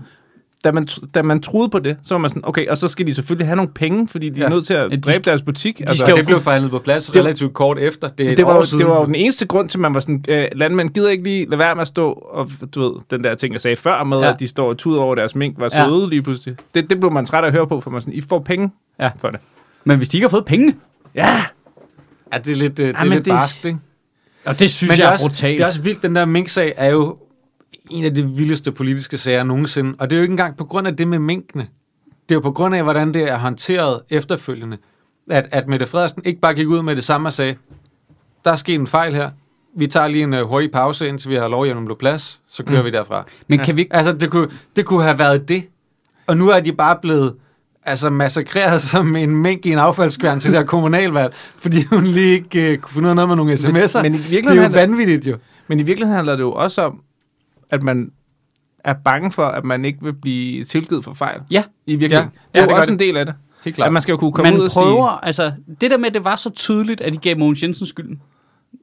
[0.68, 0.72] Ja.
[0.72, 3.08] da, man, da man troede på det, så var man sådan, okay, og så skal
[3.08, 4.40] de selvfølgelig have nogle penge, fordi de ja.
[4.42, 4.46] Ja.
[4.46, 5.80] er nødt til at Ja, de dræbe skal- deres butik.
[5.82, 8.08] Altså, skal Og jo- det blev forhandlet på plads Det- relativt kort efter.
[8.10, 8.80] Det er et det var, år siden.
[8.80, 11.24] det var jo den eneste grund til, at man var sådan, øh, landmænd gider ikke
[11.24, 14.04] lige lade være med at stå, og du ved, den der ting, jeg sagde før
[14.04, 14.26] med, Ja.
[14.26, 14.34] ja.
[14.34, 15.86] at de står og tuder over deres mink, var Ja.
[15.86, 16.56] søde lige pludselig.
[16.74, 18.72] Det, det blev man træt af at høre på, for man sådan, I får penge
[19.00, 19.10] Ja.
[19.18, 19.40] for det.
[19.86, 20.74] Men hvis de ikke har fået pengene,
[21.16, 21.28] Ja,
[22.34, 23.80] Ja, det er lidt, øh, det er lidt det- barskt, ikke?
[24.46, 25.58] og det synes Men jeg er, er også, brutalt.
[25.58, 27.18] det er også vildt, den der Mink-sag er jo
[27.90, 29.96] en af de vildeste politiske sager nogensinde.
[30.00, 31.68] Og det er jo ikke engang på grund af det med minkene.
[32.30, 34.78] Det er jo på grund af, hvordan det er håndteret efterfølgende.
[35.30, 37.56] At, at Mette Frederiksen ikke bare gik ud med det samme og sagde,
[38.46, 39.30] der er sket en fejl her.
[39.76, 42.42] Vi tager lige en uh, hurtig pause, indtil vi har lovhjemmel på plads.
[42.50, 42.86] Så kører mm.
[42.86, 43.26] vi derfra.
[43.48, 43.96] Men kan vi ikke...
[43.96, 45.64] Altså, det kunne, det kunne have været det.
[46.28, 47.34] Og nu er de bare blevet
[47.86, 52.34] altså massakreret som en mink i en affaldskværn til det her kommunalvalg, fordi hun lige
[52.34, 54.02] ikke uh, kunne finde noget med nogle sms'er.
[54.02, 55.38] men i det er virkeligheden jo vanvittigt jo.
[55.68, 57.02] Men i virkeligheden handler det jo også om,
[57.70, 58.12] at man
[58.84, 61.40] er bange for, at man ikke vil blive tilgivet for fejl.
[61.52, 61.64] Ja.
[61.86, 62.32] I virkeligheden.
[62.36, 62.60] Ja.
[62.60, 62.94] det er Ja, det også det.
[62.94, 63.36] en del af det.
[63.64, 63.94] Helt At klart.
[63.94, 65.52] man skal jo kunne komme man ud og prøver, altså,
[65.82, 68.22] det der med, at det var så tydeligt, at de gav Mogens Jensen skylden.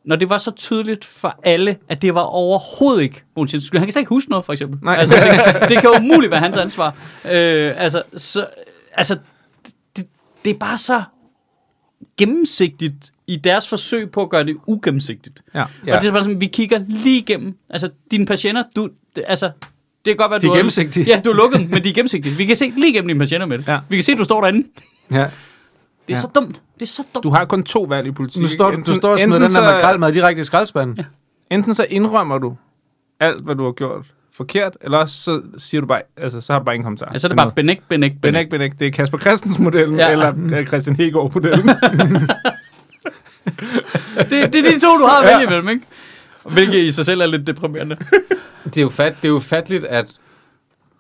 [0.05, 3.79] Når det var så tydeligt for alle, at det var overhovedet ikke Mogens Jensens skyld.
[3.79, 4.79] Han kan slet ikke huske noget, for eksempel.
[4.83, 4.95] Nej.
[4.95, 6.89] Altså, det, det kan umuligt være hans ansvar.
[7.25, 8.47] Øh, altså, så,
[8.93, 9.19] altså
[9.97, 10.05] det,
[10.45, 11.03] det er bare så
[12.17, 15.43] gennemsigtigt i deres forsøg på at gøre det ugennemsigtigt.
[15.55, 15.65] Ja.
[15.87, 15.97] Ja.
[15.97, 17.55] Og det er bare sådan, vi kigger lige igennem.
[17.71, 19.47] Altså, dine patienter, du, det, altså,
[20.05, 21.07] det kan godt være, De er du har- gennemsigtige.
[21.07, 22.37] Ja, du er lukket men de er gennemsigtige.
[22.37, 23.69] Vi kan se lige igennem dine patienter med det.
[23.69, 23.79] Ja.
[23.89, 24.69] Vi kan se, at du står derinde.
[25.11, 25.17] Ja.
[25.17, 25.29] Det er
[26.09, 26.21] Ja.
[26.21, 26.63] så dumt.
[26.75, 27.23] Det er så dumt.
[27.25, 28.43] Du har kun to valg i politik.
[28.43, 28.83] Nu står, ikke?
[28.83, 30.97] du står og smider enten den der makrelmad direkte i skraldespanden.
[30.99, 31.05] Ja.
[31.57, 32.57] Enten så indrømmer du
[33.21, 36.61] alt, hvad du har gjort forkert, eller også så siger du bare, altså så har
[36.61, 37.07] du bare ingen kommentar.
[37.07, 38.73] Altså, det er bare benægt, benægt, Benæk, benæk.
[38.79, 40.11] Det er Kasper Christens modellen, ja.
[40.11, 41.71] Eller Christian Hegård modellen.
[44.31, 45.87] Det, det er de to, du har at vælge imellem, ikke?
[46.45, 47.97] Hvilket i sig selv er lidt deprimerende.
[48.65, 50.07] Det er jo, fat, det er jo fatligt, at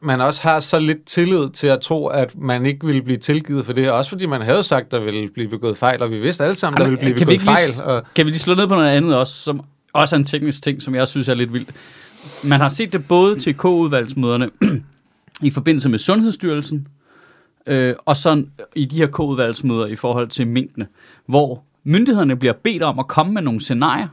[0.01, 3.66] man også har så lidt tillid til at tro, at man ikke ville blive tilgivet
[3.66, 3.90] for det.
[3.90, 6.78] Også fordi man havde sagt, der ville blive begået fejl, og vi vidste alle sammen,
[6.78, 7.97] der ville blive kan, vi begået lige, fejl.
[7.97, 9.61] Og, kan vi lige slå ned på noget andet også, som
[9.92, 11.70] også er en teknisk ting, som jeg synes er lidt vildt.
[12.45, 14.51] Man har set det både til K-udvalgsmøderne
[15.42, 16.88] i forbindelse med Sundhedsstyrelsen,
[17.66, 20.86] øh, og sådan i de her K-udvalgsmøder i forhold til minkene,
[21.26, 24.09] hvor myndighederne bliver bedt om at komme med nogle scenarier.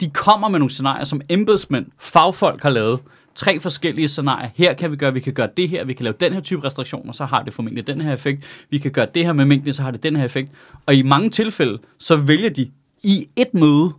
[0.00, 3.00] De kommer med nogle scenarier, som embedsmænd, fagfolk har lavet.
[3.34, 4.48] Tre forskellige scenarier.
[4.54, 6.64] Her kan vi gøre, vi kan gøre det her, vi kan lave den her type
[6.64, 8.66] restriktioner, så har det formentlig den her effekt.
[8.70, 10.50] Vi kan gøre det her med mængden, så har det den her effekt.
[10.86, 12.70] Og i mange tilfælde, så vælger de
[13.02, 13.92] i et møde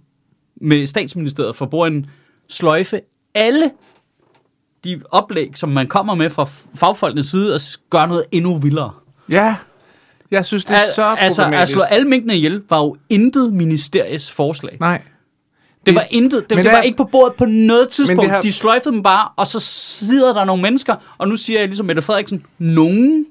[0.55, 2.09] med statsministeriet for bordenden
[2.49, 3.01] sløjfe
[3.33, 3.71] alle
[4.83, 6.43] de oplæg, som man kommer med fra
[6.75, 8.91] fagfolkenes side, og gøre noget endnu vildere.
[9.29, 9.55] ja,
[10.31, 11.73] jeg synes, det er Al- så altså, at problematisk.
[11.73, 14.77] slå alle minkene ihjel var jo intet ministeriets forslag.
[14.79, 15.01] Nej.
[15.85, 16.49] Det var intet.
[16.49, 18.21] Det, men det det var er- ikke på bordet på noget tidspunkt.
[18.21, 21.59] det har- De sløjfede dem bare, og så sidder der nogle mennesker, og nu siger
[21.59, 23.25] jeg ligesom Mette Frederiksen, nogen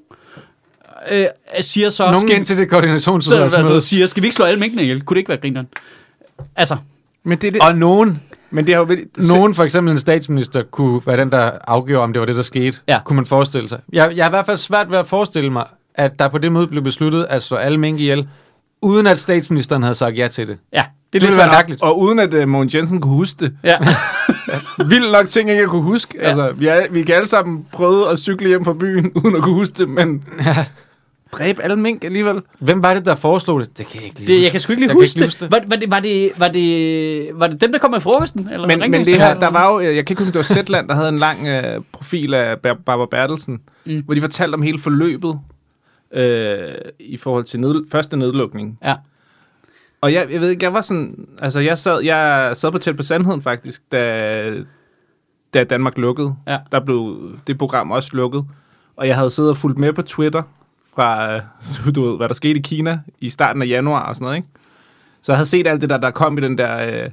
[1.11, 1.25] øh,
[1.61, 2.03] siger så...
[2.05, 3.81] nogen skal, ind til det koordinationsudvalgsmøde.
[3.81, 5.01] siger, skal vi ikke slå alle minkene ihjel?
[5.01, 5.67] Kunne det ikke være grineren?
[6.55, 6.77] Altså,
[7.23, 9.99] Men det, er det, Og nogen, men det har jo vel- nogen, for eksempel en
[9.99, 12.77] statsminister, kunne være den, der afgjorde, om det var det, der skete.
[12.87, 12.99] Ja.
[13.05, 13.79] Kunne man forestille sig.
[13.93, 15.65] Jeg, jeg har i hvert fald svært ved at forestille mig,
[15.95, 18.27] at der på det møde blev besluttet at slå alle mink ihjel,
[18.81, 20.57] uden at statsministeren havde sagt ja til det.
[20.73, 21.81] ja, det er Det ville være mærkeligt.
[21.81, 23.53] Og uden at uh, Mogens Jensen kunne huske det.
[23.63, 23.75] Ja.
[24.89, 26.13] Vildt nok ting, jeg ikke kunne huske.
[26.17, 26.21] Ja.
[26.23, 26.27] Ja.
[26.27, 29.41] Altså, vi, er, vi kan alle sammen prøve at cykle hjem fra byen, uden at
[29.41, 30.23] kunne huske det, men
[31.31, 32.41] dræbe alle mink alligevel.
[32.59, 33.77] Hvem var det, der foreslog det?
[33.77, 34.43] Det kan jeg ikke lige Det, huske.
[34.43, 35.27] jeg kan sgu ikke lige huske, ikke det.
[35.27, 35.51] huske det.
[35.51, 38.49] Var, var, det, var, det, var, det, var det dem, der kom med frokosten?
[38.53, 40.87] Eller Men, men det her, der var jo, jeg kan ikke huske, det var Zetland,
[40.87, 43.59] der havde en lang øh, profil af Bar- Barbara Bertelsen.
[43.85, 44.01] Mm.
[44.05, 45.39] hvor de fortalte om hele forløbet
[46.13, 48.79] øh, i forhold til ned, første nedlukning.
[48.83, 48.95] Ja.
[50.01, 52.97] Og jeg, jeg ved ikke, jeg var sådan, altså jeg sad, jeg sad på tæt
[52.97, 54.63] på sandheden faktisk, da,
[55.53, 56.35] da Danmark lukkede.
[56.47, 56.57] Ja.
[56.71, 58.45] Der blev det program også lukket.
[58.95, 60.43] Og jeg havde siddet og fulgt med på Twitter
[60.95, 61.39] fra,
[61.95, 64.47] du ved, hvad der skete i Kina i starten af januar og sådan noget, ikke?
[65.21, 67.09] Så jeg havde set alt det der, der kom i den der øh,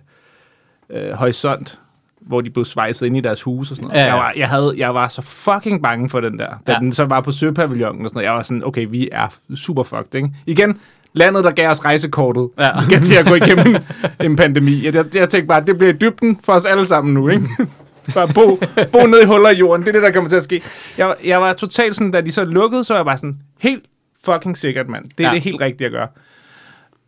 [0.90, 1.80] øh, horisont,
[2.20, 4.00] hvor de blev svejset ind i deres hus og sådan noget.
[4.00, 4.14] Ja, Ja.
[4.14, 6.48] Jeg, var, jeg, havde, jeg var så fucking bange for den der.
[6.66, 6.78] Da Ja.
[6.78, 8.26] den så var på Søpavillonen og sådan noget.
[8.26, 10.30] Jeg var sådan, okay, vi er super fucked, ikke?
[10.46, 10.78] Igen,
[11.12, 12.68] landet, der gav os rejsekortet, Ja.
[12.88, 13.76] skal til at gå igennem
[14.20, 14.84] en pandemi.
[14.84, 17.46] Jeg, jeg, jeg tænkte bare, det bliver dybden for os alle sammen nu, ikke?
[18.14, 18.60] Bare bo,
[18.92, 19.82] bo ned i huller i jorden.
[19.86, 20.62] Det er det, der kommer til at ske.
[20.98, 23.84] Jeg, jeg var totalt sådan, da de så lukkede, så var jeg bare sådan, helt
[24.24, 25.04] fucking sikkert, mand.
[25.18, 25.34] Det er Ja.
[25.34, 26.08] det helt rigtige at gøre.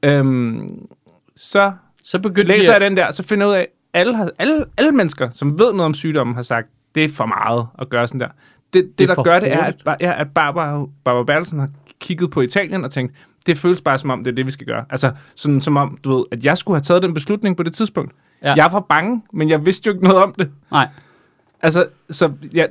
[0.02, 0.78] Øhm,
[1.36, 4.30] så Så begyndte læser jeg at, den der, så finder jeg ud af, alle, har,
[4.38, 7.88] alle, alle mennesker, som ved noget om sygdommen, har sagt, det er for meget at
[7.88, 8.28] gøre sådan der.
[8.72, 11.68] Det, det, det der gør det, er, at, ja, at Barbara, Barbara Bertelsen har
[12.00, 13.14] kigget på Italien og tænkt,
[13.46, 14.84] det føles bare som om, det er det, vi skal gøre.
[14.90, 17.74] Altså, sådan som om, du ved, at jeg skulle have taget den beslutning på det
[17.74, 18.12] tidspunkt.
[18.42, 18.48] Ja.
[18.48, 18.54] Ja.
[18.64, 20.50] Jeg var bange, men jeg vidste jo ikke noget om det.
[20.70, 20.88] nej,
[21.62, 22.68] Altså, så jeg,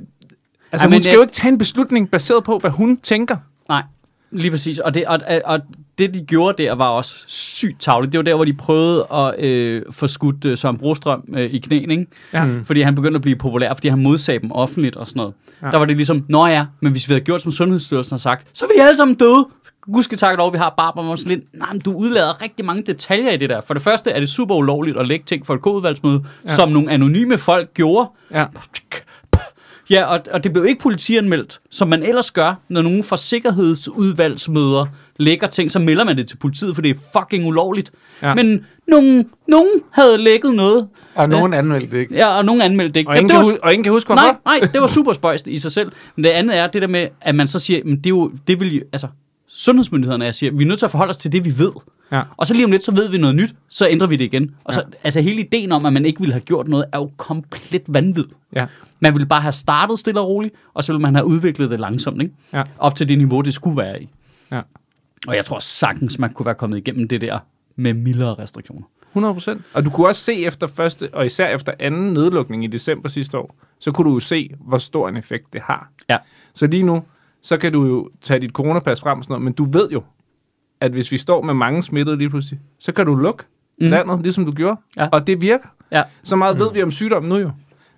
[0.72, 3.38] altså Ej, hun skal jeg- jo ikke tage en beslutning baseret på, hvad hun tænker.
[3.70, 3.84] nej,
[4.32, 4.80] lige præcis.
[4.80, 5.59] Og det, og, og
[5.97, 8.13] det, de gjorde der, var også sygt tavligt.
[8.13, 11.57] Det var der, hvor de prøvede at øh, få skudt øh, Søren Brostrøm øh, i
[11.57, 12.05] knæen, ikke?
[12.34, 12.43] Ja.
[12.43, 12.65] Mm.
[12.65, 15.34] Fordi han begyndte at blive populær, fordi han modsagde dem offentligt og sådan noget.
[15.61, 15.67] Ja.
[15.71, 18.47] Der var det ligesom, nå ja, men hvis vi havde gjort, som Sundhedsstyrelsen har sagt,
[18.53, 19.47] så er vi alle sammen døde.
[19.93, 21.41] Gud skal takke lov, vi har Barbara Moslin.
[21.53, 23.61] Nej, men du udlader rigtig mange detaljer i det der.
[23.61, 26.23] For det første er det super ulovligt at lægge ting for et kodudvalgsmøde.
[26.47, 26.55] Ja.
[26.55, 28.09] som nogle anonyme folk gjorde.
[28.32, 28.45] Ja.
[29.90, 34.86] Ja, og, og det blev ikke politianmeldt, som man ellers gør, når nogen fra sikkerhedsudvalgsmøder
[35.20, 37.91] lægger ting, så melder man det til politiet, for det er fucking ulovligt.
[38.22, 38.28] Ja.
[38.28, 38.34] Ja.
[38.36, 42.16] Men nogen, nogen havde lækket noget, Og nogen anmeldte det ikke.
[42.16, 43.10] ja, og nogen anmeldte det ikke.
[43.10, 44.22] Og, Jamen, ingen det kan, var, hu- og ingen kan huske, hvorfor.
[44.45, 45.91] nej, nej, det var super spøjst i sig selv.
[46.16, 48.32] Men det andet er det der med, at man så siger, men det, er jo,
[48.48, 49.07] det vil jo, altså,
[49.60, 51.72] sundhedsmyndighederne, jeg siger, vi er nødt til at forholde os til det, vi ved.
[52.11, 52.23] Ja.
[52.38, 54.56] Og så lige om lidt, så ved vi noget nyt, så ændrer vi det igen.
[54.64, 57.11] Og så, altså hele ideen om, at man ikke ville have gjort noget, er jo
[57.18, 58.26] komplet vanvid.
[58.56, 58.65] Ja.
[58.99, 61.80] Man ville bare have startet stille og roligt, og så ville man have udviklet det
[61.80, 62.34] langsomt, ikke?
[62.53, 62.64] Ja.
[62.77, 64.10] Op til det niveau, det skulle være i.
[64.52, 64.61] Ja.
[65.27, 67.40] Og jeg tror sagtens, man kunne være kommet igennem det der
[67.76, 68.84] med mildere restriktioner.
[69.11, 69.61] 100 procent.
[69.73, 73.38] Og du kunne også se efter første, og især efter anden nedlukning i december sidste
[73.38, 75.91] år, så kunne du jo se, hvor stor en effekt det har.
[76.10, 76.18] Ja.
[76.56, 77.03] Så lige nu,
[77.41, 80.03] så kan du jo tage dit coronapas frem og sådan noget, men du ved jo,
[80.82, 83.44] at hvis vi står med mange smittede lige pludselig, så kan du lukke
[83.82, 83.86] Mm.
[83.86, 83.91] mm.
[83.91, 84.80] landet, ligesom du gjorde.
[84.98, 85.07] Ja.
[85.11, 85.68] Og det virker.
[85.91, 86.02] Ja.
[86.24, 87.52] Så meget ved vi om sygdommen nu jo.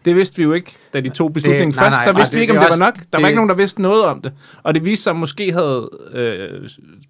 [0.05, 1.97] Det vidste vi jo ikke, da de tog beslutningen nej, først.
[1.97, 2.93] nej, der nej, vidste det- vi ikke, om det det, var også- nok.
[3.11, 4.33] Der det- var ikke nogen, der vidste noget om det.
[4.63, 6.69] Og det viste sig, at måske havde, øh,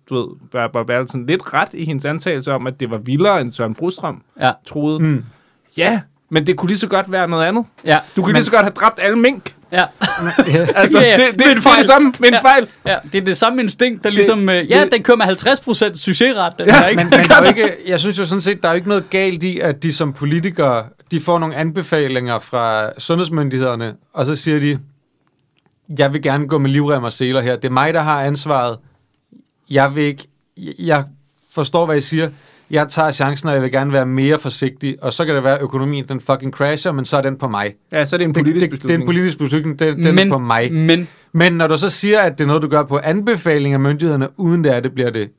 [0.09, 3.51] du ved, Barbara Bertelsen lidt ret i hendes antagelse om, at det var vildere end
[3.51, 4.51] Søren Brostrøm Ja.
[4.65, 4.99] troede.
[4.99, 5.23] Mm.
[5.77, 7.65] Ja, men det kunne lige så godt være noget andet.
[7.85, 7.99] Ja.
[8.15, 9.55] Du kunne men, lige så godt have dræbt alle mink.
[9.71, 9.83] Ja.
[10.75, 12.41] Altså, Ja, ja, det, det, det, er det samme med en Ja.
[12.41, 12.67] fejl.
[12.85, 14.49] ja, det er det samme instinkt, der ligesom...
[14.49, 17.03] øh, ja, det- den kører med 50% succesret, den Ja, her, ikke?
[17.03, 18.87] Men, men der er jo ikke, jeg synes jo sådan set, der er jo ikke
[18.89, 24.35] noget galt i, at de som politikere, de får nogle anbefalinger fra sundhedsmyndighederne, og så
[24.35, 24.79] siger de,
[25.97, 27.55] jeg vil gerne gå med livrem og seler her.
[27.55, 28.77] Det er mig, der har ansvaret.
[29.69, 30.27] Jeg vil ikke,
[30.79, 31.03] jeg
[31.53, 32.29] forstår, hvad I siger.
[32.71, 35.03] Jeg tager chancen, og jeg vil gerne være mere forsigtig.
[35.03, 37.47] Og så kan det være, at økonomien den fucking crasher, men så er den på
[37.47, 37.73] mig.
[37.91, 39.01] Ja, så er det en Det, politisk det, det er beslutning.
[39.01, 40.73] en politisk beslutning, den, den men, er på mig.
[40.73, 43.79] Men, Men når du så siger, at det er noget, du gør på anbefaling af
[43.79, 45.29] myndighederne, uden det er det, bliver det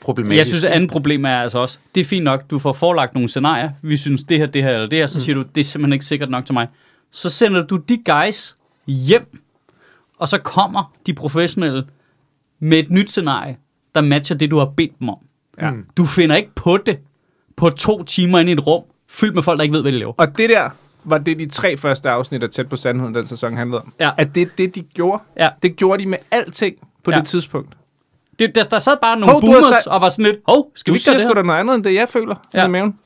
[0.00, 0.38] problematisk.
[0.38, 3.14] jeg synes, at andet problem er altså også, det er fint nok, du får forelagt
[3.14, 5.60] nogle scenarier, vi synes det her, det her eller det her, så siger du, det
[5.60, 6.66] er simpelthen ikke sikkert nok til mig.
[7.12, 8.56] Så sender du de guys
[8.86, 9.40] hjem,
[10.18, 11.84] og så kommer de professionelle
[12.60, 13.56] med et nyt scenarie,
[13.94, 15.18] der matcher det, du har bedt dem om.
[15.60, 15.70] Ja.
[15.70, 15.84] Mm.
[15.96, 16.98] Du finder ikke på det
[17.56, 19.98] på to timer inde i et rum, fyldt med folk, der ikke ved, hvad de
[19.98, 20.12] laver.
[20.16, 20.70] Og det der
[21.04, 23.92] var det, de tre første afsnit af Tæt på Sandheden, den sæson handlede om.
[24.00, 24.10] Ja.
[24.18, 25.22] At det er det, de gjorde.
[25.36, 25.48] Ja.
[25.62, 27.18] Det gjorde de med alting på Ja.
[27.18, 27.74] det tidspunkt.
[28.38, 30.72] Det, der, der sad bare nogle Hov, du boomers sagt- og var sådan lidt, hov,
[30.74, 31.34] skal Du vi ikke gøre det sgu her?
[31.34, 32.60] da noget andet, end det jeg føler Ja.
[32.60, 32.66] ja.
[32.66, 32.98] i maven.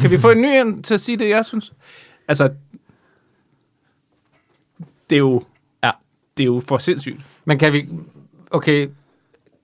[0.00, 1.72] Kan vi få en ny en til at sige det, jeg synes?
[2.28, 2.48] Altså,
[5.10, 5.42] det er jo,
[5.84, 5.90] Ja.
[6.36, 7.20] det er jo for sindssygt.
[7.44, 7.88] Men kan vi...
[8.50, 8.88] Okay,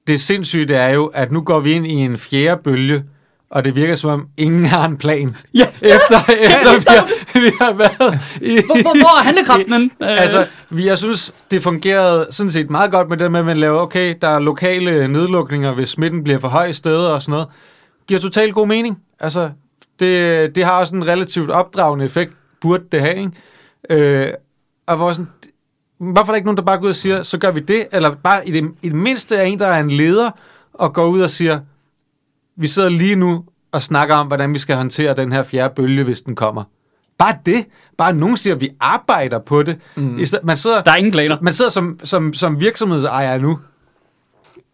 [0.06, 3.04] det sindssyge det er jo, at nu går vi ind i en fjerde bølge,
[3.50, 5.36] og det virker som om ingen har en plan.
[5.54, 8.52] Ja, Efter, efter det vi, har, vi har været i...
[8.66, 9.90] hvor, hvor, hvor er handlekraften henne?
[10.02, 13.46] Øh, Altså, vi, jeg synes, det fungerede sådan set meget godt med det med, at
[13.46, 17.22] man laver, okay, der er lokale nedlukninger, hvis smitten bliver for høj i steder og
[17.22, 17.46] sådan noget.
[18.06, 18.98] Giver totalt god mening.
[19.20, 19.50] Altså,
[20.00, 23.30] det, det har også en relativt opdragende effekt, burde det have, ikke?
[23.90, 24.32] Øh,
[24.86, 25.28] og hvor sådan,
[25.98, 27.86] hvorfor er der ikke nogen, der bare går ud og siger, så gør vi det?
[27.92, 30.30] Eller bare i det, i det mindste er en, der er en leder,
[30.72, 31.60] og går ud og siger,
[32.56, 36.04] vi sidder lige nu og snakker om, hvordan vi skal håndtere den her fjerde bølge,
[36.04, 36.64] hvis den kommer.
[37.18, 37.66] Bare det.
[37.98, 39.78] Bare nogen siger, at vi arbejder på det.
[39.96, 40.20] Mm.
[40.42, 41.36] Man sidder, der er ingen planer.
[41.40, 43.58] man sidder som, som, som virksomhedsejer nu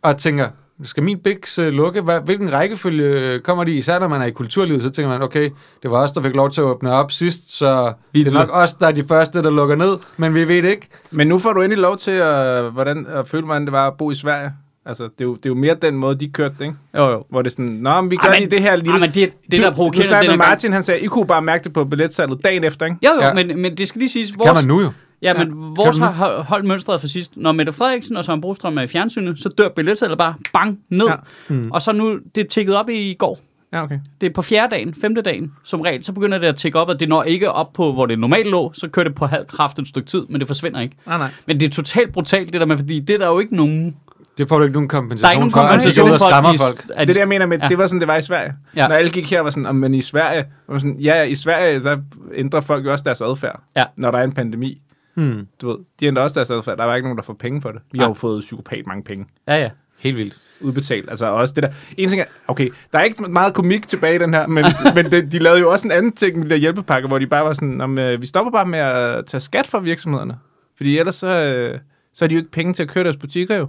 [0.02, 0.48] og tænker,
[0.84, 2.00] skal min Bix uh, lukke?
[2.00, 3.72] Hvad, hvilken rækkefølge øh, kommer de?
[3.72, 5.50] Især når man er i kulturlivet, så tænker man, okay,
[5.82, 8.32] det var os, der fik lov til at åbne op sidst, så Vi det er
[8.32, 10.88] nok os, der er de første, der lukker ned, men vi ved det ikke.
[11.10, 13.94] Men nu får du endelig lov til at, hvordan, at føle, hvordan det var at
[13.98, 14.52] bo i Sverige.
[14.86, 16.76] Altså, det er jo, det er jo mere den måde, de kørte det, ikke?
[16.96, 17.24] Jo, jo.
[17.30, 18.92] Hvor det er sådan, nå, men vi gør Ej, lige det her lille...
[18.92, 21.00] Ej, men det, det der du provokerende, snakker den med er gang- Martin, han sagde,
[21.00, 22.98] I kunne bare mærke det på billetsalget dagen efter, ikke?
[23.06, 23.32] Jo, jo, Ja.
[23.34, 24.90] men, men det skal lige siges, Kan vores, man nu jo.
[25.22, 26.06] Ja, men vores du nu?
[26.10, 27.32] har ho- holdt mønstret for sidst.
[27.36, 31.06] Når Mette Frederiksen og Søren Brostrøm er i fjernsynet, så dør billetsalget bare bang ned.
[31.06, 31.12] Ja.
[31.12, 31.54] Ja.
[31.54, 31.70] Mm.
[31.70, 33.38] Og så nu, det er tikket op i går.
[33.72, 33.98] Ja, okay.
[34.20, 36.88] Det er på fjerde dagen, femte dagen, som regel, så begynder det at tikke op,
[36.88, 39.46] og det når ikke op på, hvor det normalt lå, så kører det på halv
[39.46, 40.96] kraft et stykke tid, men det forsvinder ikke.
[41.06, 41.30] Nej, nej.
[41.46, 43.96] Men det er totalt brutalt, det der med, fordi det er der jo ikke nogen...
[44.38, 46.20] Det får du ikke nogen kompensation Der er ikke nogen at de kompensation for, at
[46.32, 46.80] skræmmer de, folk.
[46.80, 47.64] at Det er det, jeg mener med, Ja.
[47.64, 47.68] ja.
[47.68, 48.52] det var sådan, det var i Sverige.
[48.76, 48.82] Ja.
[48.82, 48.88] Ja.
[48.88, 51.34] Når alle gik her, var sådan, "Om, men i Sverige, var sådan, ja, ja, i
[51.34, 51.98] Sverige, så
[52.34, 53.84] ændrer folk jo også deres adfærd, Ja.
[53.96, 54.80] når der er en pandemi.
[55.14, 55.46] Hmm.
[55.62, 56.76] Du ved, de ændrer også deres adfærd.
[56.78, 57.80] Der var ikke nogen, der får penge for det.
[57.92, 58.04] Vi Nej.
[58.04, 59.70] har jo fået psykopat mange penge Ja, ja.
[59.98, 60.40] Helt vildt.
[60.60, 61.10] udbetalt.
[61.10, 61.70] Altså også det der.
[61.98, 64.64] En ting er, okay, der er ikke meget komik tilbage i den her, men,
[64.94, 67.26] men de, de lavede jo også en anden ting med de der hjælpepakker, hvor de
[67.26, 70.38] bare var sådan, om, øh, vi stopper bare med at tage skat fra virksomhederne.
[70.76, 71.78] Fordi ellers så, øh,
[72.14, 73.68] så har de jo ikke penge til at køre deres butikker jo.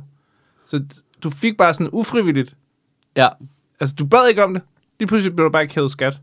[0.66, 0.84] Så
[1.24, 2.56] du fik bare sådan ufrivilligt.
[3.16, 3.28] Ja,
[3.80, 4.64] Altså, du bad ikke om det.
[5.00, 6.18] Lige pludselig blev du bare ikke hævet skat.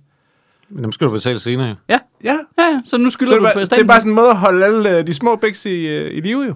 [0.70, 1.68] Men dem skal du betale senere.
[1.68, 1.74] jo.
[1.88, 2.80] Ja, ja, ja.
[2.84, 4.30] så nu så skylder det, er du bare, på det er bare sådan en måde
[4.30, 6.54] at holde alle øh, de små bæks i, øh, i live jo.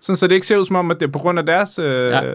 [0.00, 1.78] Sådan, så det ikke ser ud som om, at det er på grund af deres...
[1.78, 2.24] Øh, Ja.
[2.24, 2.32] ja.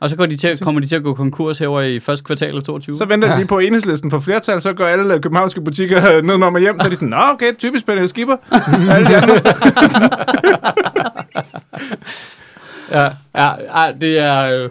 [0.00, 2.56] Og så går de til, kommer de til at gå konkurs herover i første kvartal
[2.56, 2.96] af 22.
[2.96, 3.34] Så venter Ja.
[3.34, 3.40] ja.
[3.40, 6.86] de på enhedslisten for flertal, så går alle øh, københavnske butikker ned og hjem, så
[6.86, 8.36] er de sådan, Nå, okay, typisk Pernille Skipper.
[8.94, 9.40] alle de andre.
[12.90, 13.48] Ja, ja,
[13.86, 14.62] ja det er...
[14.64, 14.68] Øh,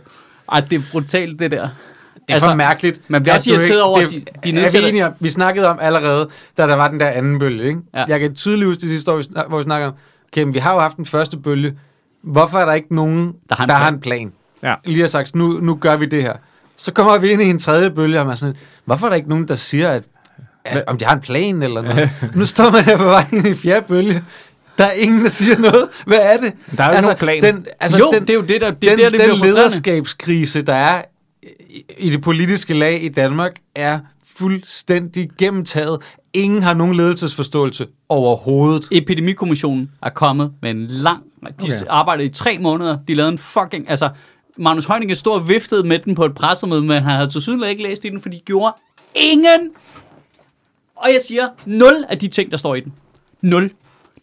[0.51, 1.67] ej, det er brutalt, det der.
[2.29, 3.01] Det er altså, for mærkeligt.
[3.07, 5.13] man bliver også irriteret over, at det, de- de er vi enige om?
[5.19, 7.67] Vi snakkede om allerede, da der var den der anden bølge.
[7.67, 7.79] Ikke?
[7.95, 8.05] Ja.
[8.07, 9.93] Jeg kan tydeligt huske det sidste år, hvor vi snakker om,
[10.33, 11.73] okay, men vi har jo haft den første bølge.
[12.21, 13.81] Hvorfor er der ikke nogen, Der har en der plan.
[13.81, 14.31] har en plan?
[14.63, 14.73] Ja.
[14.85, 16.33] lige har sagt, nu, nu gør vi det her.
[16.77, 19.15] Så kommer vi ind i en tredje bølge, og man er sådan, hvorfor er der
[19.17, 20.03] ikke nogen, der siger, at,
[20.65, 22.09] at om de har en plan eller noget?
[22.35, 24.23] nu står man her på vej ind i fjerde bølge.
[24.77, 25.87] Der er ingen, der siger noget.
[26.07, 26.53] Hvad er det?
[26.77, 27.41] Der er jo ikke nogen plan.
[27.43, 29.37] Den, altså, jo, den, det er jo det, der, det, er den, der, det den
[29.39, 31.01] lederskabskrise, der er
[31.97, 33.99] i, det politiske lag i Danmark, er
[34.35, 36.01] fuldstændig gennemtaget.
[36.33, 38.87] Ingen har nogen ledelsesforståelse overhovedet.
[38.91, 41.23] Epidemikommissionen er kommet med en lang...
[41.43, 41.87] De Okay.
[41.89, 42.97] arbejdede i tre måneder.
[43.07, 43.89] De lavede en fucking...
[43.89, 44.09] Altså,
[44.57, 47.83] Magnus Heunicke stod og viftede med den på et pressemøde, men han havde til ikke
[47.83, 48.75] læst i den, for de gjorde
[49.15, 49.69] ingen...
[50.95, 52.93] Og jeg siger, nul af de ting, der står i den.
[53.41, 53.71] Nul.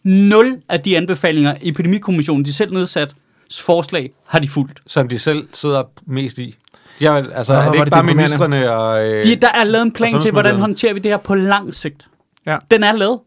[0.03, 3.15] Nul af de anbefalinger, Epidemikommissionen, de selv nedsat,
[3.61, 4.81] forslag, har de fulgt.
[4.87, 6.55] Som de selv sidder mest i.
[7.01, 9.09] Ja, altså, Nå, er det er ikke det bare ministerne og...
[9.09, 11.73] Øh, De, der er lavet en plan til, hvordan håndterer vi det her på lang
[11.73, 12.07] sigt.
[12.45, 12.57] Ja.
[12.71, 13.19] Den er lavet.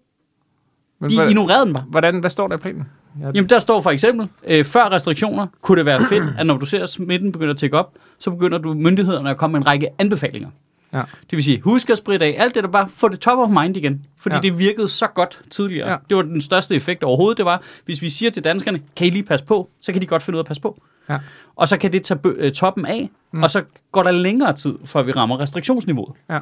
[1.00, 1.84] Men De hvad- ignorerede den bare.
[1.90, 2.88] Hvordan, hvad står der i planen?
[3.20, 6.56] Ja, Jamen, der står for eksempel, øh, før restriktioner kunne det være fedt, at når
[6.56, 9.60] du ser, at smitten begynder at tække op, så begynder du myndighederne at komme med
[9.60, 10.48] en række anbefalinger.
[10.94, 10.98] Ja.
[10.98, 12.36] Det vil sige, husk at spritte af.
[12.38, 14.04] Alt det der bare, få det top of mind igen.
[14.18, 14.40] Fordi Ja.
[14.40, 15.90] det virkede så godt tidligere.
[15.90, 15.96] Ja.
[16.08, 17.38] Det var den største effekt overhovedet.
[17.38, 20.06] Det var, hvis vi siger til danskerne, kan I lige passe på, så kan de
[20.06, 20.82] godt finde ud af at passe på.
[21.08, 21.18] Ja.
[21.56, 23.42] Og så kan det tage bø- øh, toppen af, mm.
[23.42, 23.62] og så
[23.92, 26.12] går der længere tid, før vi rammer restriktionsniveauet.
[26.30, 26.38] Ja.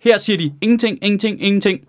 [0.00, 1.80] Her siger de, ingenting, ingenting, ingenting,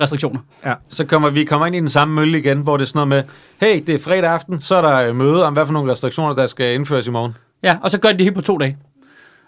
[0.00, 0.40] restriktioner.
[0.88, 3.26] Så kommer vi kommer ind i den samme mølle igen, hvor det er sådan noget
[3.60, 6.34] med, hey, det er fredag aften, så er der møde om, hvad for nogle restriktioner,
[6.34, 7.34] der skal indføres i morgen.
[7.62, 8.76] Ja, og så gør de det hele på to dage.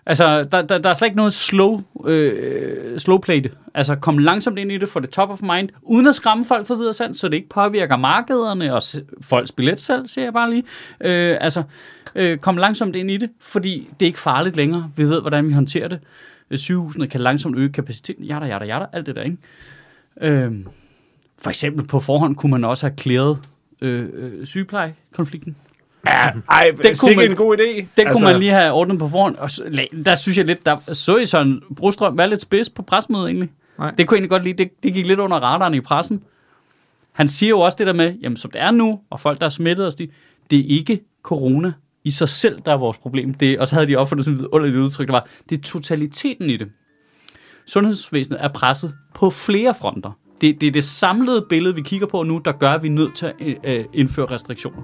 [0.08, 3.58] Altså, der, der, der er slet ikke noget slow, øh, slow play det.
[3.74, 6.66] Altså, kom langsomt ind i det, få det top of mind, uden at skræmme folk
[6.66, 10.50] for videre sand, så det ikke påvirker markederne og s- folks billetsalg, siger jeg bare
[10.50, 10.64] lige.
[11.00, 11.62] Øh, altså,
[12.14, 14.90] øh, kom langsomt ind i det, fordi det er ikke farligt længere.
[14.96, 15.98] Vi ved, hvordan vi håndterer det.
[16.50, 19.36] Øh, sygehusene kan langsomt øge kapaciteten, jada, jada, jada, alt det der, ikke?
[20.20, 20.52] Øh,
[21.42, 23.38] for eksempel på forhånd kunne man også have klæret
[23.80, 25.56] øh, øh, sygeplejekonflikten.
[26.08, 27.62] Ja, ej, det kunne man- en god idé.
[27.62, 29.36] Det altså, kunne man lige have ordnet på forhånd.
[29.36, 32.82] Og så, der synes jeg lidt, der så I sådan, Brostrøm være lidt spids på
[32.82, 33.50] presmødet egentlig.
[33.78, 33.90] Nej.
[33.90, 34.58] Det kunne jeg egentlig godt lide.
[34.58, 36.22] Det, det gik lidt under radaren i pressen.
[37.12, 39.46] Han siger jo også det der med, jamen som det er nu, og folk der
[39.46, 40.08] er smittet os, de,
[40.50, 41.72] det er ikke corona
[42.04, 43.34] i sig selv, der er vores problem.
[43.34, 46.50] Det, og så havde de opfundet sådan et vidunderligt udtryk, der var, det er totaliteten
[46.50, 46.68] i det.
[47.66, 50.10] Sundhedsvæsenet er presset på flere fronter.
[50.40, 52.92] Det, det er det samlede billede, vi kigger på nu, der gør, at vi er
[52.92, 54.82] nødt til at øh, indføre restriktioner.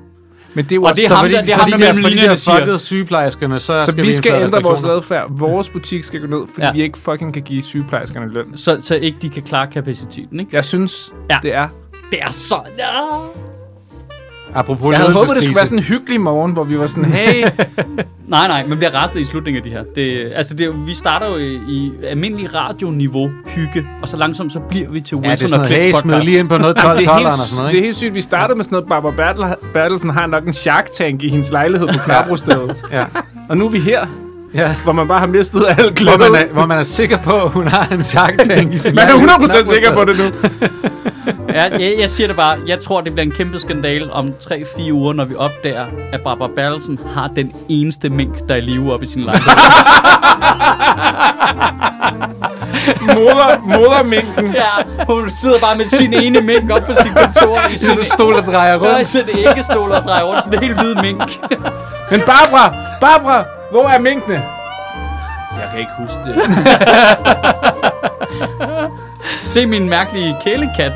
[0.55, 1.82] Men det er jo Og også det er ham, fordi, der- det er ham, fordi
[1.82, 2.76] der fordi linjerne der siger.
[2.76, 5.26] sygeplejerskerne, så, så skal vi skal ændre vores adfærd.
[5.31, 6.72] Vores butik skal gå ned, fordi Ja.
[6.72, 8.56] vi ikke fucking kan give sygeplejerskerne løn.
[8.56, 10.40] Så, så ikke de kan klare kapaciteten.
[10.40, 10.56] Ikke?
[10.56, 11.36] Jeg synes, ja.
[11.43, 11.68] det er.
[12.10, 12.56] Det er så...
[12.78, 12.85] Ja.
[14.55, 17.05] Apropos Jeg havde håbet, det skulle være sådan en hyggelig morgen, hvor vi var sådan,
[17.05, 17.44] hey,
[18.28, 19.82] Nej, nej, man bliver rasende i slutningen af de her.
[19.94, 24.60] Det, altså, det, vi starter jo i, i almindelig radioniveau hygge, og så langsomt så
[24.60, 26.24] bliver vi til Ja, det er Wilson sådan og hey, podcast.
[26.24, 27.97] lige ind på noget 12 det, er 12 helt, og sådan noget, det er helt
[27.97, 28.14] sygt.
[28.14, 31.51] Vi startede med sådan noget, Barbara Bertel, Bertelsen har nok en shark tank i hendes
[31.51, 32.76] lejlighed på Knabrostedet.
[32.93, 33.05] Ja.
[33.48, 34.06] og nu er vi her,
[34.55, 34.74] ja.
[34.82, 36.18] hvor man bare har mistet al Hvor glæde.
[36.18, 38.94] man, er, hvor man er sikker på, at hun har en shark tank i sin
[38.94, 39.60] Man er lejlighed.
[39.68, 40.24] 100% sikker på det nu.
[41.55, 44.93] Ja, jeg, jeg siger det bare, jeg tror, det bliver en kæmpe skandal om 3-4
[44.93, 48.94] uger, når vi opdager, at Barbara Bertelsen har den eneste mink, der er i live
[48.94, 49.51] op i sin lejlighed.
[53.01, 54.55] Moder, moderminken.
[54.55, 57.90] ja, hun sidder bare med sin ene mink op på sit kontor i Det sin
[57.90, 59.06] er så stol, der drejer rundt.
[59.06, 61.40] så det ikke stol og drejer rundt, så det er helt hvide mink.
[62.10, 64.43] Men Barbara, Barbara, hvor er minkene?
[65.60, 66.35] Jeg kan ikke huske det.
[69.44, 70.92] Se min mærkelige kælekat.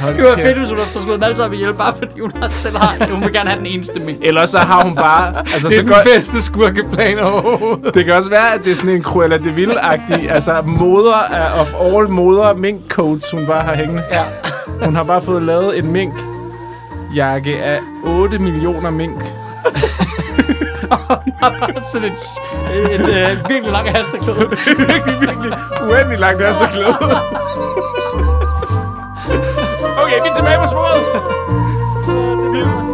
[0.00, 2.32] Hold Det var fedt, hvis hun havde slået dem alle sammen ihjel, bare fordi hun
[2.42, 3.06] har- selv har.
[3.10, 4.18] Hun vil gerne have den eneste mink.
[4.22, 5.36] Ellers så har hun bare...
[5.38, 7.94] Altså, Det er så den går, bedste skurkeplan overhovedet.
[7.94, 11.60] det kan også være, at det er sådan en Cruella de Vil-agtig, altså moder af
[11.60, 14.02] of all moder mink coats, hun bare har hængende.
[14.12, 14.22] Ja.
[14.84, 16.14] Hun har bare fået lavet en mink
[17.16, 19.22] jakke af 8 millioner mink.
[21.40, 22.18] bare sådan et,
[22.74, 24.48] et, et øh, virkelig lang halsterklæde.
[24.92, 25.52] virkelig, virkelig
[25.82, 26.94] uendelig langt halsterklæde.
[30.02, 31.00] okay, vi er tilbage på sporet.
[32.54, 32.93] Vildt.